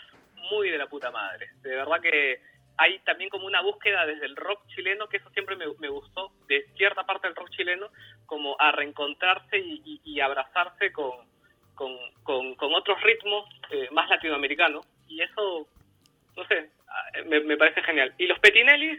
[0.50, 1.48] muy de la puta madre.
[1.62, 2.40] De verdad que
[2.76, 6.32] hay también como una búsqueda desde el rock chileno, que eso siempre me, me gustó,
[6.48, 7.88] de cierta parte del rock chileno,
[8.26, 11.12] como a reencontrarse y, y- y abrazarse con,
[12.22, 14.86] con, con, otros ritmos eh, más latinoamericanos.
[15.08, 15.66] Y eso,
[16.36, 18.14] no sé, ah, me, me parece genial.
[18.18, 18.98] Y los Petinellis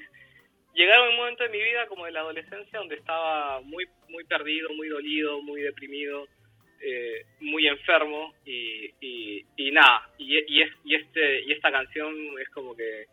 [0.73, 4.23] llegaron en un momento de mi vida como de la adolescencia donde estaba muy muy
[4.25, 6.27] perdido, muy dolido, muy deprimido,
[6.81, 12.13] eh, muy enfermo y, y, y nada, y, y, es, y, este, y esta canción
[12.41, 13.05] es como que,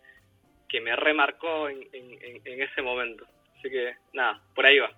[0.69, 3.27] que me remarcó en, en- en ese momento.
[3.59, 4.91] Así que, nada, por ahí va.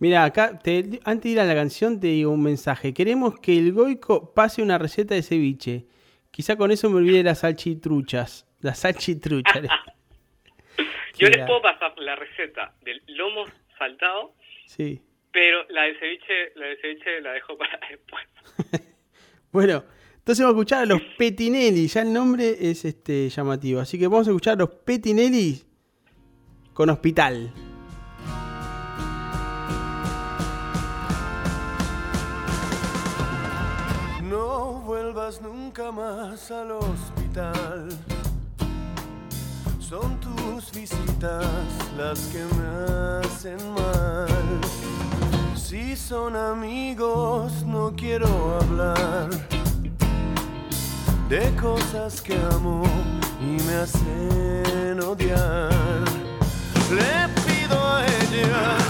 [0.00, 2.92] Mira, acá, te- antes de ir a la canción, te digo un mensaje.
[2.92, 5.86] Queremos que el Goico pase una receta de ceviche.
[6.32, 8.46] Quizá con eso me olvide las salchitruchas.
[8.60, 9.62] Las salchitruchas.
[11.18, 13.44] Yo les puedo pasar la receta del lomo
[13.78, 14.34] saltado,
[14.66, 15.02] sí.
[15.32, 18.24] pero la del ceviche, la del ceviche la dejo para después.
[19.52, 19.82] Bueno,
[20.18, 21.88] entonces vamos a escuchar a los Petinelli.
[21.88, 23.80] Ya el nombre es este llamativo.
[23.80, 25.60] Así que vamos a escuchar a los Petinelli
[26.72, 27.52] con Hospital.
[35.38, 37.88] Nunca más al hospital.
[39.78, 41.46] Son tus visitas
[41.96, 44.60] las que me hacen mal.
[45.54, 49.30] Si son amigos, no quiero hablar
[51.28, 52.82] de cosas que amo
[53.40, 56.04] y me hacen odiar.
[56.90, 58.89] Le pido a ella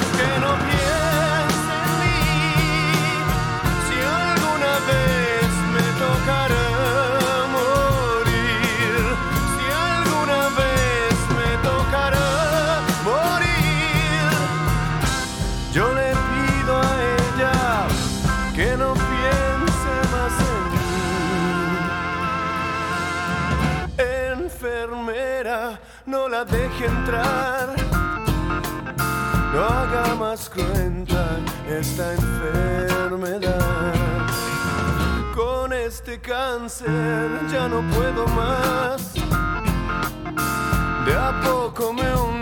[26.44, 27.74] deje entrar.
[29.52, 31.38] No haga más cruenta
[31.68, 33.60] esta enfermedad.
[35.34, 39.14] Con este cáncer ya no puedo más.
[41.04, 42.39] De a poco me hundiré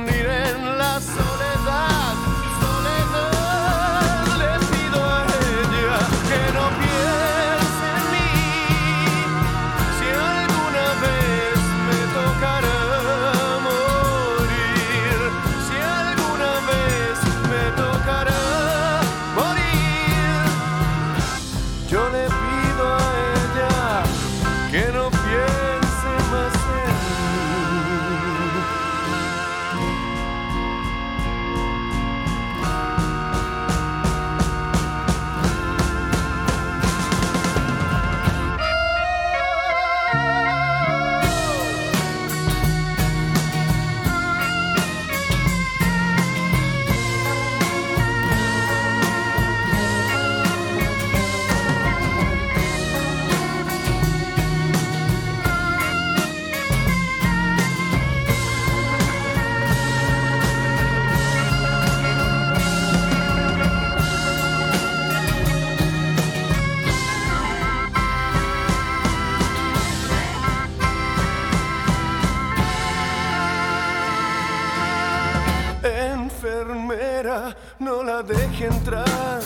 [77.89, 79.41] no la deje entrar.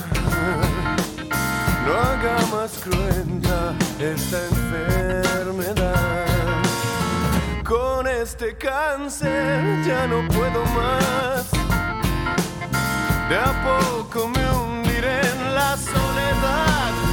[1.86, 6.26] No haga más cruenta esta enfermedad.
[7.64, 11.50] Con este cáncer ya no puedo más.
[13.28, 17.11] De a poco me hundiré en la soledad.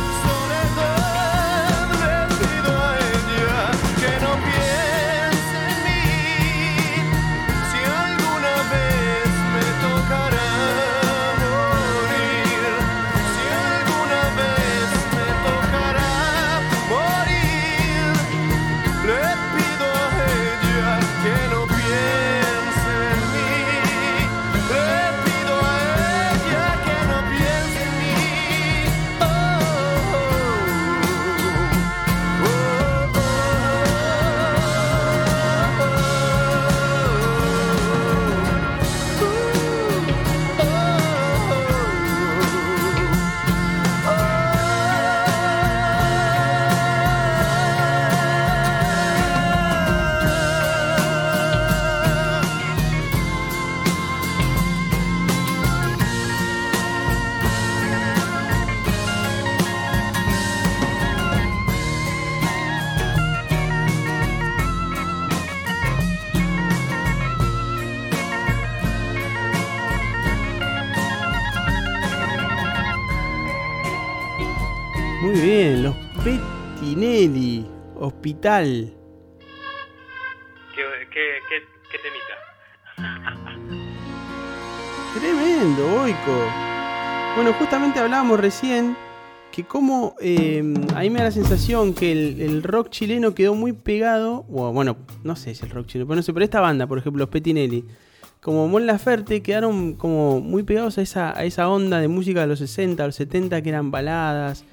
[78.19, 78.91] Hospital.
[80.75, 82.35] ¿Qué, qué, qué, qué temita?
[85.17, 86.37] Tremendo, Boico.
[87.37, 88.97] Bueno, justamente hablábamos recién
[89.53, 90.61] que como eh,
[90.93, 94.73] a mí me da la sensación que el, el rock chileno quedó muy pegado, o
[94.73, 97.21] bueno, no sé si el rock chileno, pero no sé, pero esta banda, por ejemplo,
[97.21, 97.85] los Petinelli,
[98.41, 102.47] como Mon Laferte quedaron como muy pegados a esa, a esa onda de música de
[102.47, 104.65] los 60, los 70 que eran baladas,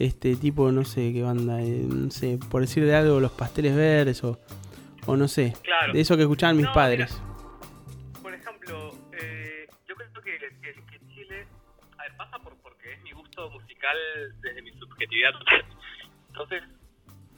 [0.00, 4.24] este tipo, no sé qué banda, eh, no sé, por decirle algo, los pasteles verdes
[4.24, 4.38] o,
[5.06, 5.92] o no sé, Claro.
[5.92, 7.20] de eso que escuchaban mis No, padres.
[8.22, 11.46] Por ejemplo, eh, yo creo que, que- que Chile,
[11.98, 13.96] a ver, pasa por, porque es mi gusto musical
[14.40, 15.64] desde mi subjetividad total.
[16.28, 16.62] Entonces,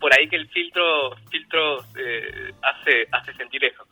[0.00, 3.86] por ahí que el filtro, filtro eh, hace, hace sentir eso.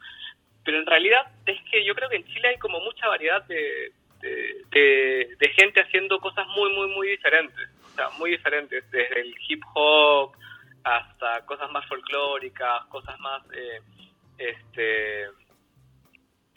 [0.65, 3.93] Pero en realidad es que yo creo que en Chile hay como mucha variedad de,
[4.21, 7.69] de, de- de gente haciendo cosas muy, muy, muy diferentes.
[8.01, 10.32] Sea, muy diferentes, desde el hip hop
[10.85, 13.81] hasta cosas más folclóricas, cosas más, eh,
[14.39, 15.27] este,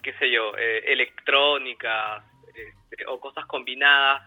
[0.02, 2.24] qué sé yo, eh, electrónicas
[2.56, 4.22] este, o cosas combinadas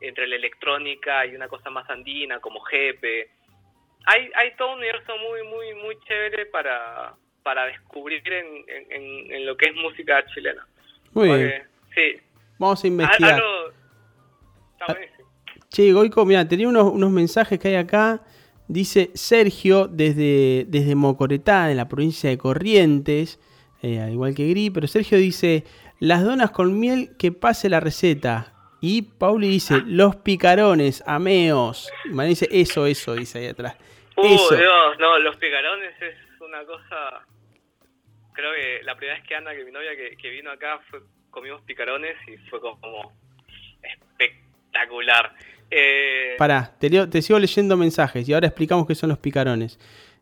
[0.00, 3.30] entre la electrónica y una cosa más andina como jepe.
[4.06, 7.14] Hay, hay todo un universo muy, muy, muy chévere para,
[7.44, 10.66] para descubrir en, en- lo que es música chilena.
[11.12, 12.20] Muy Porque, bien, Sí,
[12.58, 13.32] vamos a a- investigar.
[13.34, 13.72] algo-
[14.80, 14.94] Ah.
[15.70, 18.22] Che, Goico, mira, tenía unos, unos mensajes que hay acá.
[18.68, 23.38] Dice Sergio desde, desde Mocoretá, en la provincia de Corrientes,
[23.82, 25.64] eh, al igual que Gri, pero Sergio dice,
[26.00, 28.52] las donas con miel, que pase la receta.
[28.80, 31.90] Y Pauli dice, los picarones, ameos.
[32.04, 33.76] Y María dice, eso, eso, dice ahí atrás.
[34.16, 34.54] Uh, eso.
[34.56, 37.24] Dios, no, los picarones es una cosa.
[38.32, 41.00] Creo que la primera vez que Ana, que mi novia que, que vino acá, fue,
[41.30, 43.12] comimos picarones y fue como
[43.82, 45.34] espectacular.
[45.70, 49.78] Eh, Pará, te, leo- te sigo leyendo mensajes y ahora explicamos qué son los picarones.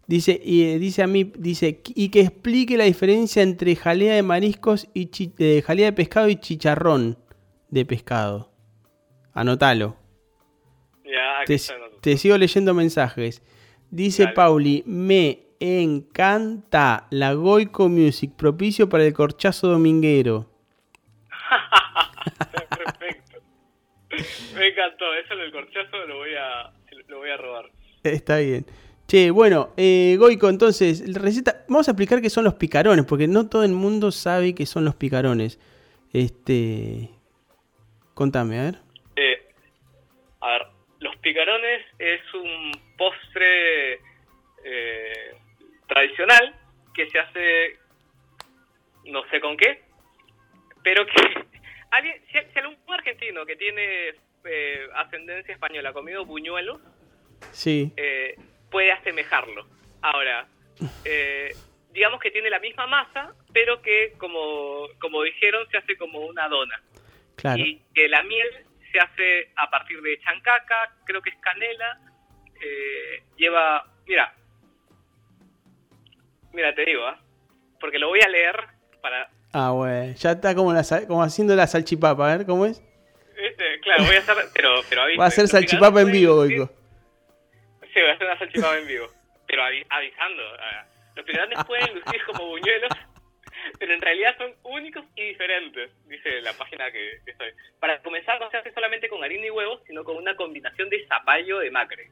[0.06, 4.22] Dice, y, eh, dice a mí, dice, y que explique la diferencia entre jalea de
[4.22, 7.16] mariscos y chi- eh, jalea de pescado y chicharrón
[7.70, 8.50] de pescado.
[9.32, 9.96] Anótalo.
[11.04, 11.58] ya, Te,
[12.00, 13.42] te sigo leyendo mensajes.
[13.90, 14.34] Dice Dale.
[14.34, 20.50] Pauli, me encanta la Goico Music, propicio para el corchazo dominguero.
[24.64, 26.72] Me encantó, eso del corchazo lo voy a,
[27.08, 27.66] lo voy a robar.
[28.02, 28.64] Está bien.
[29.06, 31.66] Che, bueno, eh, Goico, entonces, la receta.
[31.68, 34.86] Vamos a explicar qué son los picarones, porque no todo el mundo sabe qué son
[34.86, 35.60] los picarones.
[36.14, 37.10] Este.
[38.14, 38.74] Contame, a ver.
[39.16, 39.52] Eh,
[40.40, 40.62] a ver,
[41.00, 44.00] los picarones es un postre
[44.64, 45.34] eh,
[45.86, 46.54] tradicional
[46.94, 47.78] que se hace
[49.04, 49.82] no sé con qué,
[50.82, 51.12] pero que
[51.90, 56.80] alguien, si, si algún argentino que tiene eh, ascendencia española comido buñuelos,
[57.52, 58.36] Sí, eh,
[58.70, 59.66] puede asemejarlo.
[60.02, 60.46] Ahora,
[61.04, 61.54] eh,
[61.92, 66.48] digamos que tiene la misma masa, pero que como, como dijeron se hace como una
[66.48, 66.80] dona
[67.36, 67.62] claro.
[67.62, 68.48] y que la miel
[68.92, 72.00] se hace a partir de chancaca, creo que es canela,
[72.60, 74.34] eh, lleva, mira,
[76.52, 77.20] mira, te digo, ¿ah?
[77.80, 78.56] porque lo voy a leer
[79.00, 80.12] para, Ah, bueno.
[80.14, 82.82] Ya está como, la, como haciendo la salchipapa, a ver cómo es.
[83.36, 86.66] Este, claro, voy a hacer, pero, pero avisa, Va a los salchipapa en vivo, Goico.
[87.92, 89.06] Sí, voy a hacer una salchipapa en vivo,
[89.46, 90.86] pero avi- avisando, ah,
[91.16, 92.90] los picarones pueden lucir como buñuelos,
[93.78, 97.50] pero en realidad son únicos y diferentes, dice la página que, que estoy.
[97.80, 101.06] Para comenzar, no se hace solamente con harina y huevos, sino con una combinación de
[101.06, 102.08] zapallo de macre.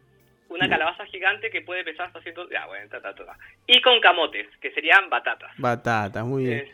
[0.49, 2.35] Una calabaza gigante que puede pesar hasta 100...
[2.51, 3.39] Ya, bueno, ta, ta.
[3.67, 5.51] Y con camotes, que serían batatas.
[5.57, 6.73] Batata, muy bien.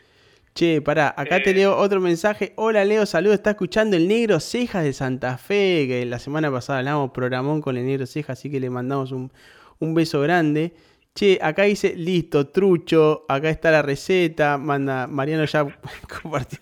[0.59, 1.53] Che, pará, acá te eh.
[1.53, 2.51] leo otro mensaje.
[2.57, 6.79] Hola Leo, saludos, está escuchando el Negro Cejas de Santa Fe, que la semana pasada
[6.79, 9.31] hablamos programón con el Negro Cejas, así que le mandamos un,
[9.79, 10.73] un beso grande.
[11.15, 15.63] Che, acá dice, listo, trucho, acá está la receta, manda, Mariano ya
[16.21, 16.59] compartió.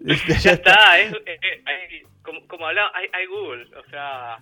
[0.00, 4.38] Ya está, es, eh, eh, hay- como, como hablaba, hay, hay Google, o sea...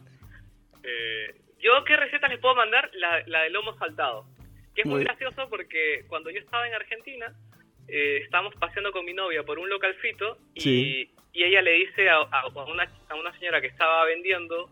[0.85, 2.89] eh, yo, ¿qué receta les puedo mandar?
[2.95, 4.25] La, la del lomo saltado.
[4.77, 7.35] Que es muy Muy- gracioso porque cuando yo estaba en Argentina,
[7.89, 11.11] eh, estábamos paseando con mi novia por un localcito y, Sí.
[11.33, 12.21] y ella le dice a,
[12.67, 14.71] una, a una señora que estaba vendiendo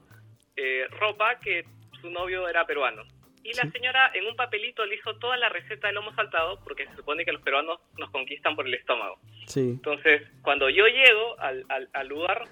[0.56, 1.64] eh, ropa que
[2.00, 3.02] su novio era peruano.
[3.44, 6.86] Y la señora en un papelito le hizo toda la receta del lomo saltado porque
[6.86, 9.18] se supone que los peruanos nos conquistan por el estómago.
[9.46, 9.60] Sí.
[9.60, 12.44] Entonces, cuando yo llego al, al, al lugar,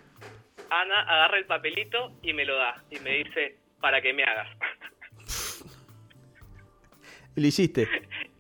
[0.70, 2.82] Ana agarra el papelito y me lo da.
[2.90, 4.48] Y me dice, para que me hagas.
[7.36, 7.86] Y lo hiciste.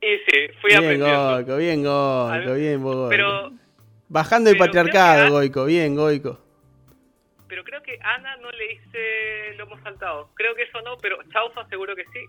[0.00, 1.32] y sí, fui Bien, aprendiendo.
[1.34, 3.08] Goico, bien, Goico, bien, Goico.
[3.08, 3.52] Pero,
[4.08, 6.38] Bajando el pero patriarcado, Goico, bien, Goico.
[7.48, 10.30] pero creo que Ana no le hice lomo saltado.
[10.34, 12.20] Creo que eso no, pero Chaufa seguro que sí.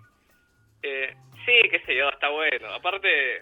[0.84, 1.14] Eh,
[1.46, 2.74] sí, qué sé yo, está bueno.
[2.74, 3.42] Aparte,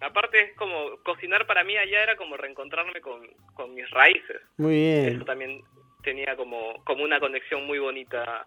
[0.00, 4.42] aparte es como cocinar para mí allá era como reencontrarme con, con mis raíces.
[4.58, 5.16] Muy bien.
[5.16, 5.62] eso también
[6.02, 8.46] tenía como, como una conexión muy bonita.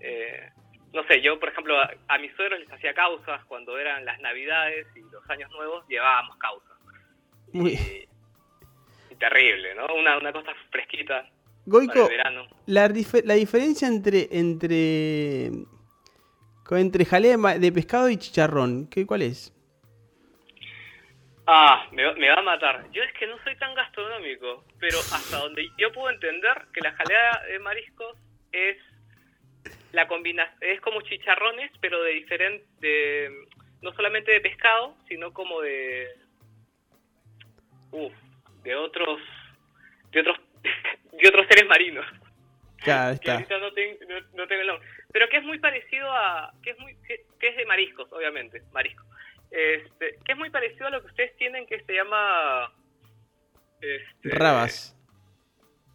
[0.00, 0.48] Eh,
[0.92, 4.18] no sé, yo por ejemplo a, a mis suegros les hacía causas cuando eran las
[4.20, 6.76] navidades y los años nuevos llevábamos causas.
[7.52, 7.78] Muy-
[9.10, 9.86] y terrible, ¿no?
[9.94, 11.28] Una, una cosa fresquita
[11.66, 12.08] Goico,
[12.66, 15.50] la, dif- la diferencia entre entre
[16.72, 19.52] entre jalea de pescado y chicharrón, ¿qué, ¿cuál es?
[21.46, 22.86] Ah, me, va- me va a matar.
[22.92, 26.92] Yo es que no soy tan gastronómico, pero hasta donde yo puedo entender que la
[26.92, 28.16] jalea de mariscos
[28.52, 28.76] es
[29.92, 33.30] la combinación, es como chicharrones, pero de diferente, de,
[33.82, 36.08] no solamente de pescado, sino como de,
[37.90, 38.12] uf,
[38.62, 39.20] de otros,
[40.12, 40.38] de otros,
[41.12, 42.06] de otros seres marinos.
[42.78, 43.34] Claro, que está.
[43.34, 44.88] ahorita no, ten- no- no tengo el nombre.
[45.12, 46.52] Pero que es muy parecido a.
[46.62, 49.04] que es muy que, que es de mariscos, obviamente, marisco.
[49.50, 52.72] Este, que es muy parecido a lo que ustedes tienen que se llama.
[53.80, 54.96] Este, Rabas.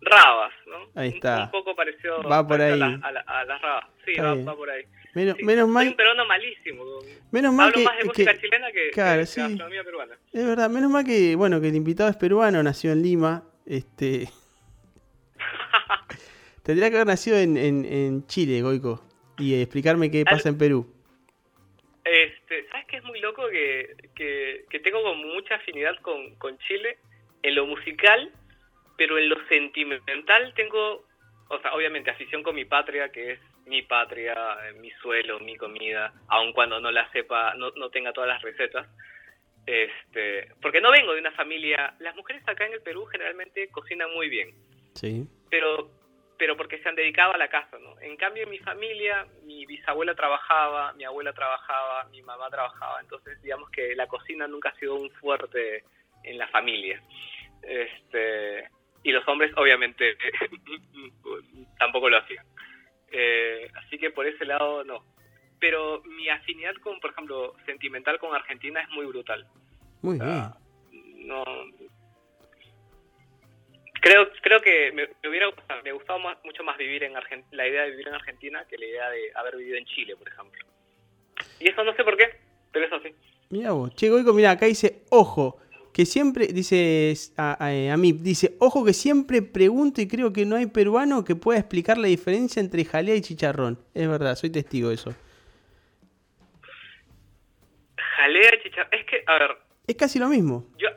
[0.01, 0.77] Rabas, ¿no?
[0.95, 1.43] Ahí Un- está.
[1.45, 2.73] Un, poco parecido, Va por ahí.
[2.73, 3.85] A, la- a la- a las rabas.
[4.05, 4.83] Sí, va, va por ahí.
[5.15, 6.83] Menos, Sí, menos mal, un malísimo.
[7.31, 9.39] menos mal Hablo que, más de música que- chilena que, claro, que sí.
[9.41, 10.15] gastronomía peruana.
[10.33, 14.27] es verdad, menos mal que bueno que el invitado es peruano, nació en Lima, este
[16.63, 19.03] tendría que haber nacido en, en, en Chile, Goico,
[19.37, 20.91] y explicarme qué pasa en Perú.
[22.03, 23.47] Este, ¿sabes qué es muy loco?
[23.49, 26.97] Que, que, que tengo como mucha afinidad con, con Chile
[27.41, 28.31] en lo musical,
[28.97, 31.05] pero en lo sentimental tengo,
[31.49, 34.33] o sea, obviamente afición con mi patria, que es mi patria,
[34.67, 38.41] eh, mi suelo, mi comida, aun cuando no la sepa, no, no tenga todas las
[38.41, 38.87] recetas.
[39.65, 44.13] Este, porque no vengo de una familia, las mujeres acá en el Perú generalmente cocinan
[44.13, 44.53] muy bien
[44.93, 45.27] Sí.
[45.49, 45.89] pero
[46.37, 47.97] pero porque se han dedicado a la casa, ¿no?
[48.01, 53.41] En cambio, en mi familia, mi bisabuela trabajaba, mi abuela trabajaba, mi mamá trabajaba, entonces
[53.41, 55.85] digamos que la cocina nunca ha sido un fuerte
[56.23, 57.01] en la familia.
[57.63, 58.67] Este,
[59.05, 60.17] y los hombres, obviamente,
[61.79, 62.45] tampoco lo hacían.
[63.11, 65.05] Eh, así que por ese lado, no.
[65.59, 69.47] Pero mi afinidad con, por ejemplo, sentimental con Argentina es muy brutal.
[70.01, 70.29] Muy bien.
[70.29, 70.57] Ah,
[70.91, 71.43] no
[74.01, 77.43] creo creo que me, me hubiera gustado, me gustaba más- mucho más vivir en Argen-
[77.51, 80.27] la idea de vivir en Argentina que la idea de haber vivido en Chile por
[80.27, 80.63] ejemplo
[81.59, 82.29] y eso no sé por qué
[82.71, 83.09] pero eso sí
[83.49, 83.95] Mira vos.
[83.95, 85.59] Che, Goico, mira, acá dice, ojo,
[85.95, 90.45] que siempre, dice a, a, a mí, dice, ojo que siempre pregunto y creo que
[90.45, 93.79] no hay peruano que pueda explicar la diferencia entre jalea y chicharrón.
[93.93, 95.15] Es verdad, soy testigo de eso.
[98.17, 99.57] jalea y chicharrón es que a ver
[99.87, 100.67] Es casi lo mismo.
[100.77, 100.89] yo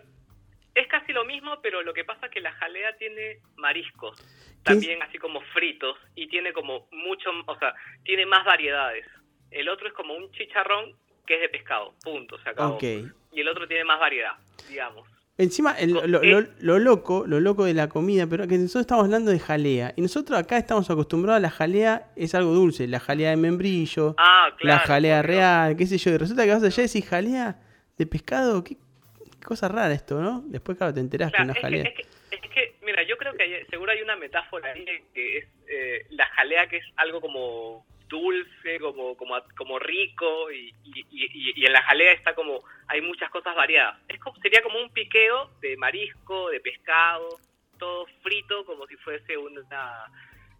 [0.74, 4.16] es casi lo mismo pero lo que pasa es que la jalea tiene mariscos
[4.64, 7.72] también así como fritos y tiene como mucho o sea
[8.04, 9.06] tiene más variedades
[9.50, 10.96] el otro es como un chicharrón
[11.26, 14.34] que es de pescado punto se acabó y el otro tiene más variedad
[14.68, 15.08] digamos
[15.40, 16.26] Encima, el- Co- lo, eh.
[16.32, 19.92] lo- lo loco, lo loco de la comida, pero que nosotros estamos hablando de jalea.
[19.94, 22.88] Y nosotros acá estamos acostumbrados a la jalea, es algo dulce.
[22.88, 24.80] La jalea de membrillo, Ah, claro.
[24.80, 26.10] la jalea real, qué sé yo.
[26.10, 27.56] Y resulta que vas allá y decís jalea
[27.96, 28.64] de pescado.
[28.64, 30.42] Qué, qué cosa rara esto, ¿no?
[30.48, 31.82] Después, claro, te enteraste Claro, una que, jalea.
[31.84, 32.02] es, que,
[32.34, 34.84] es que, mira, yo creo que hay- seguro hay una metáfora ahí
[35.14, 40.74] que es eh, la jalea que es algo como dulce, como como como rico y,
[40.84, 43.98] y, y- y en la jalea está como hay muchas cosas variadas.
[44.08, 47.38] Es como, sería como un piqueo de marisco, de pescado,
[47.78, 50.06] todo frito como si fuese una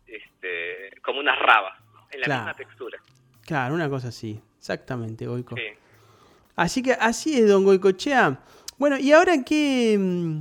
[0.06, 2.06] este como unas rabas ¿no?
[2.10, 2.42] en la Claro.
[2.44, 2.98] misma textura.
[3.46, 4.40] Claro, una cosa así.
[4.58, 5.56] Exactamente, Goico.
[5.56, 5.62] Sí.
[6.56, 8.38] Así que así es, don Goicochea.
[8.76, 10.40] Bueno, ¿y ahora qué, mm,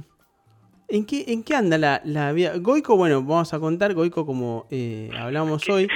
[0.89, 2.53] en qué, en qué anda la, la vida?
[2.57, 5.87] Goico, bueno, vamos a contar, Goico, como eh, hablamos hoy,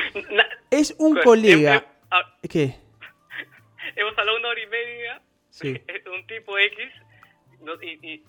[0.72, 1.76] es un colega.
[1.76, 2.76] em- em- ah, ¿Qué?
[3.95, 5.69] hemos hablado una hora y media Sí.
[6.14, 6.77] un tipo X
[7.61, 8.23] no- y, y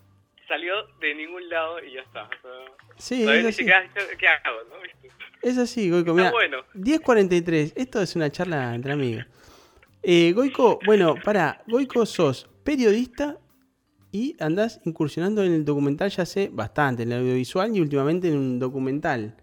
[0.49, 2.25] salió de ningún lado y ya está.
[2.25, 3.65] O sea, Sí, es así.
[3.65, 3.73] ¿qué
[4.29, 4.59] hago?
[4.69, 4.77] ¿no?
[5.41, 6.15] Es así, Goico.
[6.15, 6.59] Mira, bueno.
[6.75, 7.73] 10.43.
[7.77, 9.25] Esto es una charla entre amigos.
[10.03, 13.39] Eh, Goico, bueno, para, Goico sos periodista
[14.11, 18.37] y andás incursionando en el documental ya sé bastante, en el audiovisual y últimamente en
[18.37, 19.37] un documental.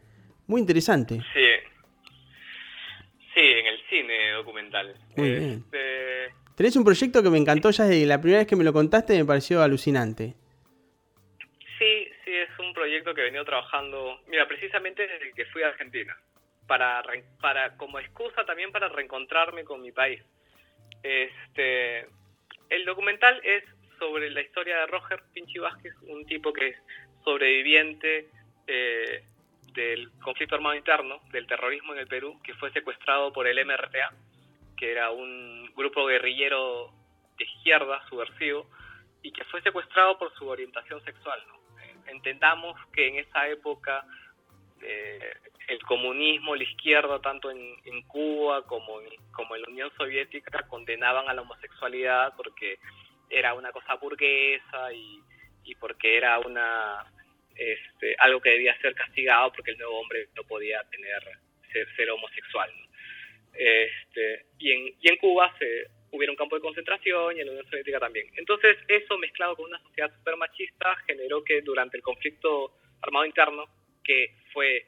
[0.48, 1.16] Muy interesante.
[1.34, 1.42] Sí.
[3.40, 4.94] Sí, en el cine documental.
[5.16, 5.64] Muy bien.
[5.64, 8.74] Este, Tenés un proyecto que me encantó ya desde la primera vez que me lo
[8.74, 10.34] contaste, me pareció alucinante.
[11.78, 15.70] Sí, sí, es un proyecto que he venido trabajando, mira, precisamente desde que fui a
[15.70, 16.18] Argentina,
[16.68, 17.02] para,
[17.40, 20.22] para como excusa también para reencontrarme con mi país.
[21.02, 21.99] Este,
[22.70, 23.64] el documental es
[23.99, 26.78] sobre la historia de Roger Pinchi Vázquez, un tipo que es
[27.24, 28.28] sobreviviente
[28.68, 29.24] eh,
[29.80, 34.12] del conflicto armado interno, del terrorismo en el Perú, que fue secuestrado por el MRTA,
[34.76, 36.92] que era un grupo guerrillero
[37.38, 38.70] de izquierda subversivo,
[39.22, 41.42] y que fue secuestrado por su orientación sexual.
[42.08, 44.04] Entendamos que en esa época
[44.82, 45.34] eh,
[45.68, 51.30] el comunismo, la izquierda, tanto en, Cuba como en, como en la Unión Soviética, condenaban
[51.30, 52.80] a la homosexualidad porque
[53.30, 55.22] era una cosa burguesa y
[55.80, 57.06] porque era una
[57.60, 61.22] este, algo que debía ser castigado porque el nuevo hombre no podía tener
[61.72, 62.72] ser, ser homosexual.
[63.53, 67.52] Este, y, en, y en Cuba se, hubiera un campo de concentración y en la
[67.52, 68.27] Unión Soviética también.
[68.36, 73.65] Entonces eso mezclado con una sociedad super machista generó que durante el conflicto armado interno,
[74.03, 74.86] que fue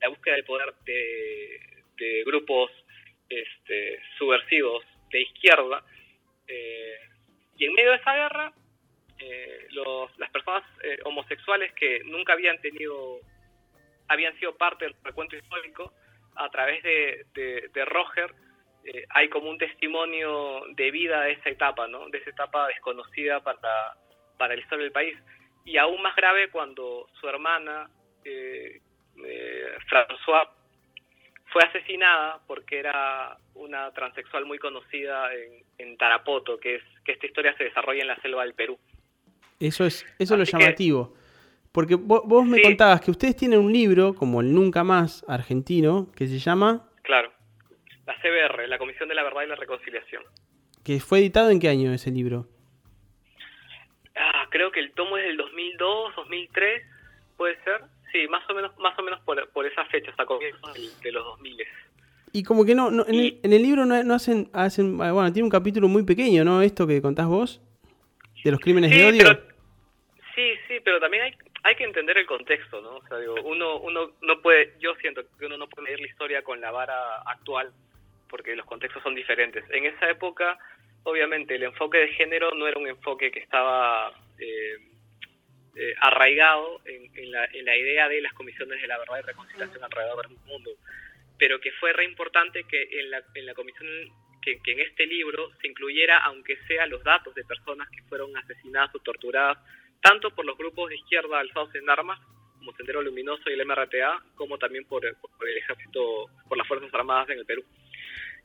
[0.00, 2.70] la búsqueda del poder de, grupos
[3.28, 5.84] este, subversivos de izquierda,
[6.48, 6.96] eh,
[7.58, 8.52] y en medio de esa guerra,
[9.20, 13.20] eh, los, las personas eh, homosexuales que nunca habían tenido,
[14.08, 15.92] habían sido parte del recuento histórico,
[16.36, 18.32] a través de, de, Roger,
[18.84, 22.08] eh, hay como un testimonio de vida de esa etapa, ¿no?
[22.08, 23.94] De esa etapa desconocida para,
[24.38, 25.18] para la historia del país.
[25.64, 27.90] Y aún más grave cuando su hermana,
[28.24, 28.80] eh,
[29.86, 30.48] François,
[31.52, 37.26] fue asesinada porque era una transexual muy conocida en, en, Tarapoto, que es que esta
[37.26, 38.78] historia se desarrolla en la selva del Perú.
[39.60, 41.12] Eso es, eso es lo llamativo.
[41.12, 41.20] Que,
[41.70, 46.10] porque vos, vos me contabas que ustedes tienen un libro, como el Nunca Más argentino,
[46.16, 46.88] que se llama...
[47.02, 47.30] Claro
[48.10, 50.22] la CBR, la Comisión de la Verdad y la Reconciliación.
[50.84, 52.48] ¿Que fue editado en qué año ese libro?
[54.16, 56.82] Ah, creo que el tomo es del 2002, 2003,
[57.36, 57.82] puede ser.
[58.12, 61.24] Sí, más o menos, más o menos por, por esas fechas, a comienzos de los
[61.24, 61.56] 2000.
[62.32, 65.32] Y como que no, no en, el, en, el, libro no, no, hacen, hacen, bueno,
[65.32, 66.62] tiene un capítulo muy pequeño, ¿no?
[66.62, 67.60] Esto que contás vos,
[68.42, 69.22] de los crímenes sí, de odio.
[69.24, 69.49] Pero,
[70.40, 72.96] sí, sí, pero también hay, hay que entender el contexto, ¿no?
[72.96, 76.06] O sea, digo, uno, uno no puede, yo siento que uno no puede leer la
[76.06, 77.72] historia con la vara actual
[78.28, 79.64] porque los contextos son diferentes.
[79.70, 80.56] En esa época,
[81.02, 84.76] obviamente, el enfoque de género no era un enfoque que estaba eh,
[85.76, 89.26] eh, arraigado en, en, la, en, la, idea de las comisiones de la verdad y
[89.26, 90.70] reconciliación alrededor del mundo,
[91.38, 93.88] pero que fue re importante que en la, en la comisión,
[94.40, 98.36] que, que en este libro se incluyera, aunque sea los datos de personas que fueron
[98.36, 99.58] asesinadas o torturadas,
[100.02, 102.18] tanto por los grupos de izquierda alzados en armas,
[102.58, 106.92] como Sendero Luminoso y el MRTA, como también por, por el ejército, por las Fuerzas
[106.92, 107.64] Armadas en el Perú.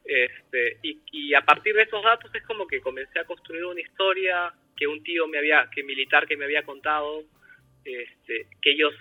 [0.05, 3.81] Este, y, y, a partir de esos datos es como que comencé a construir una
[3.81, 7.23] historia que un tío me había, que militar que me había contado,
[7.83, 8.93] este, que ellos,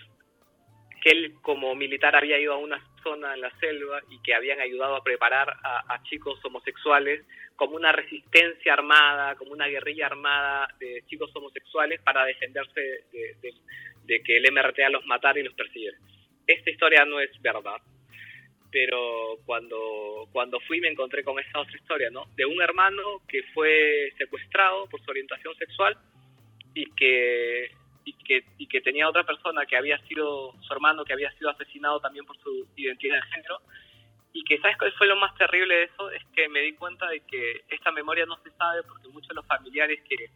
[1.02, 4.60] que él como militar había ido a una zona en la selva y que habían
[4.60, 7.22] ayudado a preparar a, a chicos homosexuales
[7.56, 14.36] como una resistencia armada, como una guerrilla armada de chicos homosexuales para defenderse de, que
[14.36, 15.97] el MRTA los matara y los persiguiera.
[16.47, 17.81] Esta historia no es verdad
[18.74, 22.26] pero cuando, cuando fui me encontré con esa otra historia, ¿no?
[22.35, 25.97] De un hermano que fue secuestrado por su orientación sexual
[26.74, 27.70] y que,
[28.05, 31.51] y que, y que tenía otra persona que había sido su hermano, que había sido
[31.51, 33.60] asesinado también por su identidad de género.
[34.35, 36.11] Y que, ¿sabes cuál fue lo más terrible de eso?
[36.11, 39.36] Es que me di cuenta de que esta memoria no se sabe porque muchos de
[39.36, 40.28] los familiares que,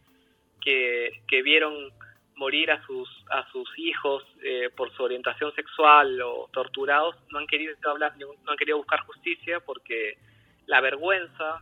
[0.61, 1.91] que, que vieron
[2.39, 7.47] morir a sus a sus hijos eh, por su orientación sexual o torturados no han
[7.47, 10.17] querido hablar no han querido buscar justicia porque
[10.65, 11.61] la vergüenza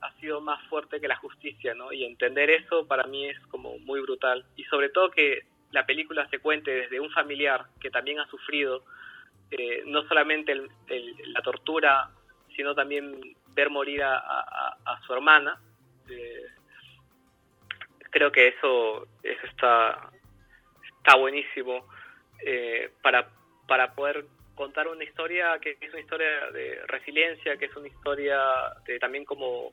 [0.00, 3.78] ha sido más fuerte que la justicia no y entender eso para mí es como
[3.78, 8.18] muy brutal y sobre todo que la película se cuente desde un familiar que también
[8.18, 8.82] ha sufrido
[9.50, 10.68] eh, no solamente el,
[11.32, 12.10] la tortura
[12.54, 15.60] sino también ver morir a su hermana.
[16.08, 16.46] Eh,
[18.10, 20.10] creo que eso eso está
[21.06, 21.86] está buenísimo
[22.44, 23.28] eh, para,
[23.68, 24.24] para poder
[24.56, 28.40] contar una historia que es una historia de resiliencia, que es una historia
[28.86, 29.72] de, también como,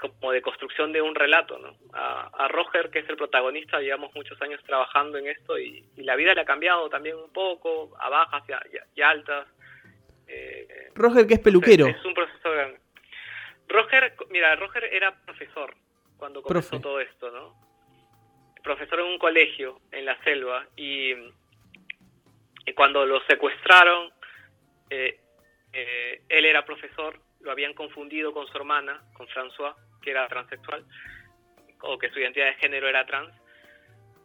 [0.00, 1.58] como de construcción de un relato.
[1.58, 1.76] ¿no?
[1.92, 6.02] A, a, Roger, que es el protagonista, llevamos muchos años trabajando en esto y, y
[6.02, 8.62] la vida le ha cambiado también un poco, a bajas y, a,
[8.94, 9.46] y altas.
[10.26, 11.86] Eh, Roger, que es peluquero.
[11.86, 12.80] Es, es, un proceso grande.
[13.68, 15.74] Roger, mira, Roger era profesor
[16.16, 16.82] cuando comenzó Profe.
[16.82, 17.70] todo esto, ¿no?
[18.62, 24.10] profesor en un colegio en la selva y, y cuando lo secuestraron,
[24.90, 25.20] eh,
[25.72, 30.84] eh, él era profesor, lo habían confundido con su hermana, con François, que era transexual,
[31.82, 33.34] o que su identidad de género era trans.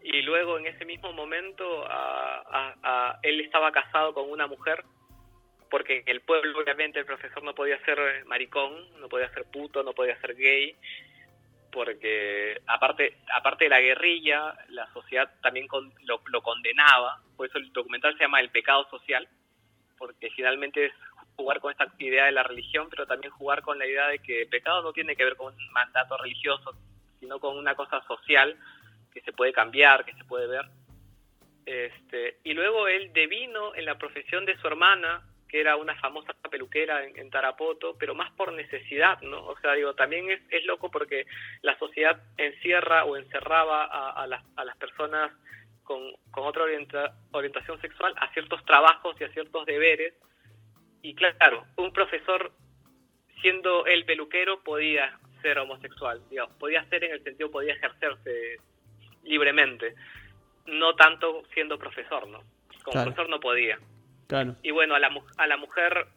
[0.02, 1.88] Y luego en ese mismo momento
[3.24, 4.84] él estaba casado con una mujer,
[5.70, 9.84] porque en el pueblo obviamente el profesor no podía ser maricón, no podía ser puto,
[9.84, 10.76] no podía ser gay,
[11.72, 17.58] porque aparte aparte de la guerrilla, la sociedad también con, lo, lo, condenaba, por eso
[17.58, 19.28] el documental se llama El pecado social,
[19.98, 20.94] porque finalmente es
[21.36, 24.48] jugar con esta idea de la religión, pero también jugar con la idea de que
[24.50, 26.74] pecado no tiene que ver con un mandato religioso,
[27.20, 28.58] sino con una cosa social
[29.14, 30.66] que se puede cambiar, que se puede ver.
[31.66, 36.34] Este, y luego él devino en la profesión de su hermana, que era una famosa
[36.50, 39.46] peluquera en, Tarapoto, pero más por necesidad, ¿no?
[39.46, 41.26] O sea, digo, también es, es loco porque
[41.62, 45.32] la sociedad encierra o encerraba a, a las, a las personas
[45.84, 46.02] con,
[46.32, 50.14] con otra orienta- orientación sexual a ciertos trabajos y a ciertos deberes.
[51.06, 52.52] Y claro, un profesor,
[53.42, 58.58] siendo el peluquero, podía ser homosexual, digamos, podía ser en el sentido, podía ejercerse
[59.24, 59.94] libremente,
[60.66, 62.40] no tanto siendo profesor, ¿no?
[62.84, 63.06] Como Claro.
[63.12, 63.78] profesor no podía.
[64.28, 64.56] Claro.
[64.64, 66.08] Y bueno, a la, a la mujer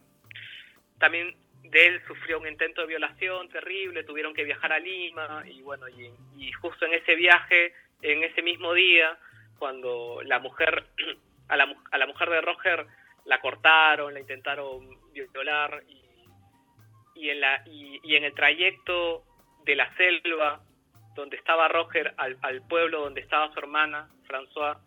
[0.97, 5.61] también de él sufrió un intento de violación terrible, tuvieron que viajar a Lima y
[5.61, 6.09] bueno, y,
[6.39, 9.19] y justo en ese viaje, en ese mismo día,
[9.59, 10.85] cuando la mujer,
[11.47, 12.87] a la, mu- a la mujer de Roger
[13.29, 16.01] la cortaron, la intentaron violar y,
[17.15, 19.23] y, en, la, y, y en el trayecto
[19.65, 20.61] de la selva
[21.15, 24.77] donde estaba Roger al, pueblo donde estaba su hermana, François,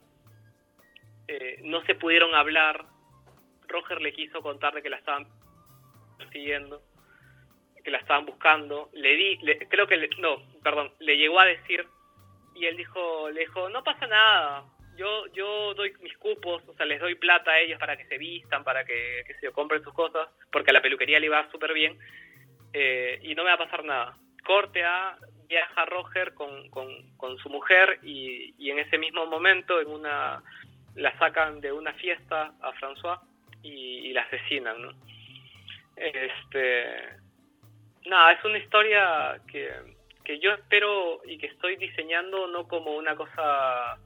[1.29, 2.85] eh, no se pudieron hablar.
[3.69, 5.27] Roger le quiso contar de que la estaban
[6.19, 6.83] persiguiendo,
[7.85, 8.91] que la estaban buscando.
[8.93, 11.87] Le di, le- creo que, le- no, perdón, le llegó a decir
[12.57, 14.65] y él dijo, le dijo, no pasa nada,
[15.03, 18.19] yo, yo doy mis cupos, o sea, les doy plata a ellos para que se
[18.19, 21.73] vistan, para que, que se compren sus cosas, porque a la peluquería le iba súper
[21.73, 21.99] bien
[22.73, 24.17] eh, y no me va a pasar nada.
[24.45, 25.17] Corte a,
[25.49, 30.43] viaja Roger con, con, con su mujer y, y en ese mismo momento, en una
[30.95, 33.19] la sacan de una fiesta a François
[33.63, 34.93] y, y la asesinan, ¿no?
[35.97, 36.85] Este,
[38.07, 39.69] nada, es una historia que,
[40.25, 43.99] que yo espero y que estoy diseñando no como una cosa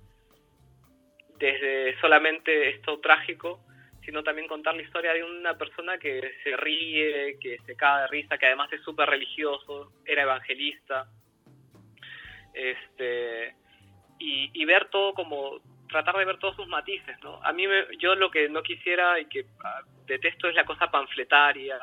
[1.39, 3.61] desde solamente esto trágico,
[4.05, 8.07] sino también contar la historia de una persona que se ríe, que se caga de
[8.09, 11.09] risa, que además es súper religioso, era evangelista,
[12.55, 13.55] este,
[14.19, 17.41] y, ver todo como tratar de ver todos sus matices, ¿no?
[17.45, 20.91] A mí me- yo lo que no quisiera y que ah, detesto es la cosa
[20.91, 21.79] panfletaria,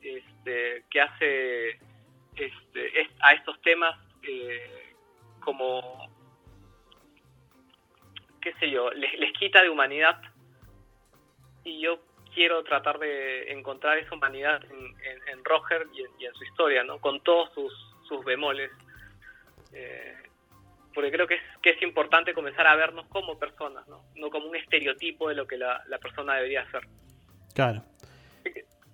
[0.00, 1.70] este, que hace
[2.36, 4.94] este, es- a estos temas eh,
[5.40, 6.05] como
[8.46, 10.20] qué sé yo, les, les quita de humanidad
[11.64, 11.98] y yo
[12.32, 16.44] quiero tratar de encontrar esa humanidad en, en- en Roger y en, y en su
[16.44, 17.00] historia, ¿no?
[17.00, 17.72] Con todos sus,
[18.06, 18.70] sus bemoles.
[19.72, 20.14] Eh,
[20.94, 24.04] porque creo que es, que es importante comenzar a vernos como personas, ¿no?
[24.14, 26.82] No como un estereotipo de lo que la, la persona debería ser.
[27.52, 27.82] Claro.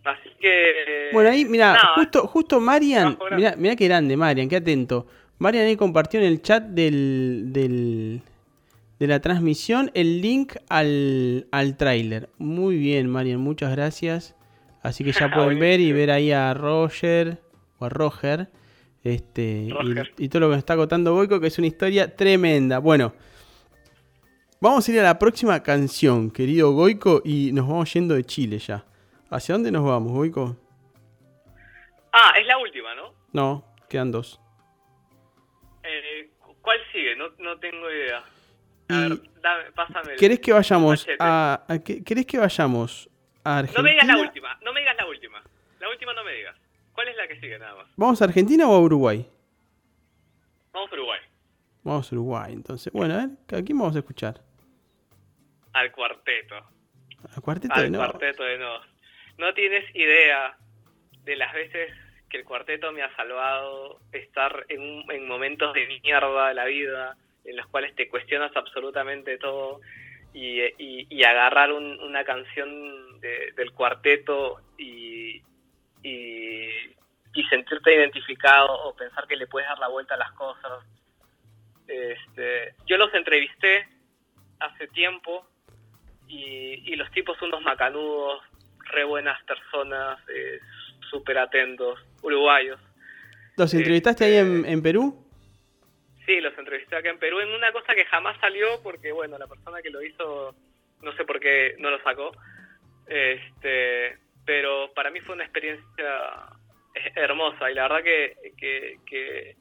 [0.05, 1.11] Así que...
[1.13, 3.19] Bueno, ahí, mira, justo, justo Marian,
[3.59, 5.07] mira qué grande, Marian, qué atento.
[5.39, 8.23] Marian ahí compartió en el chat del, del,
[9.03, 12.29] de la transmisión el link al, al tráiler.
[12.39, 14.37] Muy bien, Marian, muchas gracias.
[14.81, 17.43] Así que ya pueden ver y ver ahí a Roger
[17.81, 18.49] o a Roger.
[19.03, 20.13] Este, y- Roger.
[20.19, 22.79] Y, todo lo que nos está contando Boico, que es una historia tremenda.
[22.79, 23.13] Bueno,
[24.61, 28.61] vamos a ir a la próxima canción, querido Goico, y nos vamos yendo de Chile
[28.61, 28.85] ya.
[29.31, 30.57] ¿Hacia dónde nos vamos, Goico?
[32.13, 33.15] Ah, es la última, ¿no?
[33.33, 34.39] No, quedan dos.
[35.83, 36.31] Eh,
[36.61, 37.17] ¿Cuál sigue?
[37.17, 38.23] No, no tengo idea.
[39.01, 43.09] Ver, dame, pásame ¿Querés que vayamos a, a- qué- ¿Querés que vayamos
[43.45, 43.79] a Argentina?
[43.79, 45.43] No me digas la última, no me digas la última.
[45.81, 46.57] La última no me digas.
[46.93, 47.87] ¿Cuál es la que sigue nada más?
[47.97, 49.27] ¿Vamos a Argentina o a Uruguay?
[50.73, 51.21] Vamos a Uruguay.
[51.83, 52.93] Vamos a Uruguay, entonces.
[52.93, 54.41] Bueno, a ver, ¿a quién vamos a escuchar?
[55.73, 56.55] Al cuarteto.
[56.57, 57.99] ¿A Cuarteto de Al No?
[57.99, 58.87] cuarteto de Nos.
[59.39, 60.57] No tienes idea
[61.25, 61.91] de las veces
[62.29, 67.17] que el cuarteto me ha salvado estar en, en momentos de mierda de la vida,
[67.45, 69.81] en los cuales te cuestionas absolutamente todo,
[70.35, 75.43] y, y- y agarrar un- una canción de- del cuarteto y,
[76.03, 76.69] y,
[77.35, 80.85] y sentirte identificado o pensar que le puedes dar la vuelta a las cosas.
[81.87, 83.87] Este, yo los entrevisté
[84.61, 85.47] hace tiempo
[86.29, 88.43] y, y los tipos son unos macanudos,
[88.91, 90.59] re buenas personas, eh,
[91.11, 92.81] súper atentos, uruguayos.
[93.57, 95.27] ¿Los entrevistaste ahí en, en Perú?
[96.33, 99.47] Sí, los entrevisté acá en Perú en una cosa que jamás salió porque, bueno, la
[99.47, 100.55] persona que lo hizo,
[101.03, 102.33] no sé por qué no lo sacó.
[103.07, 106.49] Este, pero para mí fue una experiencia
[107.17, 109.57] hermosa y la verdad que, que, que,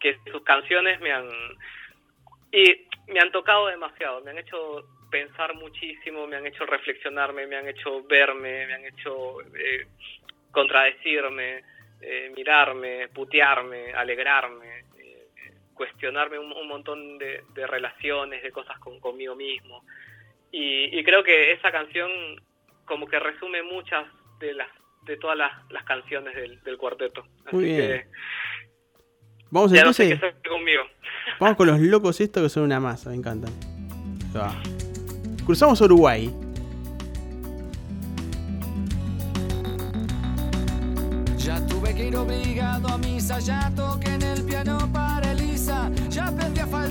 [0.00, 1.28] que sus canciones me han
[2.50, 7.56] y me han tocado demasiado, me han hecho pensar muchísimo, me han hecho reflexionarme, me
[7.56, 9.86] han hecho verme, me han hecho eh,
[10.50, 11.62] contradecirme,
[12.00, 14.83] eh, mirarme, putearme, alegrarme,
[15.74, 19.84] cuestionarme un, montón de, relaciones, de cosas conmigo mismo.
[20.50, 22.10] Y, creo que esa canción
[22.84, 24.06] como que resume muchas
[24.38, 24.68] de las
[25.04, 27.26] de todas las, canciones del, cuarteto.
[27.44, 27.78] Así Muy bien.
[27.78, 28.06] Que,
[29.50, 30.20] Vamos ya entonces.
[30.20, 30.82] No sé conmigo.
[31.38, 33.52] Vamos con los locos estos que son una masa, me encantan.
[35.44, 36.28] Cruzamos Uruguay.
[41.36, 45.03] Ya tuve que ir obligado a misa, ya toqué en el piano para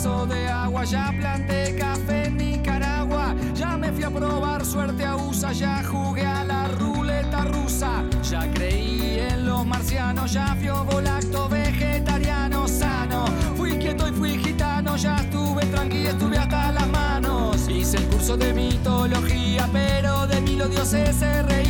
[0.00, 5.52] de agua, ya planté café en Nicaragua, ya me fui a probar suerte a USA,
[5.52, 12.66] ya jugué a la ruleta rusa, ya creí en los marcianos, ya fui volacto vegetariano
[12.66, 13.26] sano,
[13.58, 18.38] fui quieto y fui gitano, ya estuve tranquilo, estuve hasta las manos, hice el curso
[18.38, 21.69] de mitología, pero de mí los dioses se reían,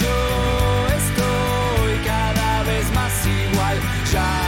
[0.00, 3.78] Yo estoy cada vez más igual,
[4.12, 4.43] ya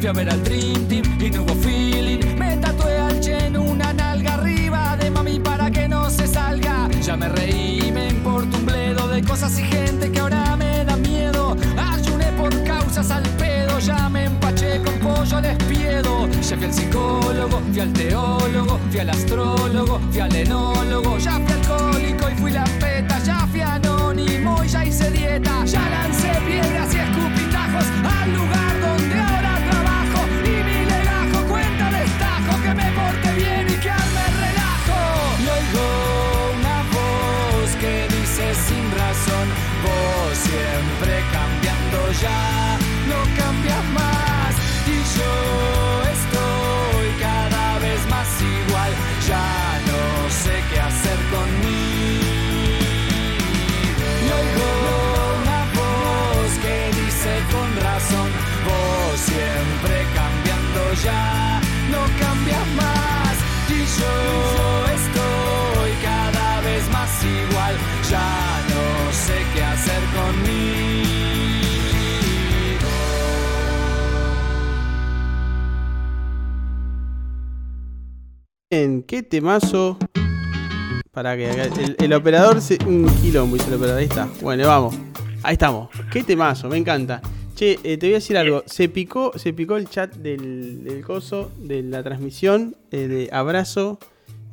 [0.00, 2.20] fui a ver al Dream Team y no hubo feeling.
[2.38, 6.88] Me tatué al Chen una nalga arriba de mami para que no se salga.
[7.02, 10.96] Ya me reí, me importa un bledo de cosas y gente que ahora me da
[10.96, 11.54] miedo.
[11.76, 16.28] Ayuné por causas al pedo, ya me empaché con pollo al espiedo.
[16.28, 21.18] Ya fui al psicólogo, fui al teólogo, fui al astrólogo, fui al enólogo.
[21.18, 25.64] Ya fui alcohólico y fui la peta, ya fui anónimo y ya hice dieta.
[25.66, 27.86] Ya lancé piedras y escupitajos
[28.22, 28.69] al lugar
[40.50, 42.69] siempre cambiando ya,
[78.72, 79.98] Bien, qué temazo.
[81.10, 82.78] Para que el, el operador se.
[82.86, 83.98] Un quilombo dice el operador.
[83.98, 84.28] Ahí está.
[84.40, 84.94] Bueno, vamos.
[85.42, 85.88] Ahí estamos.
[86.12, 87.20] Qué temazo, me encanta.
[87.56, 88.62] Che, eh, te voy a decir algo.
[88.66, 93.98] Se picó, se picó el chat del, del coso, de la transmisión, eh, de abrazo.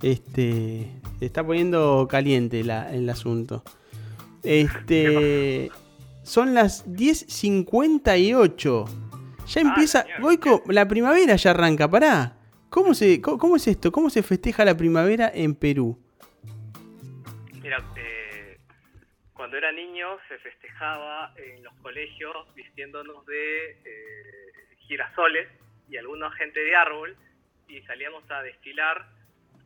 [0.02, 0.90] Este.
[1.20, 3.64] Se está poniendo caliente la- el asunto.
[4.42, 5.70] Este.
[6.24, 8.86] Son las 10.58.
[9.54, 10.02] Ya empieza.
[10.02, 10.22] señor.
[10.22, 10.62] voy con.
[10.70, 12.34] La primavera ya arranca, pará.
[12.70, 13.92] ¿Cómo, se, cómo, es esto?
[13.92, 15.98] ¿Cómo se festeja la primavera en Perú?
[17.62, 18.58] Mira, eh,
[19.34, 25.48] cuando era niño se festejaba en los colegios vistiéndonos de eh, girasoles
[25.90, 27.16] y algunos gente de árbol
[27.68, 29.08] y salíamos a desfilar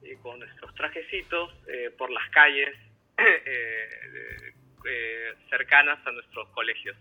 [0.04, 2.76] eh, con nuestros trajecitos eh, por las calles
[5.50, 6.98] cercanas a nuestros colegios.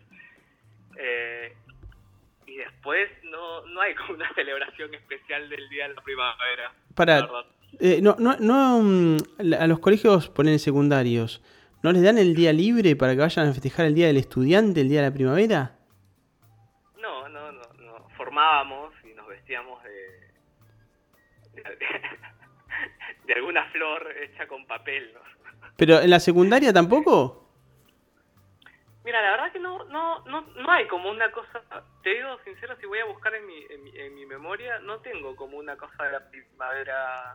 [2.50, 6.72] Y después no, no hay como una celebración especial del Día de la Primavera.
[6.96, 7.44] Para, la
[7.78, 9.16] eh, no, no, no, mm,
[9.58, 11.42] a los colegios ponen secundarios,
[11.84, 14.80] ¿no les dan el día libre para que vayan a festejar el Día del Estudiante,
[14.80, 15.76] el Día de la Primavera?
[18.16, 19.92] formábamos y nos vestíamos de,
[21.54, 21.62] de,
[23.26, 25.20] de alguna flor hecha con papel, ¿no?
[25.76, 27.39] Pero en la secundaria tampoco.
[29.04, 31.62] Mira, la verdad que no, no, no, no hay como una cosa,
[32.02, 35.00] te digo sincero, si voy a buscar en mi, en mi, en mi memoria, no
[35.00, 37.34] tengo como una cosa de la primavera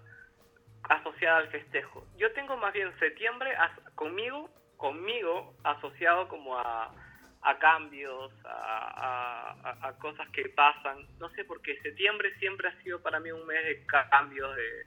[0.83, 2.05] asociada al festejo.
[2.17, 6.93] Yo tengo más bien septiembre as- conmigo, conmigo asociado como a,
[7.41, 11.07] a cambios, a, a- cosas que pasan.
[11.19, 14.85] No sé, porque septiembre siempre ha sido para mí un mes de cambios, de-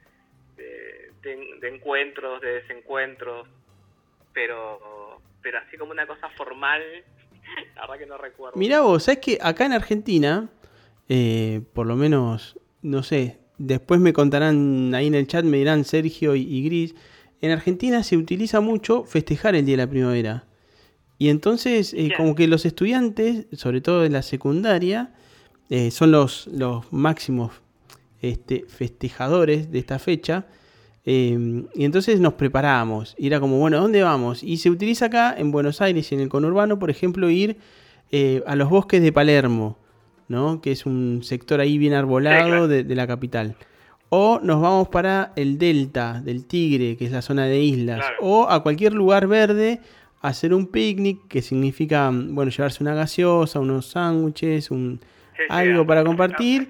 [1.59, 3.47] de encuentros, de desencuentros,
[4.33, 6.81] pero, pero así como una cosa formal,
[7.75, 8.57] la verdad que no recuerdo.
[8.57, 10.49] Mirá vos, ¿sabés que acá en Argentina,
[11.07, 15.83] eh, por lo menos, no sé, después me contarán ahí en el chat, me dirán
[15.83, 16.95] Sergio y, y Gris,
[17.41, 20.45] en Argentina se utiliza mucho festejar el Día de la Primavera.
[21.17, 25.13] Y entonces, eh, como que los estudiantes, sobre todo de la secundaria,
[25.69, 27.51] eh, son los, los máximos
[28.21, 30.47] este, festejadores de esta fecha.
[31.11, 33.15] Eh, y entonces nos preparamos.
[33.17, 34.43] Y era como, bueno, ¿a dónde vamos?
[34.43, 37.57] Y se utiliza acá en Buenos Aires y en el conurbano, por ejemplo, ir
[38.11, 39.79] eh, a los bosques de Palermo,
[40.27, 40.61] ¿no?
[40.61, 43.55] Que es un sector ahí bien arbolado de, de la capital.
[44.09, 48.01] O nos vamos para el delta del Tigre, que es la zona de islas.
[48.01, 48.17] Claro.
[48.21, 49.81] O a cualquier lugar verde
[50.21, 54.99] a hacer un picnic, que significa, bueno, llevarse una gaseosa, unos sándwiches, un,
[55.49, 56.69] algo para compartir.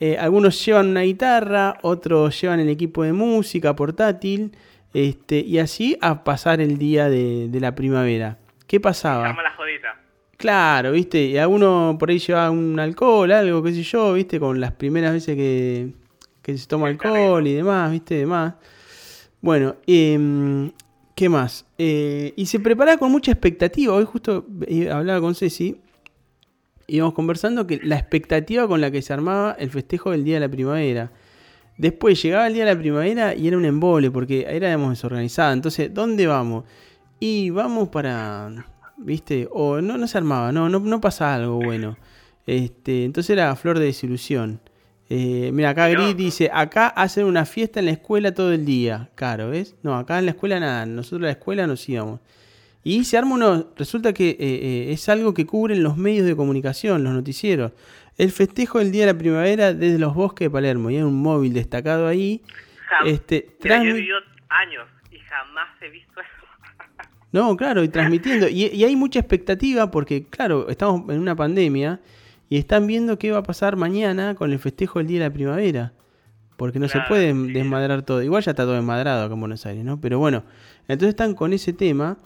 [0.00, 4.52] Eh, algunos llevan una guitarra, otros llevan el equipo de música portátil,
[4.94, 8.38] este, y así a pasar el día de, de la primavera.
[8.66, 9.28] ¿Qué pasaba?
[9.28, 10.00] la jodita.
[10.36, 14.58] Claro, viste, y alguno por ahí lleva un alcohol, algo, qué sé yo, viste, con
[14.58, 15.92] las primeras veces que,
[16.40, 18.54] que se toma alcohol y demás, viste, demás.
[19.42, 20.72] Bueno, em,
[21.14, 21.66] ¿qué más?
[21.76, 23.92] Eh, y se prepara con mucha expectativa.
[23.92, 25.78] Hoy justo eh, hablaba con Ceci,
[26.90, 30.40] íbamos conversando que la expectativa con la que se armaba el festejo del Día de
[30.40, 31.10] la Primavera.
[31.78, 35.54] Después llegaba el Día de la Primavera y era un embole porque éramos desorganizados.
[35.54, 36.64] Entonces, ¿dónde vamos?
[37.18, 39.48] Y vamos para, ¿viste?
[39.50, 41.96] O no, no se armaba, no, no, no pasa algo bueno.
[42.46, 44.60] Este, entonces era flor de desilusión.
[45.08, 45.88] Eh, mira, acá.
[45.88, 49.10] Gris dice, acá hacen una fiesta en la escuela todo el día.
[49.16, 49.74] Claro, ¿ves?
[49.82, 52.20] No, acá en la escuela nada, nosotros a la escuela nos íbamos.
[52.82, 56.34] Y se arma uno, resulta que eh, eh, es algo que cubren los medios de
[56.34, 57.72] comunicación, los noticieros.
[58.16, 60.90] El festejo del Día de la Primavera desde los bosques de Palermo.
[60.90, 62.42] Y hay un móvil destacado ahí.
[62.88, 66.30] Jam- Este, Mira, yo he vivido años y jamás he visto eso.
[67.32, 68.48] No, claro, y transmitiendo.
[68.48, 72.00] Y, y hay mucha expectativa porque, claro, estamos en una pandemia
[72.48, 75.32] y están viendo qué va a pasar mañana con el festejo del Día de la
[75.32, 75.92] Primavera.
[76.56, 77.52] Porque no se puede sí.
[77.52, 78.20] desmadrar todo.
[78.22, 80.00] Igual ya está todo desmadrado acá en Buenos Aires, ¿no?
[80.00, 80.42] Pero bueno,
[80.88, 82.18] entonces están con ese tema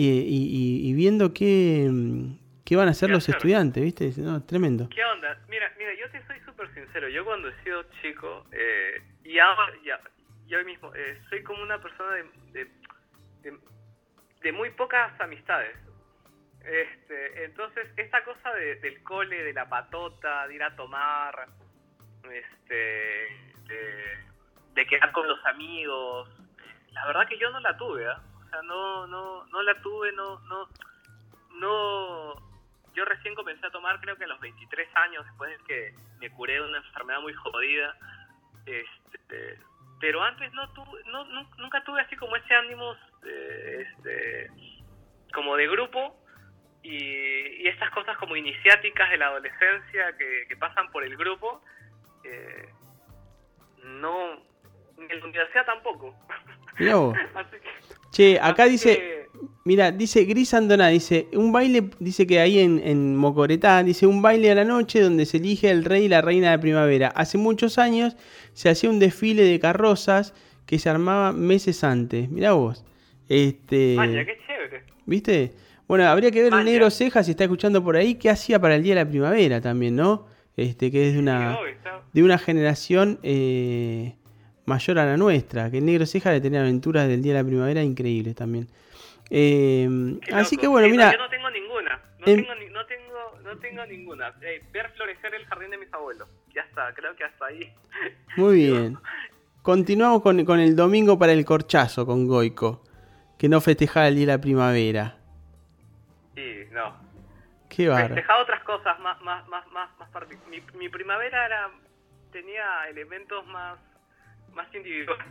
[0.00, 0.48] y, y-
[0.86, 3.34] y- y viendo qué, mm, qué van a hacer ¿Qué los hacer?
[3.36, 4.12] estudiantes, ¿viste?
[4.22, 4.88] No, tremendo.
[4.90, 5.40] ¿Qué onda?
[5.48, 7.08] Mira, mira, yo te soy súper sincero.
[7.08, 10.00] Yo cuando he sido chico, eh, y ahora, ya,
[10.46, 12.64] yo mismo, eh, soy como una persona de, de,
[13.42, 13.58] de-
[14.42, 15.74] de muy pocas amistades.
[16.64, 21.48] Este, entonces, esta cosa de- del cole, de la patota, de ir a tomar,
[22.24, 22.74] este,
[23.66, 24.18] de,
[24.74, 26.28] de quedar con los amigos,
[26.92, 28.22] la verdad que yo no la tuve, ¿ah?
[28.48, 30.68] O sea, no, no, no la tuve, no, no,
[31.60, 32.34] no,
[32.94, 36.30] yo recién comencé a tomar creo que a los 23 años, después de que me
[36.30, 37.94] curé de una enfermedad muy jodida.
[38.64, 39.58] Este,
[40.00, 42.94] pero antes no tuve, no, nu- nunca tuve así como ese ánimo
[43.26, 44.50] eh, este,
[45.34, 46.16] como de grupo
[46.82, 46.94] y,
[47.62, 51.62] y estas cosas como iniciáticas de la adolescencia que, que pasan por el grupo.
[52.24, 52.72] eh,
[53.84, 54.36] no,
[54.96, 56.14] ni en la universidad tampoco.
[57.34, 59.18] Así que- Che, acá así dice, que-
[59.64, 64.22] Mira, dice Gris Andona, dice, un baile, dice que ahí en, en Mocoretá, dice un
[64.22, 67.08] baile a la noche donde se elige el rey y la reina de primavera.
[67.08, 68.16] Hace muchos años
[68.54, 70.32] se hacía un desfile de carrozas
[70.64, 72.30] que se armaba meses antes.
[72.30, 72.84] Mirá vos.
[73.28, 74.84] Este, Vaya, qué chévere.
[75.04, 75.52] ¿Viste?
[75.86, 76.64] Bueno, habría que ver el Vaya.
[76.64, 79.60] negro ceja si está escuchando por ahí, qué hacía para el día de la primavera
[79.60, 80.26] también, ¿no?
[80.56, 81.58] Este, que es de una,
[82.14, 84.16] de una generación eh,
[84.68, 87.46] mayor a la nuestra, que el negro ceja de tener aventuras del día de la
[87.48, 88.68] primavera increíbles también.
[89.30, 89.88] Eh,
[90.32, 92.00] así que bueno, mira, yo no tengo ninguna.
[92.18, 94.34] No, en- tengo, no, tengo, no tengo ninguna.
[94.42, 96.28] Eh, ver florecer el jardín de mis abuelos.
[96.54, 97.72] Ya está, creo que hasta ahí.
[98.36, 98.96] muy bien.
[99.62, 102.82] Continuamos con, con el domingo para el corchazo con Goico,
[103.38, 105.16] que no festejaba el día de la primavera.
[106.34, 106.96] Sí, no.
[107.68, 108.14] Qué bárbaro.
[108.14, 110.08] Festejaba otras cosas más, más, más, más, más
[110.50, 111.70] mi, mi primavera era,
[112.32, 113.78] tenía elementos más,
[114.54, 115.26] más individuales.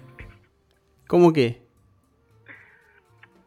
[1.07, 1.61] ¿Cómo qué?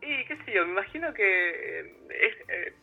[0.02, 2.74] Y qué sé yo, me imagino que eh, es, eh,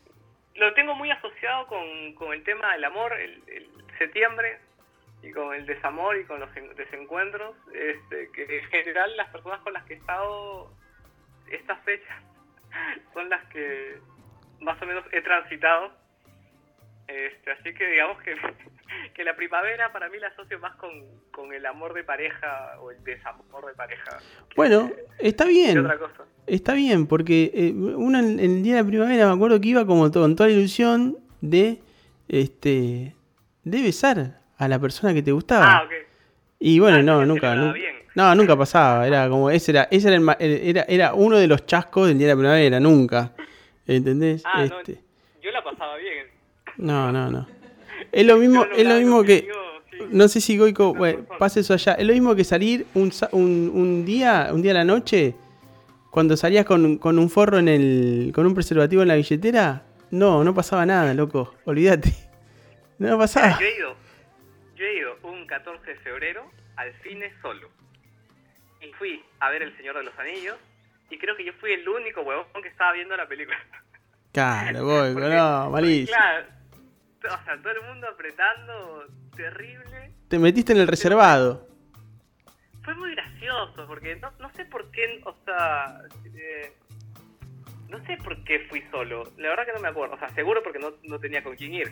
[0.56, 4.60] lo tengo muy asociado con, con el tema del amor, el, el septiembre
[5.24, 9.60] y con el desamor y con los en- desencuentros, este, que en general las personas
[9.62, 10.72] con las que he estado
[11.50, 12.24] estas fechas
[13.14, 13.98] son las que
[14.62, 15.92] más o menos he transitado.
[17.08, 18.36] Este, así que digamos que,
[19.14, 20.92] que la primavera para mí la asocio más con,
[21.32, 24.18] con el amor de pareja o el desamor de pareja.
[24.50, 25.78] que- Bueno, está bien.
[25.80, 26.24] otra cosa.
[26.46, 29.86] Está bien, porque eh, uno en, el día de la primavera me acuerdo que iba
[29.86, 31.80] como todo, con toda la ilusión de
[32.28, 33.16] este
[33.64, 35.78] de besar a la persona que te gustaba.
[35.80, 35.92] Ah, ok.
[36.60, 37.96] Y bueno, Ah, no, nunca, celebraba nu- bien.
[38.16, 39.06] no, nunca pasaba.
[39.06, 42.28] Era como, ese era, ese era, el era, era uno de los chascos del día
[42.28, 43.34] de la primavera, nunca.
[43.86, 44.42] ¿Entendés?
[44.46, 45.00] Ah, no, Este,
[45.42, 46.28] yo la pasaba bien.
[46.78, 47.48] no, no, no.
[48.12, 49.48] Es lo mismo, es lo mismo que,
[49.92, 49.98] sí.
[50.10, 51.94] no sé si Goico, bueno, pasa eso allá.
[51.94, 55.36] Es lo mismo que salir un, un, un día, un día a la noche,
[56.12, 59.84] cuando salías con, con un forro en el, con un preservativo en la billetera.
[60.10, 61.54] No, no pasaba nada, loco.
[61.66, 62.14] Olvídate.
[63.00, 63.60] No pasaba.
[63.60, 63.96] Yo he ido,
[64.76, 67.70] yo he ido un 14 de febrero al cine solo.
[68.82, 70.56] Y fui a ver El Señor de los Anillos.
[71.12, 73.56] Y creo que yo fui el único huevón que estaba viendo la película.
[74.32, 74.80] Claro,
[75.14, 76.18] Porque- no, malísimo.
[76.18, 76.46] Claro,
[77.42, 79.06] o sea, todo el mundo apretando,
[79.36, 80.14] terrible.
[80.28, 81.68] Te metiste en el reservado.
[82.84, 86.74] Fue muy gracioso, porque no, no sé por qué, o sea, eh,
[87.90, 89.24] no sé por qué fui solo.
[89.38, 90.16] La verdad que no me acuerdo.
[90.16, 91.92] O sea, seguro porque no, no tenía con quién ir.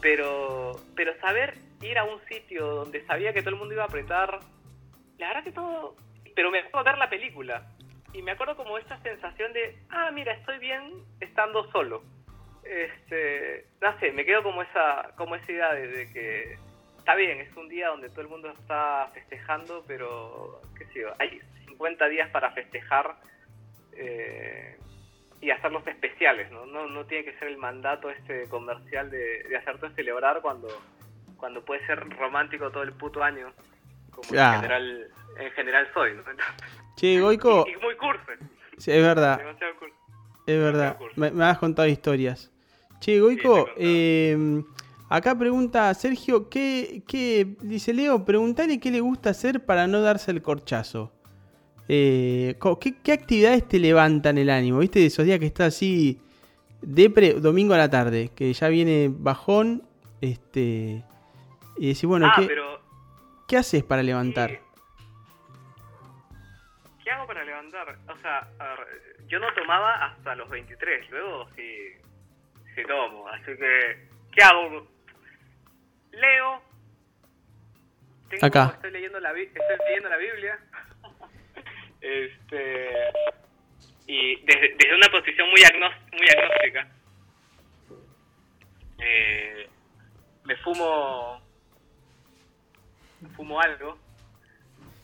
[0.00, 3.86] Pero, pero saber ir a un sitio donde sabía que todo el mundo iba a
[3.86, 4.40] apretar,
[5.18, 5.96] la verdad que todo...
[6.34, 7.66] Pero me acuerdo ver la película.
[8.12, 12.02] Y me acuerdo como esta sensación de, ah, mira, estoy bien estando solo.
[12.64, 16.58] Este, no sé, me quedo como esa, como esa idea de, de que
[16.98, 21.08] está bien, es un día donde todo el mundo está festejando, pero, qué sé yo,
[21.18, 23.16] hay 50 días para festejar
[23.94, 24.76] eh,
[25.40, 26.64] y hacerlos especiales, ¿no?
[26.66, 26.86] ¿no?
[26.86, 30.68] No tiene que ser el mandato este comercial de, de hacerte celebrar cuando,
[31.36, 33.52] cuando puede ser romántico todo el puto año,
[34.12, 34.54] como Claro.
[34.54, 35.08] en, general,
[35.38, 36.22] en general soy, ¿no?
[36.96, 38.22] Che, Goico, Y, y muy curso,
[38.78, 39.38] sí, es verdad.
[39.38, 39.96] demasiado curso.
[40.46, 42.51] Es verdad, me has contado historias.
[43.02, 44.62] Che, Goico, eh,
[45.08, 50.30] acá pregunta Sergio, ¿qué, qué, dice Leo, preguntale qué le gusta hacer para no darse
[50.30, 51.12] el corchazo.
[51.88, 54.78] Eh, ¿qué, qué actividades te levantan el ánimo?
[54.78, 56.20] ¿Viste esos días que estás así,
[56.80, 59.82] depre, domingo a la tarde, que ya viene bajón,
[60.20, 61.02] este,
[61.78, 62.80] y decís, bueno, ah, ¿qué, pero
[63.48, 64.60] ¿qué haces para levantar?
[67.02, 67.98] ¿Qué, hago para levantar?
[68.08, 72.00] O sea, a ver, yo no tomaba hasta los 23, luego sí,
[72.74, 74.86] sí tomo, así que, ¿qué hago?
[76.12, 76.62] Leo.
[78.28, 78.72] Tengo- Acá.
[78.74, 80.58] Estoy leyendo la, estoy leyendo la Biblia.
[82.00, 82.90] este
[84.06, 86.88] y desde, desde una posición muy, agnos- muy agnóstica.
[88.98, 89.68] Eh,
[90.44, 91.40] me fumo
[93.20, 93.98] me fumo algo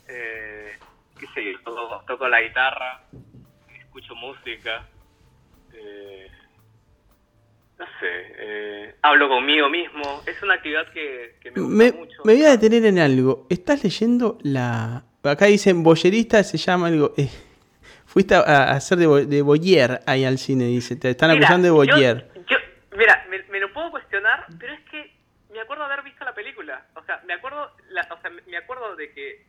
[0.08, 0.76] eh,
[1.18, 3.02] qué sé yo, toco, toco la guitarra,
[3.78, 4.86] escucho música,
[5.74, 6.30] eh,
[7.78, 8.06] no sé,
[8.38, 12.22] eh, hablo conmigo mismo, es una actividad que, que me gusta Me, mucho.
[12.24, 13.46] me voy a detener en algo.
[13.50, 15.04] ¿Estás leyendo la.
[15.22, 17.14] Acá dicen boyerista, se llama algo.
[17.16, 17.28] eh,
[18.06, 20.96] fuiste a, a hacer de, de boyer ahí al cine, dice.
[20.96, 22.28] Te están Mira, acusando de boyer.
[22.48, 22.56] yo-
[22.96, 25.12] mira, me, me lo puedo cuestionar, pero es que
[25.52, 26.84] me acuerdo haber visto la película.
[26.96, 29.46] O sea, me acuerdo, la- o sea, me acuerdo de que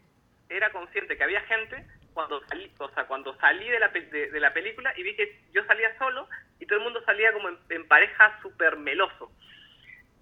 [0.49, 1.83] era consciente que había gente
[2.13, 5.39] cuando salí, o sea, cuando salí de la, de, de la película y vi que
[5.53, 6.27] yo salía solo
[6.59, 9.31] y todo el mundo salía como en, en pareja súper meloso.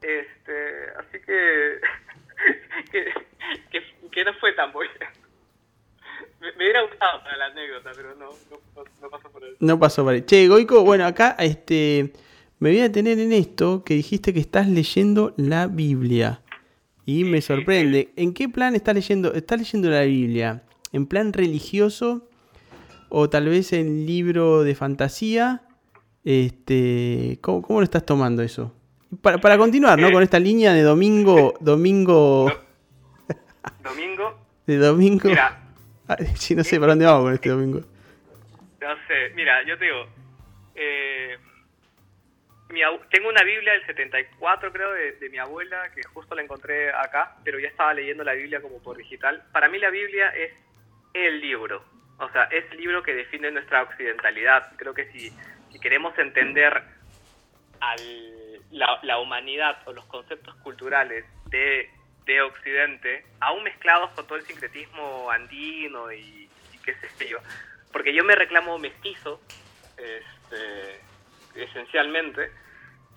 [0.01, 1.79] Este, así que,
[2.91, 3.13] que,
[3.71, 5.11] que, que no fue tan buena.
[6.39, 8.29] Me, me hubiera gustado para la anécdota, pero no,
[9.01, 9.57] no, pasó por eso.
[9.59, 10.21] No pasó por ahí.
[10.21, 12.13] Che, Goico, bueno, acá este,
[12.59, 16.41] me voy a detener en esto que dijiste que estás leyendo la Biblia.
[17.05, 18.11] Y me sorprende.
[18.17, 19.33] ¿En qué plan estás leyendo?
[19.33, 20.61] ¿Estás leyendo la Biblia?
[20.91, 22.27] ¿En plan religioso?
[23.09, 25.61] ¿O tal vez en libro de fantasía?
[26.25, 28.73] Este, ¿cómo, cómo lo estás tomando eso?
[29.21, 30.09] Para, para continuar, ¿no?
[30.09, 30.11] Eh.
[30.11, 32.51] Con esta línea de domingo, domingo,
[33.81, 35.29] Domingo, de domingo.
[35.29, 35.59] mira,
[36.35, 37.79] Sí, no sé para dónde vamos con este domingo.
[38.81, 40.05] No sé, mira, yo te digo,
[40.75, 41.37] eh,
[42.69, 42.81] mi
[43.11, 47.37] tengo una Biblia del 74 creo de, de mi abuela que justo la encontré acá,
[47.43, 49.43] pero ya estaba leyendo la Biblia como por digital.
[49.51, 50.51] Para mí la Biblia es
[51.13, 51.83] el libro,
[52.17, 54.67] o sea, es el libro que define nuestra occidentalidad.
[54.77, 55.35] Creo que si,
[55.71, 56.83] si queremos entender
[57.79, 61.89] al- la, la humanidad o los conceptos culturales de,
[62.25, 67.39] de Occidente, aún mezclados con todo el sincretismo andino y, y qué sé yo,
[67.91, 69.41] porque yo me reclamo mestizo,
[69.95, 71.01] este,
[71.55, 72.51] esencialmente,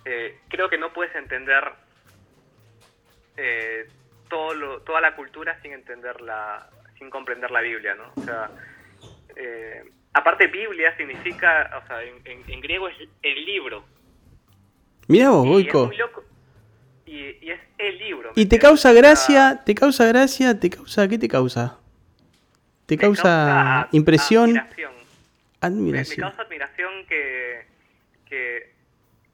[0.04, 1.72] eh, creo que no puedes entender
[3.36, 3.88] eh,
[4.28, 6.70] todo lo, toda la cultura sin entenderla,
[7.00, 8.12] sin comprender la Biblia, ¿no?
[8.14, 8.50] O sea,
[9.34, 9.82] eh,
[10.12, 13.84] aparte Biblia significa, o sea, en, en- en griego es el libro.
[15.08, 15.86] Mirá vos, es Goico.
[15.86, 16.24] muy loco.
[17.06, 18.32] Y, y es el libro.
[18.36, 19.62] ¿me ¿Y te causa gracia?
[19.66, 20.60] ¿Te causa gracia?
[20.60, 21.78] ¿Te causa qué te causa?
[22.86, 24.50] ¿Te me causa a- impresión?
[24.50, 24.92] admiración.
[24.92, 26.20] Me, me Admiración.
[26.28, 27.66] causa admiración que,
[28.28, 28.72] que,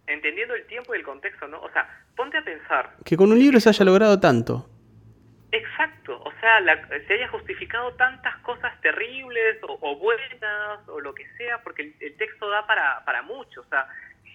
[0.06, 1.60] entendiendo el tiempo y el contexto, ¿no?
[1.60, 1.86] O sea,
[2.16, 4.68] ponte a pensar, Que con un libro se haya logrado tanto.
[5.52, 11.26] Exacto, o sea, la- se haya justificado tantas cosas terribles o, buenas o lo que
[11.36, 13.86] sea, porque el, el texto da para, para mucho, o sea,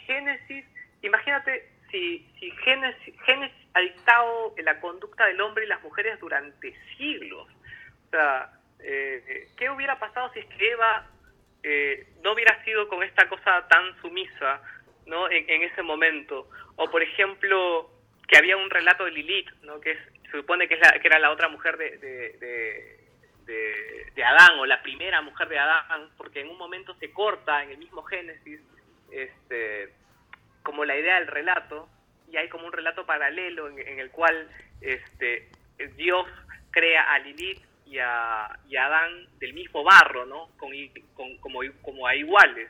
[0.05, 0.65] Génesis,
[1.01, 6.73] imagínate si, si Génesis, Génesis ha dictado la conducta del hombre y las mujeres durante
[6.97, 7.47] siglos,
[8.07, 11.05] o sea, eh, ¿qué hubiera pasado si es que Eva
[11.63, 14.61] eh, no hubiera sido con esta cosa tan sumisa
[15.05, 15.29] ¿no?
[15.29, 16.49] en, en ese momento?
[16.77, 17.91] O, por ejemplo,
[18.27, 19.79] que había un relato de Lilith, ¿no?
[19.79, 19.99] que es,
[20.31, 22.97] se supone que, es la, que era la otra mujer de, de,
[24.23, 27.77] Adán, o la primera mujer de Adán, porque en un momento se corta en el
[27.79, 28.61] mismo Génesis
[29.11, 29.89] este,
[30.63, 31.89] como la idea del relato,
[32.31, 34.47] y hay como un relato paralelo en, el cual
[34.79, 35.49] este,
[35.97, 36.25] Dios
[36.69, 40.49] crea a Lilith y a, Adán del mismo barro, ¿no?
[40.57, 40.71] Con,
[41.13, 42.69] con- como, como a iguales.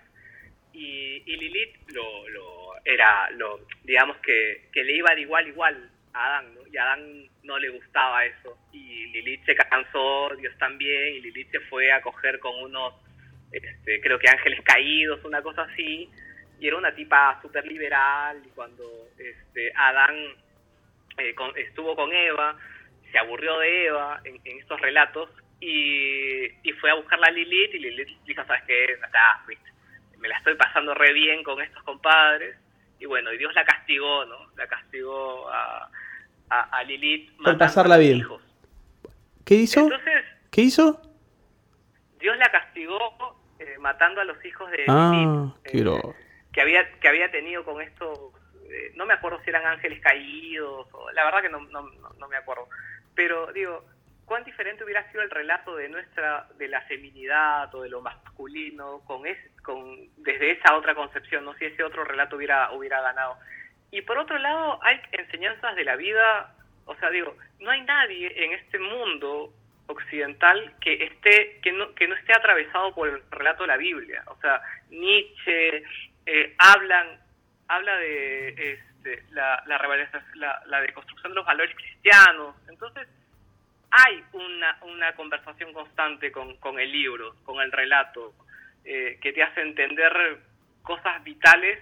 [0.74, 5.91] Y, y Lilith lo, lo era, lo, digamos que, que le iba de igual igual
[6.14, 6.62] Adán, ¿no?
[6.72, 8.58] Y a Adán no le gustaba eso.
[8.72, 12.94] Y Lilith se cansó, Dios también, y Lilith se fue a coger con unos,
[13.52, 16.10] este, creo que ángeles caídos, una cosa así.
[16.60, 18.84] Y era una tipa súper liberal, y cuando
[19.18, 20.16] este, Adán
[21.18, 22.58] eh, estuvo con Eva,
[23.12, 25.30] se aburrió de Eva en, en estos relatos
[25.62, 28.98] y, fue a buscarla a Lilith y Lilith dijo, ¿sabes qué?
[29.04, 29.46] Acá,
[30.18, 32.58] me la estoy pasando re bien con estos compadres
[33.02, 34.36] y bueno, y Dios la castigó, ¿no?
[34.56, 35.90] La castigó a,
[36.50, 38.18] a, a Lilith matando pasarla a sus bien.
[38.20, 38.42] hijos.
[39.44, 39.80] ¿Qué hizo?
[39.82, 41.02] Entonces, ¿Qué hizo?
[42.20, 43.00] Dios la castigó
[43.60, 46.06] eh, matando a los hijos de Ah, Lilith.
[46.06, 46.14] eh,
[46.54, 48.18] que había que había tenido con estos
[48.70, 52.10] eh, no me acuerdo si eran ángeles caídos o la verdad que no, no, no-
[52.20, 52.68] no me acuerdo
[53.16, 53.84] pero digo
[54.32, 59.02] cuán diferente hubiera sido el relato de nuestra de la feminidad o de lo masculino
[59.06, 63.38] con es, con desde esa otra concepción no si ese otro relato hubiera hubiera ganado
[63.92, 66.56] y por otro lado hay enseñanzas de la vida
[66.86, 69.52] o sea digo no hay nadie en este mundo
[69.88, 74.24] occidental que esté que no que no esté atravesado por el relato de la Biblia.
[74.28, 75.84] O sea Nietzsche
[76.26, 77.20] eh, hablan
[77.68, 79.78] habla de este, la, la,
[80.36, 82.56] la, la deconstrucción de los valores cristianos.
[82.70, 83.10] Entonces
[83.92, 88.34] hay una, una conversación constante con, con el libro, con el relato,
[88.86, 90.40] eh, que te hace entender
[90.82, 91.80] cosas vitales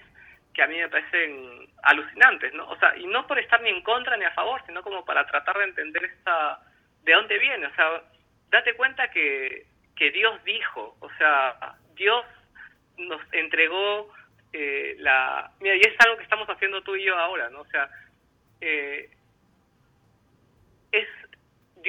[0.53, 2.67] que a mí me parecen alucinantes, ¿no?
[2.67, 5.25] O sea, y no por estar ni en contra ni a favor, sino como para
[5.25, 6.59] tratar de entender esta,
[7.03, 8.01] de dónde viene, o sea,
[8.49, 9.65] date cuenta que,
[9.95, 12.25] que Dios dijo, o sea, Dios
[12.97, 14.11] nos entregó
[14.51, 15.51] eh, la...
[15.59, 17.61] Mira, y es algo que estamos haciendo tú y yo ahora, ¿no?
[17.61, 17.89] O sea,
[18.61, 19.09] eh,
[20.91, 21.07] es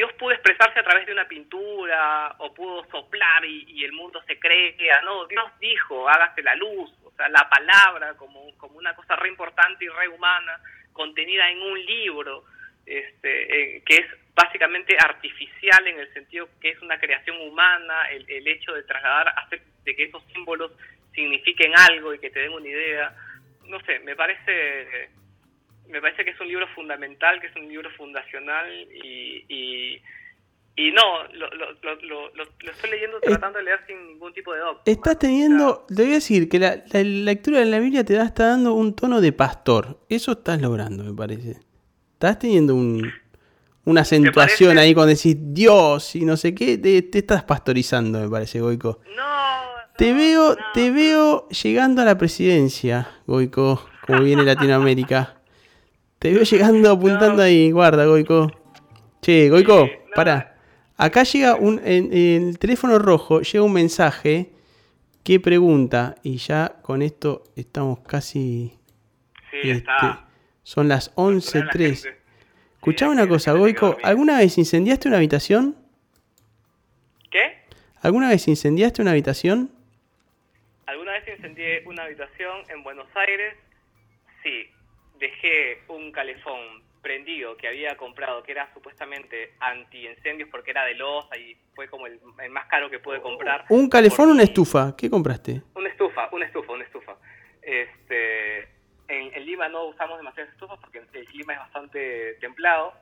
[0.01, 4.23] Dios pudo expresarse a través de una pintura o pudo soplar y, y el mundo
[4.27, 8.95] se crea, no, Dios dijo, hágase la luz, o sea, la palabra como, como una
[8.95, 10.59] cosa re importante y re humana,
[10.95, 12.45] contenida en un libro,
[12.87, 18.25] este, eh, que es básicamente artificial en el sentido que es una creación humana, el,
[18.27, 20.73] el hecho de trasladar, hacer de que esos símbolos
[21.13, 23.15] signifiquen algo y que te den una idea,
[23.67, 25.11] no sé, me parece
[25.91, 28.67] me parece que es un libro fundamental, que es un libro fundacional
[29.05, 30.03] y, y,
[30.77, 34.33] y no, lo, lo, lo, lo, lo- lo estoy leyendo tratando de leer sin ningún
[34.33, 34.81] tipo de dogma.
[34.87, 38.25] Estás teniendo, te voy a decir que la, la lectura de la Biblia te da,
[38.25, 39.99] está dando un tono de pastor.
[40.09, 41.57] Eso estás logrando, me parece.
[42.15, 43.12] Estás teniendo un,
[43.85, 48.29] una acentuación ahí cuando decís Dios y no sé qué, te, te estás pastorizando, me
[48.29, 49.01] parece, Goico.
[49.17, 50.65] No, no, Te veo, no.
[50.73, 55.40] te veo llegando a la presidencia, Goico, como viene Latinoamérica.
[56.21, 57.43] Te veo llegando apuntando No.
[57.43, 58.53] ahí, guarda, Goico.
[59.23, 60.15] Che, Goico, Sí, no.
[60.15, 60.57] para.
[60.97, 64.51] Acá llega un, en, en el teléfono rojo, llega un mensaje
[65.25, 68.75] que pregunta, y ya con esto estamos casi...
[69.51, 70.29] Sí, este, está.
[70.63, 71.95] son las Controlar a la 11.03.
[72.03, 72.21] gente.
[72.75, 73.97] Escuchame Sí, una la cosa, Goico.
[74.03, 75.75] ¿alguna vez incendiaste una habitación?
[77.31, 77.63] ¿Qué?
[78.03, 79.71] ¿Alguna vez incendiaste una habitación?
[80.87, 83.55] ¿Alguna vez incendié una habitación en Buenos Aires?
[84.43, 84.67] Sí,
[85.21, 91.37] dejé un calefón prendido que había comprado, que era supuestamente anti-incendios porque era de losa
[91.39, 93.65] y fue como el, el más caro que pude comprar.
[93.69, 94.95] ¿Un calefón o una estufa?
[94.97, 95.63] ¿Qué compraste?
[95.75, 97.17] Una estufa, una estufa, una estufa.
[97.63, 98.59] Este,
[99.09, 102.93] en, en Lima no usamos demasiadas estufas porque el clima es bastante templado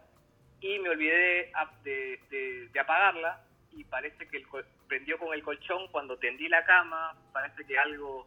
[0.61, 1.51] y me olvidé
[1.85, 3.43] de, de- de apagarla
[3.73, 7.78] y parece que el col- prendió con el colchón cuando tendí la cama, parece que
[7.78, 8.27] algo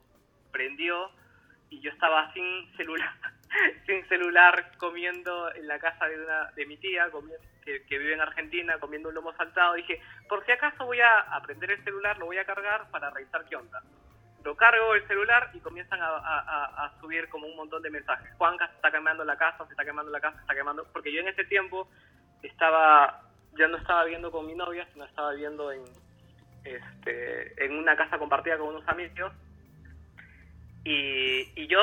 [0.51, 1.11] prendió
[1.71, 3.09] y yo estaba sin celular,
[3.87, 7.33] sin celular comiendo en la casa de una de mi tía comi-
[7.63, 9.73] que, que vive en Argentina comiendo un lomo saltado.
[9.73, 9.99] Dije,
[10.29, 13.55] por si acaso voy a, prender el celular, lo voy a cargar para revisar qué
[13.55, 13.81] onda.
[14.43, 18.33] Lo cargo el celular y comienzan a, a- a- subir como un montón de mensajes.
[18.37, 20.85] Juanca se está quemando la casa, se está quemando la casa, se está quemando.
[20.91, 21.87] Porque yo en ese tiempo
[22.43, 23.21] estaba,
[23.57, 25.83] ya no estaba viviendo con mi novia, sino estaba viviendo en,
[26.63, 29.31] este, en una casa compartida con unos amigos.
[30.83, 31.79] Y, y yo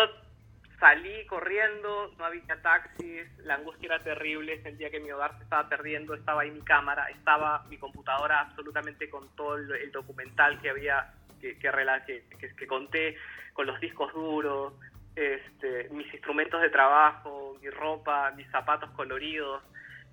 [0.80, 5.68] salí corriendo, no había taxis, la angustia era terrible, sentía que mi hogar se estaba
[5.68, 10.70] perdiendo, estaba ahí mi cámara, estaba mi computadora absolutamente con todo el, el documental que
[10.70, 13.16] había, que, que, que, conté,
[13.52, 14.72] con los discos duros,
[15.16, 19.62] este, mis instrumentos de trabajo, mi ropa, mis zapatos coloridos,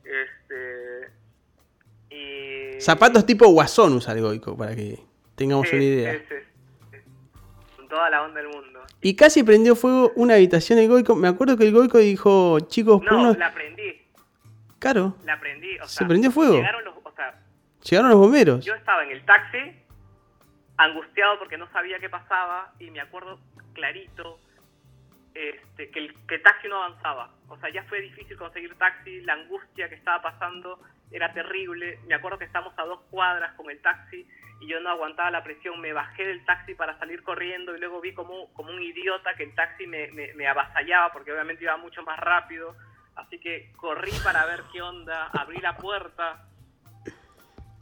[0.04, 1.12] este,
[2.10, 2.82] y...
[2.82, 5.00] Zapatos tipo guasón usa el Goico, para que
[5.36, 6.14] tengamos Sí, una idea.
[6.14, 6.45] sí, sí, sí.
[7.96, 8.82] Toda la onda del mundo.
[9.02, 11.16] Y casi prendió fuego una habitación el Goico.
[11.16, 13.38] Me acuerdo que el Goico dijo, chicos, No, unos...
[13.38, 14.02] la prendí,
[14.80, 15.80] Claro, la prendí.
[15.80, 16.56] O ¿Se sea, prendió fuego?
[16.56, 17.42] Llegaron los, o sea,
[17.90, 18.66] llegaron los bomberos.
[18.66, 19.60] yo estaba en el taxi,
[20.76, 23.40] angustiado porque no sabía qué pasaba, y me acuerdo
[23.74, 24.40] clarito
[25.36, 27.30] este, que, el, que taxi no avanzaba.
[27.50, 30.80] O sea, ya fue difícil conseguir taxi, la angustia que estaba pasando
[31.12, 32.00] era terrible.
[32.08, 34.28] Me acuerdo que estamos a dos cuadras con el taxi
[34.62, 35.80] y yo no aguantaba la presión.
[35.82, 39.44] Me bajé del taxi para salir corriendo y luego vi como, como un idiota que
[39.44, 42.76] el taxi me, me, me avasallaba porque obviamente iba mucho más rápido.
[43.16, 46.46] Así que corrí para ver qué onda, abrí la puerta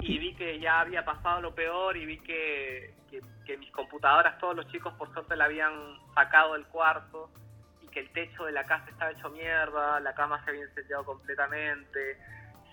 [0.04, 2.94] y vi que ya había pasado lo peor y vi que,
[3.58, 7.30] mis computadoras, todos los chicos por suerte la habían sacado del cuarto
[7.94, 12.18] que el techo de la casa estaba hecho mierda, la cama se había incendiado completamente,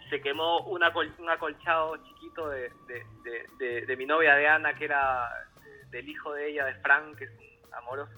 [0.08, 4.48] se quemó un, acol- un acolchado chiquito de, de, de- de- de mi novia de
[4.48, 5.28] Ana, que era
[5.64, 7.30] eh, del hijo de ella, de Frank, que es
[7.66, 8.12] un amoroso.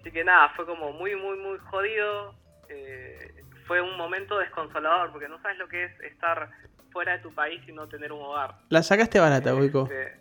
[0.00, 2.34] Así que nada, fue como muy, muy, muy jodido.
[2.68, 3.30] eh,
[3.66, 6.50] fue un momento desconsolador, porque no sabes lo que es estar
[6.92, 8.54] fuera de tu país y no tener un hogar.
[8.68, 9.88] La sacaste barata, Goico.
[9.90, 10.16] Este,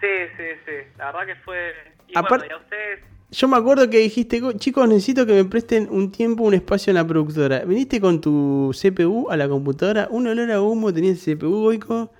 [0.00, 0.92] sí, sí, sí.
[0.96, 1.74] La verdad que fue.
[2.08, 3.04] Y Apar- bueno, y a ustedes.
[3.36, 6.92] Yo me acuerdo que dijiste, "Go- chicos, necesito que me presten un tiempo, un espacio
[6.92, 7.64] en la productora.
[7.64, 12.12] Viniste con tu CPU a la computadora, un olor a humo tenía ese CPU, Goico.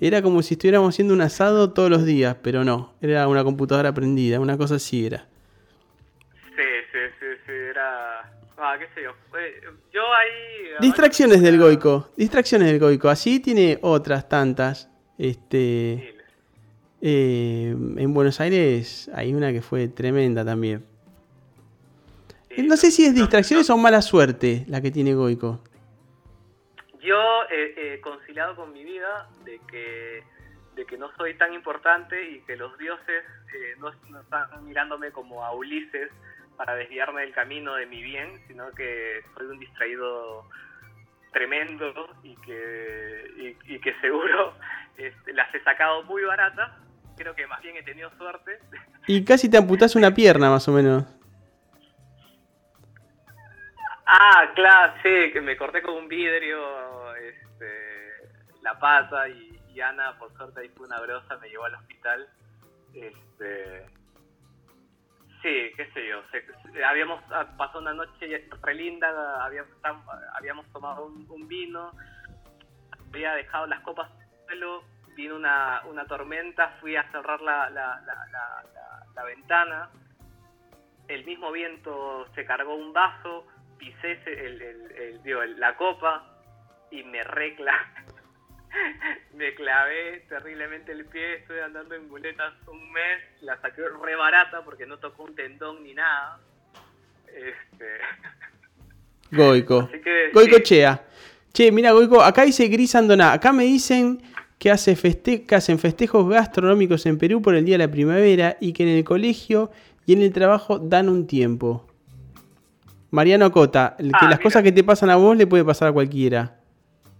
[0.00, 2.94] Era como si estuviéramos haciendo un asado todos los días, pero no.
[3.02, 5.26] Era una computadora prendida, una cosa así era.
[6.56, 6.62] Sí,
[6.92, 7.52] sí, sí, sí.
[7.70, 8.20] Era.
[8.56, 9.10] Ah, qué sé yo.
[9.92, 10.70] Yo ahí.
[10.80, 13.08] Distracciones del Goico, distracciones del Goico.
[13.10, 14.88] Así tiene otras tantas.
[15.18, 16.13] Este, Sí,
[17.06, 20.86] eh, en Buenos Aires hay una que fue tremenda también.
[22.48, 22.62] sí.
[22.62, 25.62] No sé si es No, distracciones o mala suerte la que tiene Goico.
[27.02, 27.20] Yo
[27.50, 30.22] he he conciliado con mi vida de que,
[30.76, 33.22] de que no soy tan importante y que los dioses
[33.54, 36.10] eh, no, no están mirándome como a Ulises
[36.56, 40.48] para desviarme del camino de mi bien, sino que soy un distraído
[41.34, 44.54] tremendo y que, y, y que seguro
[44.96, 46.83] este, las he sacado muy baratas.
[47.16, 48.58] Creo que más bien he tenido suerte.
[49.06, 51.04] Y casi te amputás una pierna, más o menos.
[54.06, 60.18] Ah, claro, sí, que me corté con un vidrio este, la pata y, y Ana,
[60.18, 62.28] por suerte, ahí fue una grosa, me llevó al hospital.
[62.94, 63.86] Este,
[65.42, 69.70] sí, qué sé yo, se- habíamos ah, pasado una noche re linda, habíamos,
[70.34, 71.92] habíamos tomado un, un vino,
[73.10, 74.84] había dejado las copas en el suelo,
[75.14, 78.00] vino una, una tormenta, fui a cerrar la, la,
[79.14, 79.88] la, ventana,
[81.08, 83.46] el mismo viento se cargó un vaso,
[83.78, 86.24] pisé el, el- el- digo, la copa
[86.90, 87.72] y me recla
[89.34, 94.62] me clavé terriblemente el pie, estuve andando en muletas un mes, la saqué re barata
[94.64, 96.38] porque no tocó un tendón ni nada.
[97.28, 97.98] Este,
[99.30, 99.88] Goico.
[100.04, 101.02] que Goico sí, Chea.
[101.52, 103.32] Che, mira, Goico, acá dice Gris Andoná.
[103.32, 104.20] Acá me dicen
[104.58, 108.56] que, hace feste que hacen festejos gastronómicos en Perú por el Día de la Primavera
[108.60, 109.70] y que en el colegio
[110.06, 111.86] y en el trabajo dan un tiempo.
[113.10, 114.38] Mariano Cota, que Ah, las mira.
[114.42, 116.58] cosas que te pasan a vos le puede pasar a cualquiera.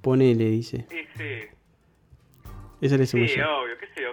[0.00, 0.86] Ponele, dice.
[0.90, 1.48] sí, sí,
[2.80, 3.58] Esa le sí, yo.
[3.62, 4.10] obvio, qué sé yo.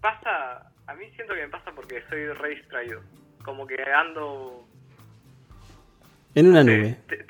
[0.00, 3.00] Pasa, a mí siento que me pasa porque soy re distraído.
[3.44, 4.64] Como que ando
[6.34, 6.98] En una nube.
[7.08, 7.24] te- te-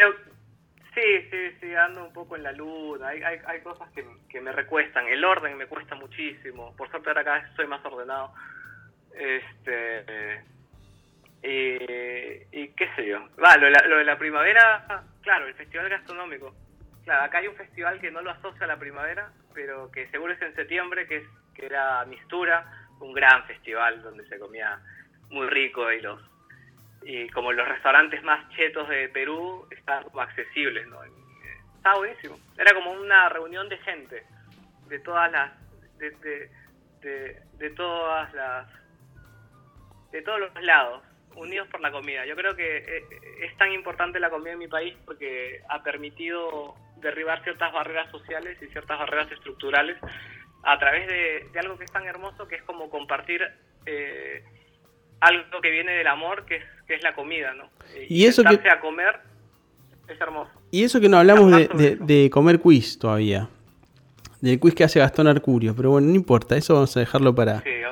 [0.95, 3.09] Sí, sí, sí, ando un poco en la luna.
[3.09, 5.07] Hay, hay, hay cosas que, que me recuestan.
[5.07, 6.75] El orden me cuesta muchísimo.
[6.77, 8.33] Por suerte ahora vez soy más ordenado.
[9.15, 10.43] Este.
[11.43, 13.21] Y, y qué sé yo.
[13.43, 16.55] Va, lo, de la- lo de la primavera, claro, el festival gastronómico.
[17.05, 20.33] claro, acá hay un festival que no lo asocia a la primavera, pero que seguro
[20.35, 22.71] es en septiembre, que, es, que era Mistura,
[23.01, 24.79] un gran festival donde se comía
[25.31, 26.21] muy rico y los
[27.03, 30.99] y como los restaurantes más chetos de Perú están accesibles, ¿no?
[31.77, 32.39] Estaba buenísimo.
[32.59, 34.23] Era como una reunión de gente,
[34.89, 35.53] de todas las,
[35.99, 36.11] de,
[37.01, 38.69] de, de, todas las,
[40.13, 41.03] de todos los lados,
[41.37, 42.27] unidos por la comida.
[42.27, 43.05] Yo creo que eh,
[43.43, 48.59] es tan importante la comida en mi país porque ha permitido derribar ciertas barreras sociales
[48.61, 49.97] y ciertas barreras estructurales
[50.63, 53.43] a través de, de algo que es tan hermoso que es como compartir
[53.87, 54.45] eh,
[55.21, 57.65] algo que viene del amor, que es, que es la comida, ¿no?
[58.09, 59.21] Y eso que- a comer
[60.09, 60.51] es hermoso.
[60.73, 63.49] Y eso que no hablamos de, comer quiz todavía.
[64.41, 65.73] Del quiz que hace Gastón Arcurio.
[65.77, 67.89] Pero bueno, no importa, eso vamos a dejarlo para, Sí, día.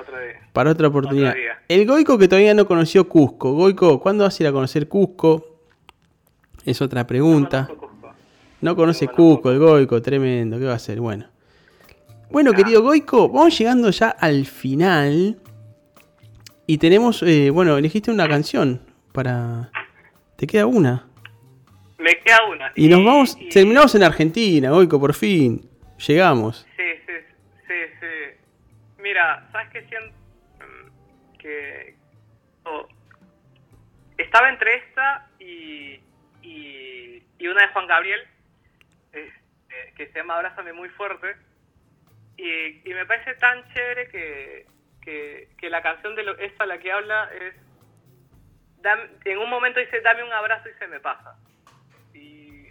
[0.52, 1.32] para otra oportunidad.
[1.32, 1.60] Día.
[1.68, 3.52] El Goico que todavía no conoció Cusco.
[3.52, 5.60] Goico, ¿cuándo vas a ir a conocer Cusco?
[6.64, 7.66] Es otra pregunta.
[7.68, 8.14] Conozco Cusco.
[8.62, 10.58] No conoce No Cusco, el Goico, tremendo.
[10.58, 11.00] ¿Qué va a hacer?
[11.00, 11.26] Bueno.
[12.30, 15.38] Bueno, querido Goico, vamos llegando ya al final.
[16.66, 18.87] Y tenemos, eh, bueno, elegiste una canción
[19.22, 19.68] para...
[20.36, 21.04] Te queda una.
[21.98, 22.70] Me queda una.
[22.76, 25.68] Y nos vamos, y- terminamos en Argentina, Goico, por fin.
[26.06, 26.64] Llegamos.
[26.76, 27.12] Sí, sí,
[27.66, 28.46] sí, sí.
[29.02, 30.14] Mira, ¿sabes qué siento?
[30.60, 31.96] Mm, Que
[32.64, 32.86] oh,
[34.16, 35.98] estaba entre esta y,
[36.42, 38.20] y, y una de Juan Gabriel,
[39.12, 41.34] este, que se llama Abrázame muy fuerte.
[42.36, 44.66] Y, y me parece tan chévere que,
[45.02, 47.54] que, que la canción de lo, esta la que habla es...
[49.24, 51.36] en un momento dice, dame un abrazo y se me pasa.
[52.14, 52.66] Y,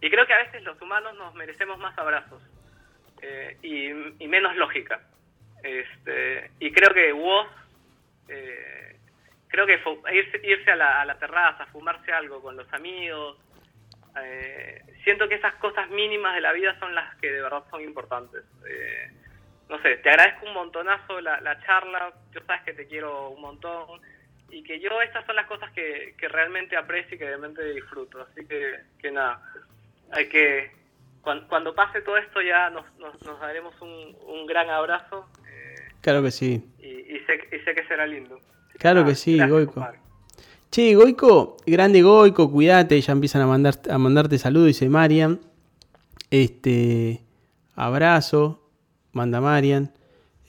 [0.00, 2.42] creo que a veces los humanos nos merecemos más abrazos
[3.22, 5.00] eh, y, menos lógica.
[5.62, 7.46] Este, y creo que vos,
[8.28, 8.98] eh,
[9.48, 9.80] creo que
[10.12, 13.38] irse, irse a, la, a la terraza, fumarse algo con los amigos,
[14.22, 17.82] eh, siento que esas cosas mínimas de la vida son las que de verdad son
[17.82, 18.44] importantes.
[18.68, 19.10] Eh,
[19.68, 23.40] no sé, te agradezco un montonazo la, la charla, yo sabes que te quiero un
[23.40, 24.00] montón
[24.50, 28.20] y que yo estas son las cosas que, que realmente aprecio y que realmente disfruto.
[28.22, 29.42] Así que, que nada,
[30.12, 30.70] hay que,
[31.22, 35.74] cuan- cuando, pase todo esto ya nos, nos, nos daremos un, un gran abrazo eh,
[36.00, 36.64] Claro que sí.
[36.78, 38.38] y, y sé, y sé que será lindo.
[38.78, 39.72] Claro que sí, gracias, Goico.
[39.74, 39.98] compadre.
[40.70, 45.40] Che, Goico, grande Goico, cuídate, ya empiezan a, mandar, a mandarte saludos, dice Marian.
[46.30, 47.20] Este,
[47.76, 48.60] abrazo,
[49.12, 49.92] manda Marian.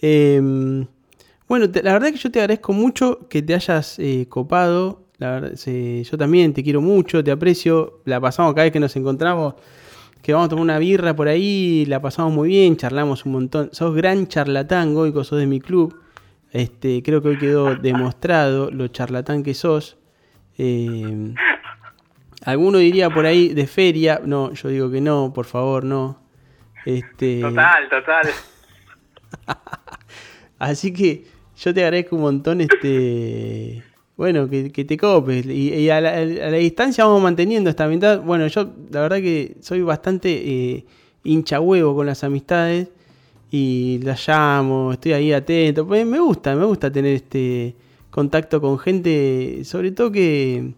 [0.02, 0.88] Em,
[1.48, 5.04] bueno, te- la verdad que yo te agradezco mucho que te hayas eh, copado.
[5.18, 8.02] La verdad, yo también te quiero mucho, te aprecio.
[8.06, 9.54] La pasamos cada vez que nos encontramos,
[10.22, 13.70] que vamos a tomar una birra por ahí, la pasamos muy bien, charlamos un montón.
[13.72, 15.98] Sos gran charlatán, Goico, sos de mi club.
[16.52, 19.98] Este, creo que hoy quedó demostrado lo charlatán que sos.
[20.58, 21.34] Eh,
[22.44, 24.22] alguno diría por ahí de feria.
[24.26, 26.20] No, yo digo que no, por favor, no.
[26.86, 28.28] Este, Total, total.
[30.60, 31.26] Así que
[31.58, 33.84] yo te agradezco un montón, este,
[34.18, 35.46] bueno, que, te copes.
[35.46, 38.22] Y, y a, la, distancia vamos manteniendo esta amistad.
[38.22, 40.86] Bueno, yo la verdad que soy bastante eh,
[41.24, 42.90] hincha huevo con las amistades
[43.52, 45.86] y las llamo, estoy ahí atento.
[45.86, 47.76] Pues me gusta, me gusta tener este
[48.10, 50.74] contacto con gente, sobre todo que,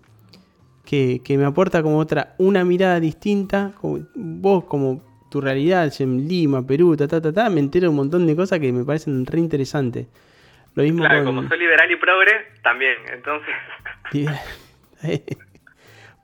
[0.83, 3.73] que, me aporta como otra, una mirada distinta.
[4.15, 8.25] Vos como tu realidad en Lima, Perú, ta, ta, ta, ta, me entero un montón
[8.25, 10.07] de cosas que me parecen re interesantes.
[10.77, 11.35] Lo mismo Claro, con...
[11.35, 12.31] como soy liberal y progre,
[12.61, 12.97] también.
[13.11, 13.55] Entonces,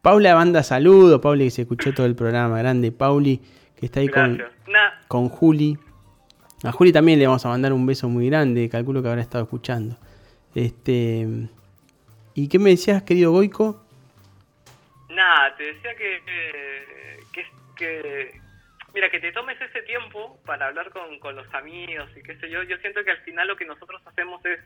[0.03, 3.41] Paula manda saludos, Pauli que se escuchó todo el programa, grande Pauli,
[3.75, 4.37] que está ahí con.
[4.37, 5.77] Nah, con Juli.
[6.63, 9.43] A Juli también le vamos a mandar un beso muy grande, calculo que habrá estado
[9.43, 9.97] escuchando.
[10.53, 11.27] Este
[12.35, 13.83] ¿Y qué me decías, querido Goico?
[15.09, 16.21] Nada, te decía que,
[17.75, 18.41] que-
[18.93, 22.49] mira, que te tomes ese tiempo para hablar con, con los amigos y qué sé
[22.49, 22.63] yo.
[22.63, 24.59] Yo siento que al final lo que nosotros hacemos es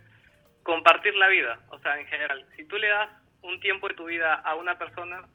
[0.63, 2.45] compartir la vida, o sea, en general.
[2.55, 3.09] Si tú le das
[3.41, 5.25] un tiempo de tu vida a una persona,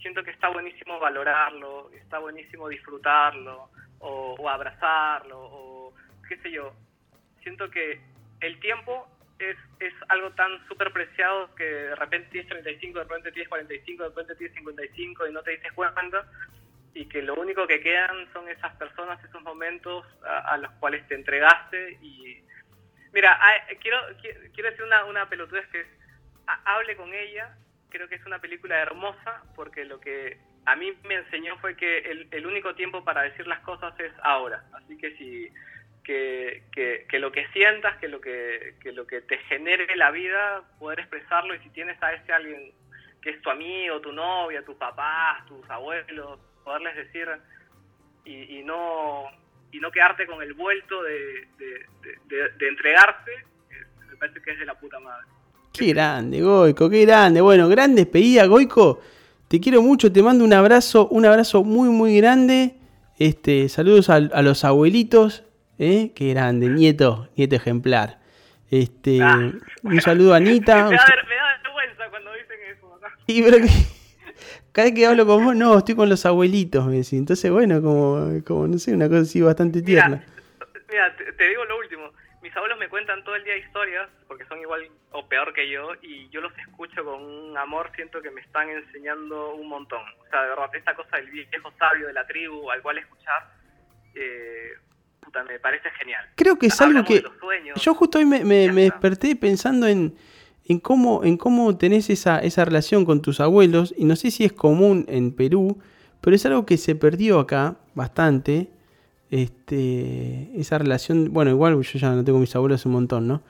[0.00, 5.94] siento que está buenísimo valorarlo, está buenísimo disfrutarlo, o, o abrazarlo, o
[6.28, 6.74] qué sé yo.
[7.42, 8.00] Siento que
[8.40, 9.08] el tiempo
[9.38, 14.02] es, es algo tan súper preciado que de repente tienes 35, de repente tienes 45,
[14.02, 16.26] de repente tienes 55 y no te dices cuenta
[16.94, 21.06] y que lo único que quedan son esas personas, esos momentos a, a los cuales
[21.08, 22.42] te entregaste y
[23.12, 25.86] mira, ah, quiero, qui- quiero decir una, una pelotudez que
[26.64, 27.48] hable con ella,
[27.90, 31.98] creo que es una película hermosa porque lo que a mí me enseñó fue que
[31.98, 35.50] el, el único tiempo para decir las cosas es ahora, así que si
[36.04, 40.10] que, que, que lo que sientas, que lo que, que lo que te genere la
[40.10, 42.72] vida, poder expresarlo y si tienes a ese alguien
[43.22, 47.26] que es tu amigo, tu novia, tus papás, tus abuelos, poderles decir
[48.24, 49.24] y, y no
[49.72, 51.86] y no quedarte con el vuelto de, de,
[52.28, 53.30] de- de- entregarse,
[53.70, 53.74] eh,
[54.10, 55.26] me parece que es de la puta madre.
[55.72, 57.40] Qué grande, Goico, qué grande.
[57.40, 59.00] Bueno, gran despedida, Goico.
[59.48, 62.74] Te quiero mucho, te mando un abrazo, un abrazo muy, muy grande.
[63.18, 65.44] Este, saludos a, a los abuelitos,
[65.78, 66.12] ¿eh?
[66.14, 68.18] Qué grande, nieto, nieto ejemplar.
[68.70, 69.50] Este, Ah.
[69.82, 70.84] un saludo a Anita.
[70.90, 72.98] Me da, me da vergüenza cuando dicen eso.
[73.00, 73.08] ¿no?
[73.26, 73.68] Y pero que-
[74.72, 77.14] cada vez que hablo con vos, no, estoy con los abuelitos, me decís.
[77.14, 80.24] Entonces, bueno, como, como no sé, una cosa así bastante tierna.
[80.88, 82.10] Mira, te, te digo lo último.
[82.42, 85.92] Mis abuelos me cuentan todo el día historias, porque son igual o peor que yo,
[86.02, 90.00] y yo los escucho con un amor, siento que me están enseñando un montón.
[90.00, 93.50] O sea, de verdad, esta cosa del viejo sabio de la tribu al cual escuchar,
[94.14, 94.72] eh,
[95.20, 96.26] puta, me parece genial.
[96.34, 97.22] Creo que es algo que
[97.76, 100.16] yo justo hoy me, desperté pensando en,
[100.66, 104.44] en cómo en cómo tenés esa, esa relación con tus abuelos y no sé si
[104.44, 105.78] es común en Perú,
[106.20, 108.70] pero es algo que se perdió acá bastante.
[109.30, 113.42] Este, esa relación, bueno, igual yo ya no tengo mis abuelos un montón, ¿no?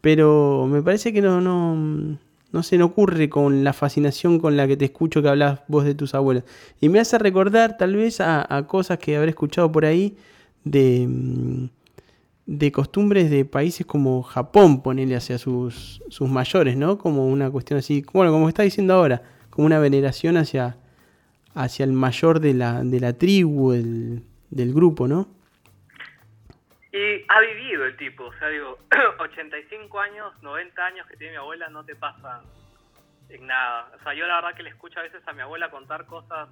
[0.00, 2.18] Pero me parece que no, no,
[2.52, 5.84] no se me ocurre con la fascinación con la que te escucho que hablas vos
[5.84, 6.44] de tus abuelos.
[6.80, 10.16] Y me hace recordar tal vez a, a cosas que habré escuchado por ahí
[10.64, 11.68] de, mm,
[12.48, 16.96] de costumbres de países como Japón, ponerle hacia sus, sus mayores, ¿no?
[16.96, 19.20] Como una cuestión así, bueno, como está diciendo ahora,
[19.50, 20.78] como una veneración hacia,
[21.54, 25.28] hacia el mayor de la, de la tribu, del, del grupo, ¿no?
[26.90, 28.78] Y ha vivido el tipo, o sea, digo,
[29.20, 32.40] 85 años, 90 años que tiene mi abuela no te pasan
[33.28, 33.92] en nada.
[34.00, 36.48] O sea, yo la verdad que le escucho a veces a mi abuela contar cosas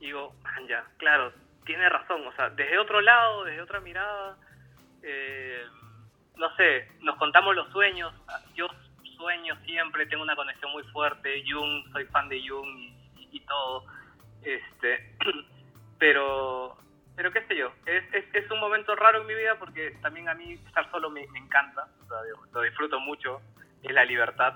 [0.00, 1.32] y digo, man, ya, claro,
[1.64, 4.36] tiene razón, o sea, desde otro lado, desde otra mirada,
[5.02, 5.62] eh,
[6.36, 8.12] no sé, nos contamos los sueños,
[8.54, 8.68] yo
[9.16, 12.68] sueño siempre, tengo una conexión muy fuerte, Jung, soy fan de Jung
[13.30, 13.84] y, todo,
[14.42, 15.16] este,
[15.98, 16.76] pero
[17.16, 20.28] pero qué sé yo, es, es, es un momento raro en mi vida porque también
[20.30, 23.42] a mí estar solo me, me encanta, o sea, digo, lo disfruto mucho,
[23.82, 24.54] es la libertad,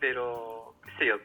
[0.00, 1.16] pero qué sé yo,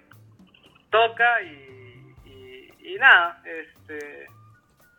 [0.89, 4.27] toca y, y, y nada, este...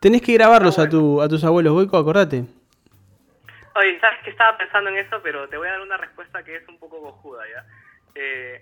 [0.01, 2.45] Tenés que grabarlos a, tu, a tus abuelos, Goico, acordate.
[3.79, 5.21] Oye, ¿sabes que estaba pensando en eso?
[5.23, 7.65] Pero te voy a dar una respuesta que es un poco cojuda, ¿ya?
[8.15, 8.61] Eh,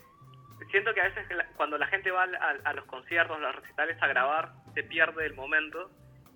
[0.69, 3.97] siento que a veces cuando la gente va al- a, los conciertos, a los recitales
[4.01, 5.89] a grabar, se pierde el momento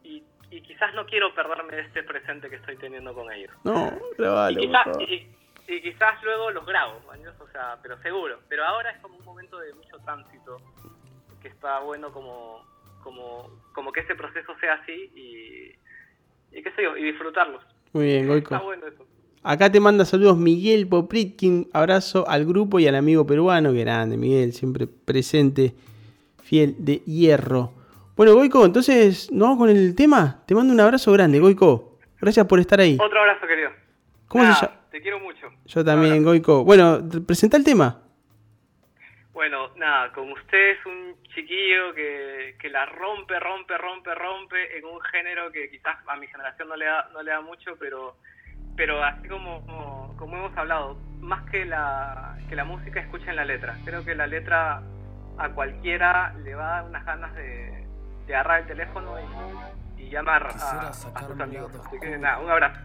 [0.03, 3.53] y, y quizás no quiero perderme de este presente que estoy teniendo con ellos.
[3.64, 5.10] No, y, grabalo, quizás, por favor.
[5.10, 5.35] y,
[5.68, 8.40] y quizás luego los grabo, maños, o sea, pero seguro.
[8.50, 10.58] Pero ahora es como un momento de mucho tránsito
[11.40, 12.66] que está bueno como,
[13.03, 17.64] como, como que ese proceso sea así y, y qué sé yo, y disfrutarlos.
[17.94, 18.56] Muy bien, Goico.
[18.56, 19.06] Está bueno eso.
[19.44, 21.68] Acá te manda saludos Miguel Popritkin.
[21.74, 23.74] Abrazo al grupo y al amigo peruano.
[23.74, 25.74] Grande, Miguel, siempre presente,
[26.44, 27.74] fiel de hierro.
[28.16, 30.44] Bueno, Goico, entonces, ¿no vamos con el tema?
[30.45, 31.98] Te mando un abrazo grande, Goico.
[32.20, 32.98] Gracias por estar ahí.
[33.03, 33.70] Otro abrazo, querido.
[34.28, 34.82] ¿Cómo se Nada, llama?
[34.92, 35.48] Te quiero mucho.
[35.66, 36.64] Yo también, Goico.
[36.64, 38.01] Bueno, presenta el tema.
[39.34, 44.84] Bueno, nada, con usted es un chiquillo que, que la rompe, rompe, rompe, rompe en
[44.85, 48.18] un género que quizás a mi generación no le da, no le da mucho, pero,
[48.76, 53.45] pero así como, como, como hemos hablado, más que la, que la música, escuchen la
[53.45, 53.77] letra.
[53.85, 54.82] Creo que la letra
[55.38, 57.88] a cualquiera le va a dar unas ganas de,
[58.27, 59.16] de agarrar el teléfono
[59.98, 60.50] y, y llamar a,
[60.90, 61.72] a sus amigos.
[61.72, 62.18] lado Así que oscuro.
[62.19, 62.80] nada, un abrazo.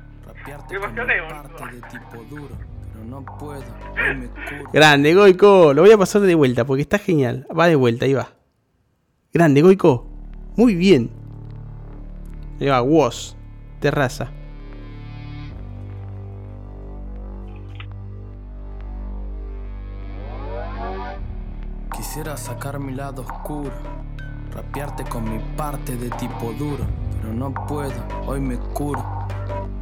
[0.71, 1.23] Me emocioné,
[1.59, 2.55] parte de tipo duro,
[2.97, 3.63] pero no puedo,
[3.95, 4.29] me.
[4.73, 5.75] Grande, Goico.
[5.75, 7.47] Lo voy a pasar de vuelta porque está genial.
[7.57, 8.31] Va de vuelta, ahí va.
[9.33, 10.07] Grande, Goico.
[10.57, 11.11] Muy bien.
[12.61, 13.37] Ahí va, Woz.
[13.81, 14.31] Terraza.
[21.95, 23.73] Quisiera sacar mi lado oscuro,
[24.53, 26.85] rapearte con mi parte de tipo duro,
[27.21, 27.93] pero no puedo,
[28.27, 29.05] hoy me curo.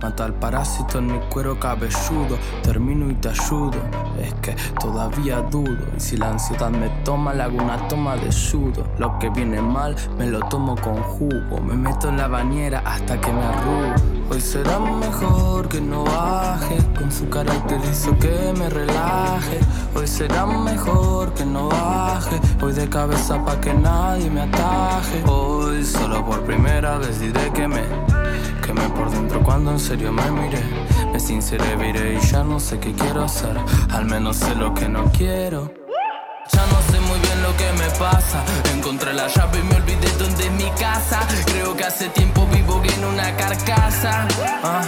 [0.03, 3.79] Mata al parásito en mi cuero cabelludo, termino y te ayudo.
[4.21, 8.31] Es que todavía dudo, y si la ansiedad me toma, le hago una toma de
[8.31, 8.85] sudo.
[8.99, 11.61] Lo que viene mal, me lo tomo con jugo.
[11.63, 13.95] Me meto en la bañera hasta que me arrugo.
[14.31, 19.61] Hoy será mejor que no baje, con su carácter hizo que me relaje.
[19.95, 25.23] Hoy será mejor que no baje, hoy de cabeza pa' que nadie me ataje.
[25.27, 27.83] Hoy solo por primera vez diré que me
[28.65, 30.63] Quemé por dentro cuando en serio me miré.
[31.13, 33.57] Me sinceré, viré y ya no sé qué quiero hacer.
[33.93, 35.71] Al menos sé lo que no quiero.
[36.53, 38.43] Ya no sé muy bien lo que me pasa.
[38.75, 41.21] Encontré la llave y me olvidé dónde es mi casa.
[41.47, 44.27] Creo que hace tiempo vivo en una carcasa.
[44.63, 44.83] Ah,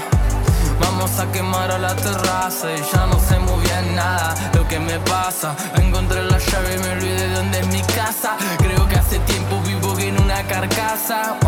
[0.81, 4.79] Vamos a quemar a la terraza y ya no sé muy bien nada lo que
[4.79, 5.55] me pasa.
[5.77, 8.37] Encontré la llave y me olvidé dónde es mi casa.
[8.59, 11.39] Creo que hace tiempo vivo en una carcasa.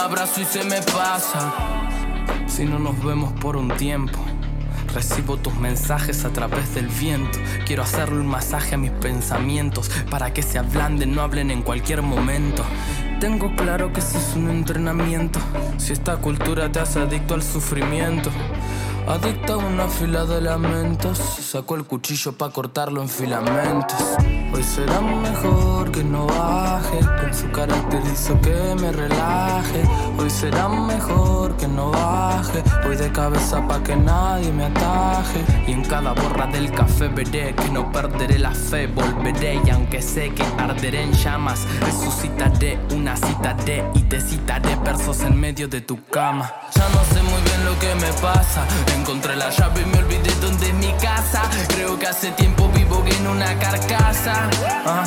[0.00, 1.52] Abrazo y se me pasa.
[2.46, 4.18] Si no nos vemos por un tiempo.
[4.94, 7.38] Recibo tus mensajes a través del viento.
[7.64, 12.02] Quiero hacerle un masaje a mis pensamientos para que se ablanden, no hablen en cualquier
[12.02, 12.64] momento.
[13.20, 15.38] Tengo claro que ese es un entrenamiento.
[15.78, 18.30] Si esta cultura te hace adicto al sufrimiento.
[19.10, 21.18] Adicta a una fila de lamentos.
[21.18, 23.98] Sacó el cuchillo para cortarlo en filamentos.
[24.54, 27.00] Hoy será mejor que no baje.
[27.20, 29.82] Con su carácter hizo que me relaje.
[30.16, 32.62] Hoy será mejor que no baje.
[32.84, 35.44] Voy de cabeza pa' que nadie me ataje.
[35.66, 38.86] Y en cada borra del café veré que no perderé la fe.
[38.86, 44.76] Volveré y aunque sé que arderé en llamas, resucitaré una cita de y te citaré
[44.76, 46.48] versos en medio de tu cama.
[46.76, 48.66] Ya no sé muy bien lo que me pasa.
[49.00, 51.42] Encontré la llave y me olvidé dónde es mi casa.
[51.68, 54.50] Creo que hace tiempo vivo en una carcasa.
[54.84, 55.04] Ah.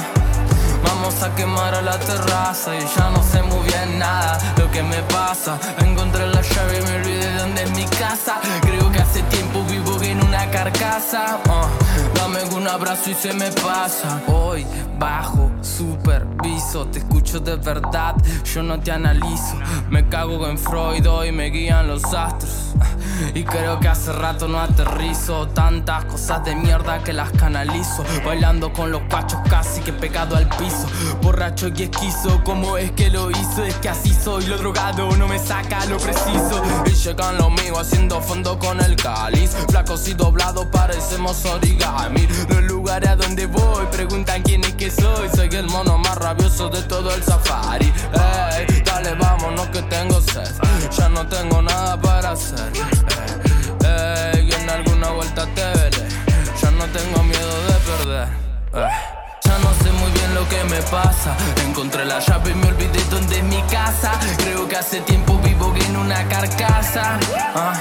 [0.84, 4.82] Vamos a quemar a la terraza y ya no sé muy bien nada lo que
[4.82, 5.60] me pasa.
[5.86, 8.40] Encontré la llave y me olvidé dónde es mi casa.
[8.62, 11.40] Creo que hace tiempo vivo en una carcasa.
[11.48, 11.68] Ah,
[12.16, 14.22] dame un abrazo y se me pasa.
[14.28, 14.66] Hoy
[14.98, 18.16] bajo, superviso, te escucho de verdad,
[18.54, 19.56] yo no te analizo.
[19.90, 22.73] Me cago en Freud hoy me guían los astros.
[23.36, 25.48] Y creo que hace rato no aterrizo.
[25.48, 28.04] Tantas cosas de mierda que las canalizo.
[28.26, 30.88] Bailando con los cachos casi que pegado al piso.
[31.22, 33.64] Borracho y esquizo, ¿cómo es que lo hizo?
[33.64, 36.62] Es que así soy, lo drogado no me saca lo preciso.
[36.86, 39.52] Y llegan lo mío haciendo fondo con el cáliz.
[39.70, 42.28] Flacos y doblados parecemos origami.
[42.50, 46.84] Los a donde voy preguntan quién es que soy Soy el mono más rabioso de
[46.84, 50.48] todo el safari Ey, dale vámonos que tengo sed
[50.96, 52.72] Ya no tengo nada para hacer
[53.84, 56.08] Ey, en alguna vuelta te veré
[56.62, 58.28] Ya no tengo miedo de perder
[58.74, 59.24] Ey.
[59.44, 61.36] Ya no sé muy bien lo que me pasa.
[61.68, 64.14] Encontré la llave y me olvidé dónde es mi casa.
[64.38, 67.20] Creo que hace tiempo vivo en una carcasa.
[67.54, 67.74] Ah,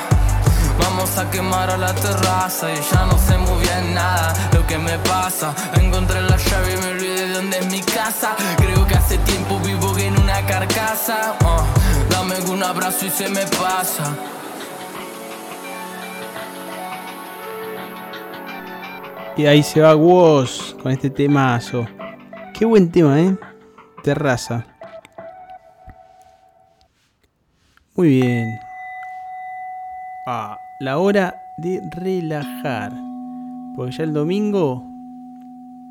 [0.95, 4.77] Vamos a quemar a la terraza y ya no sé muy bien nada lo que
[4.77, 5.55] me pasa.
[5.81, 8.37] Encontré la llave y me olvidé dónde es mi casa.
[8.59, 11.35] Creo que hace tiempo vivo en una carcasa.
[11.41, 11.65] Ah,
[12.11, 14.15] Dame un abrazo y se me pasa.
[19.39, 21.87] Y ahí se va Woz con este temazo.
[22.53, 23.35] Qué buen tema, ¿eh?
[24.03, 24.67] Terraza.
[27.95, 28.61] Muy bien.
[30.27, 32.93] Ah, la hora de relajar.
[33.77, 34.85] Porque ya el domingo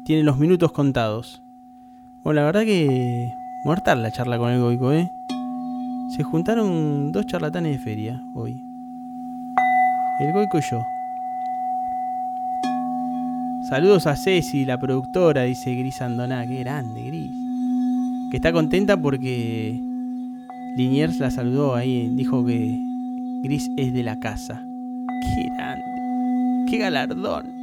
[0.03, 1.41] tiene los minutos contados.
[2.25, 5.09] Bueno, la verdad que mortal la charla con el Goico, ¿eh?
[6.09, 8.65] Se juntaron dos charlatanes de feria hoy.
[10.19, 10.81] El Goico y yo.
[13.69, 16.45] Saludos a Ceci, la productora, dice Gris Andoná.
[16.45, 17.31] Qué grande, Gris.
[18.29, 19.79] Que está contenta porque
[20.75, 22.09] Liniers la saludó ahí.
[22.13, 22.77] Dijo que
[23.41, 24.65] Gris es de la casa.
[25.21, 25.85] Qué grande.
[26.69, 27.61] Qué galardón.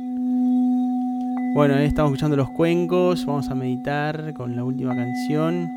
[1.54, 3.26] Bueno, ahí estamos escuchando los cuencos.
[3.26, 5.68] Vamos a meditar con la última canción.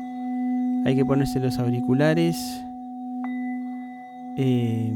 [0.84, 2.64] Hay que ponerse los auriculares.
[4.36, 4.90] Eh,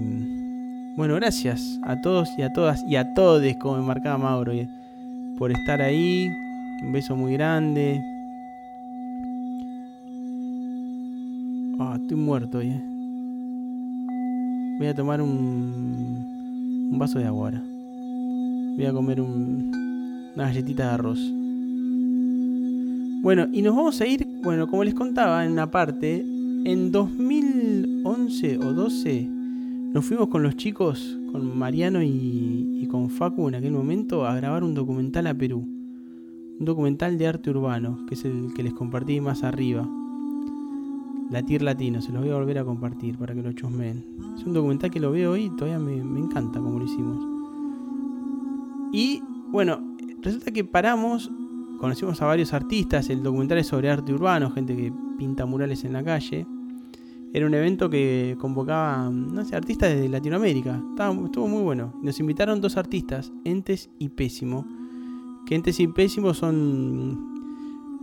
[0.97, 4.69] bueno, gracias a todos y a todas y a todes, como me marcaba Mauro, eh,
[5.39, 6.31] por estar ahí.
[6.83, 8.01] Un beso muy grande.
[11.79, 12.83] Ah, estoy muerto hoy, eh.
[14.79, 16.36] Voy a tomar un,
[16.91, 17.65] un vaso de agua ahora.
[18.77, 21.21] Voy a comer un, una galletita de arroz.
[23.23, 28.59] Bueno, y nos vamos a ir, bueno, como les contaba en una parte, en 2011
[28.59, 29.29] o 12
[29.93, 34.37] nos fuimos con los chicos, con Mariano y, y con Facu en aquel momento, a
[34.37, 35.67] grabar un documental a Perú.
[36.59, 39.89] Un documental de arte urbano, que es el que les compartí más arriba.
[41.31, 44.05] Latir Latino, se los voy a volver a compartir para que lo chusmeen.
[44.39, 47.19] Es un documental que lo veo hoy y todavía me, encanta como lo hicimos.
[48.93, 51.31] Y bueno, resulta que paramos,
[51.79, 55.95] conocimos a varios artistas, el documental es sobre arte urbano, gente que pinta murales en
[55.95, 56.47] la calle.
[57.33, 60.81] Era un evento que convocaba, no sé, artistas de Latinoamérica.
[61.25, 61.93] Estuvo muy bueno.
[62.03, 64.65] Nos invitaron dos artistas, Entes y Pésimo.
[65.45, 67.36] Que Entes y Pésimo son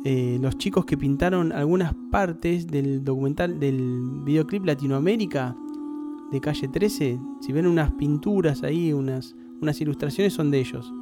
[0.06, 5.56] eh, los chicos que pintaron algunas partes del documental, del videoclip Latinoamérica
[6.32, 7.20] de calle 13.
[7.40, 10.94] Si ven unas pinturas ahí, unas, unas ilustraciones, son de ellos.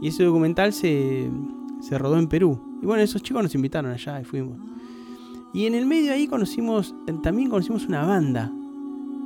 [0.00, 1.30] Y ese documental se,
[1.80, 2.60] se rodó en Perú.
[2.82, 4.58] Y bueno, esos chicos nos invitaron allá y fuimos.
[5.52, 8.52] Y en el medio ahí conocimos, también conocimos una banda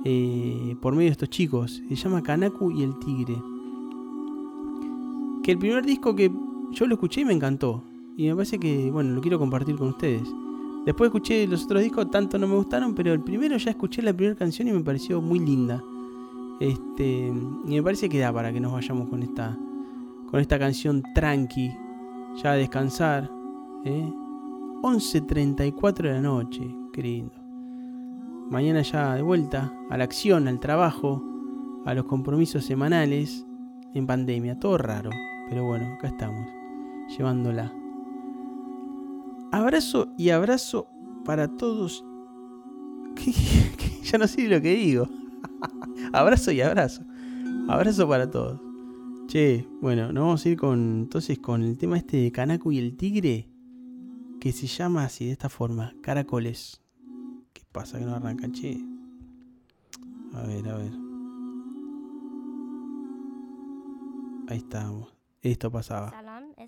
[0.04, 1.82] eh, por medio de estos chicos.
[1.88, 3.36] Se llama Kanaku y el Tigre.
[5.42, 6.30] Que el primer disco que
[6.70, 7.82] yo lo escuché y me encantó.
[8.18, 10.28] Y me parece que, bueno, lo quiero compartir con ustedes.
[10.84, 14.12] Después escuché los otros discos, tanto no me gustaron, pero el primero ya escuché la
[14.12, 15.80] primera canción y me pareció muy linda.
[16.58, 19.56] Este, y me parece que da para que nos vayamos con esta,
[20.28, 21.70] con esta canción tranqui,
[22.42, 23.30] ya a descansar.
[23.84, 24.12] ¿eh?
[24.82, 27.34] 11.34 de la noche, qué lindo.
[28.50, 31.22] Mañana ya de vuelta a la acción, al trabajo,
[31.86, 33.46] a los compromisos semanales
[33.94, 35.10] en pandemia, todo raro,
[35.48, 36.48] pero bueno, acá estamos,
[37.16, 37.77] llevándola.
[39.52, 40.88] Abrazo y abrazo
[41.24, 42.04] para todos.
[44.02, 45.08] ya no sé lo que digo.
[46.12, 47.02] abrazo y abrazo.
[47.68, 48.60] Abrazo para todos.
[49.26, 52.78] Che, bueno, nos vamos a ir con entonces con el tema este de Canaco y
[52.78, 53.48] el tigre
[54.40, 56.80] que se llama así de esta forma, caracoles.
[57.52, 58.80] ¿Qué pasa que no arrancan, che?
[60.34, 60.92] A ver, a ver.
[64.48, 65.12] Ahí estamos.
[65.42, 66.10] Esto pasaba.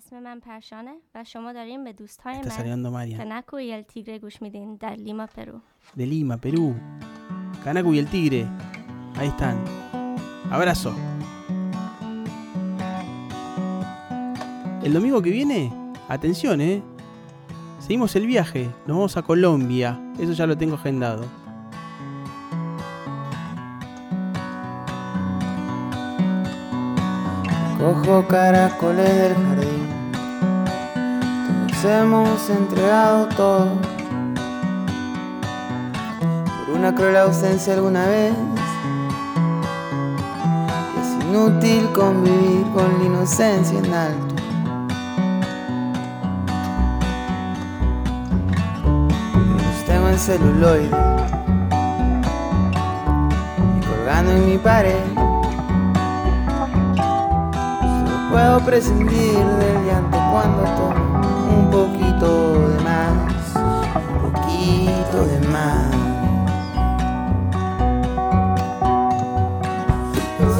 [0.00, 3.18] اسم من پرشانه و شما دارین به دوستای Está من saliendo Marian.
[3.18, 5.60] فنکو y el tigre گوش میدین در لیما پرو
[5.96, 6.74] De Lima, Perú.
[7.64, 8.46] Canaco y el tigre.
[9.18, 9.56] Ahí están.
[10.50, 10.92] Abrazo.
[14.82, 15.60] El domingo que viene,
[16.08, 16.82] atención, eh.
[17.80, 18.64] Seguimos el viaje.
[18.86, 19.88] Nos vamos a Colombia.
[20.18, 21.24] Eso ya lo tengo agendado.
[27.78, 29.69] Cojo caracoles del jardín.
[31.81, 33.69] Todos hemos entregado todo.
[36.65, 38.33] Por una cruel ausencia alguna vez.
[41.01, 44.35] Es inútil convivir con la inocencia en alto.
[49.57, 50.97] Los tengo en celuloide.
[53.77, 55.03] Y colgando en mi pared.
[58.05, 61.10] Solo puedo prescindir del llanto cuando tomo
[61.51, 65.91] un poquito de más, un poquito de más.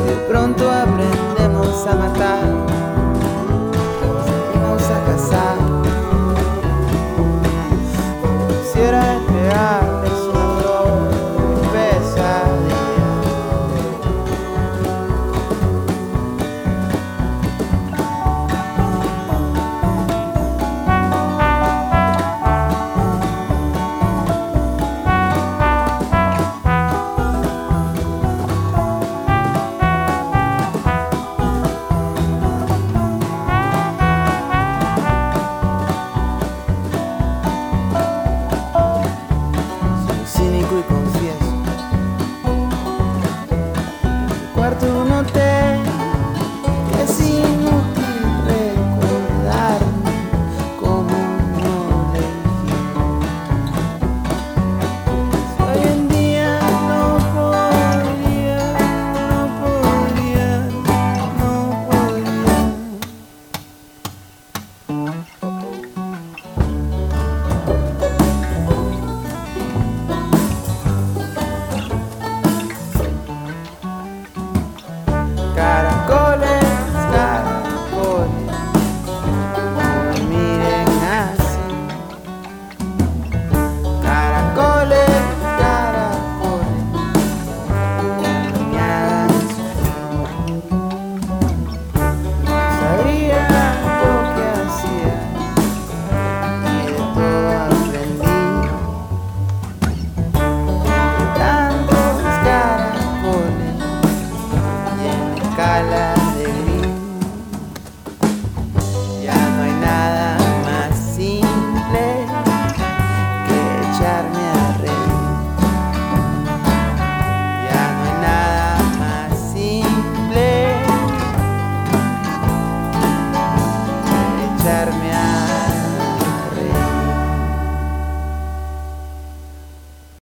[0.05, 2.70] De pronto aprendemos a matar.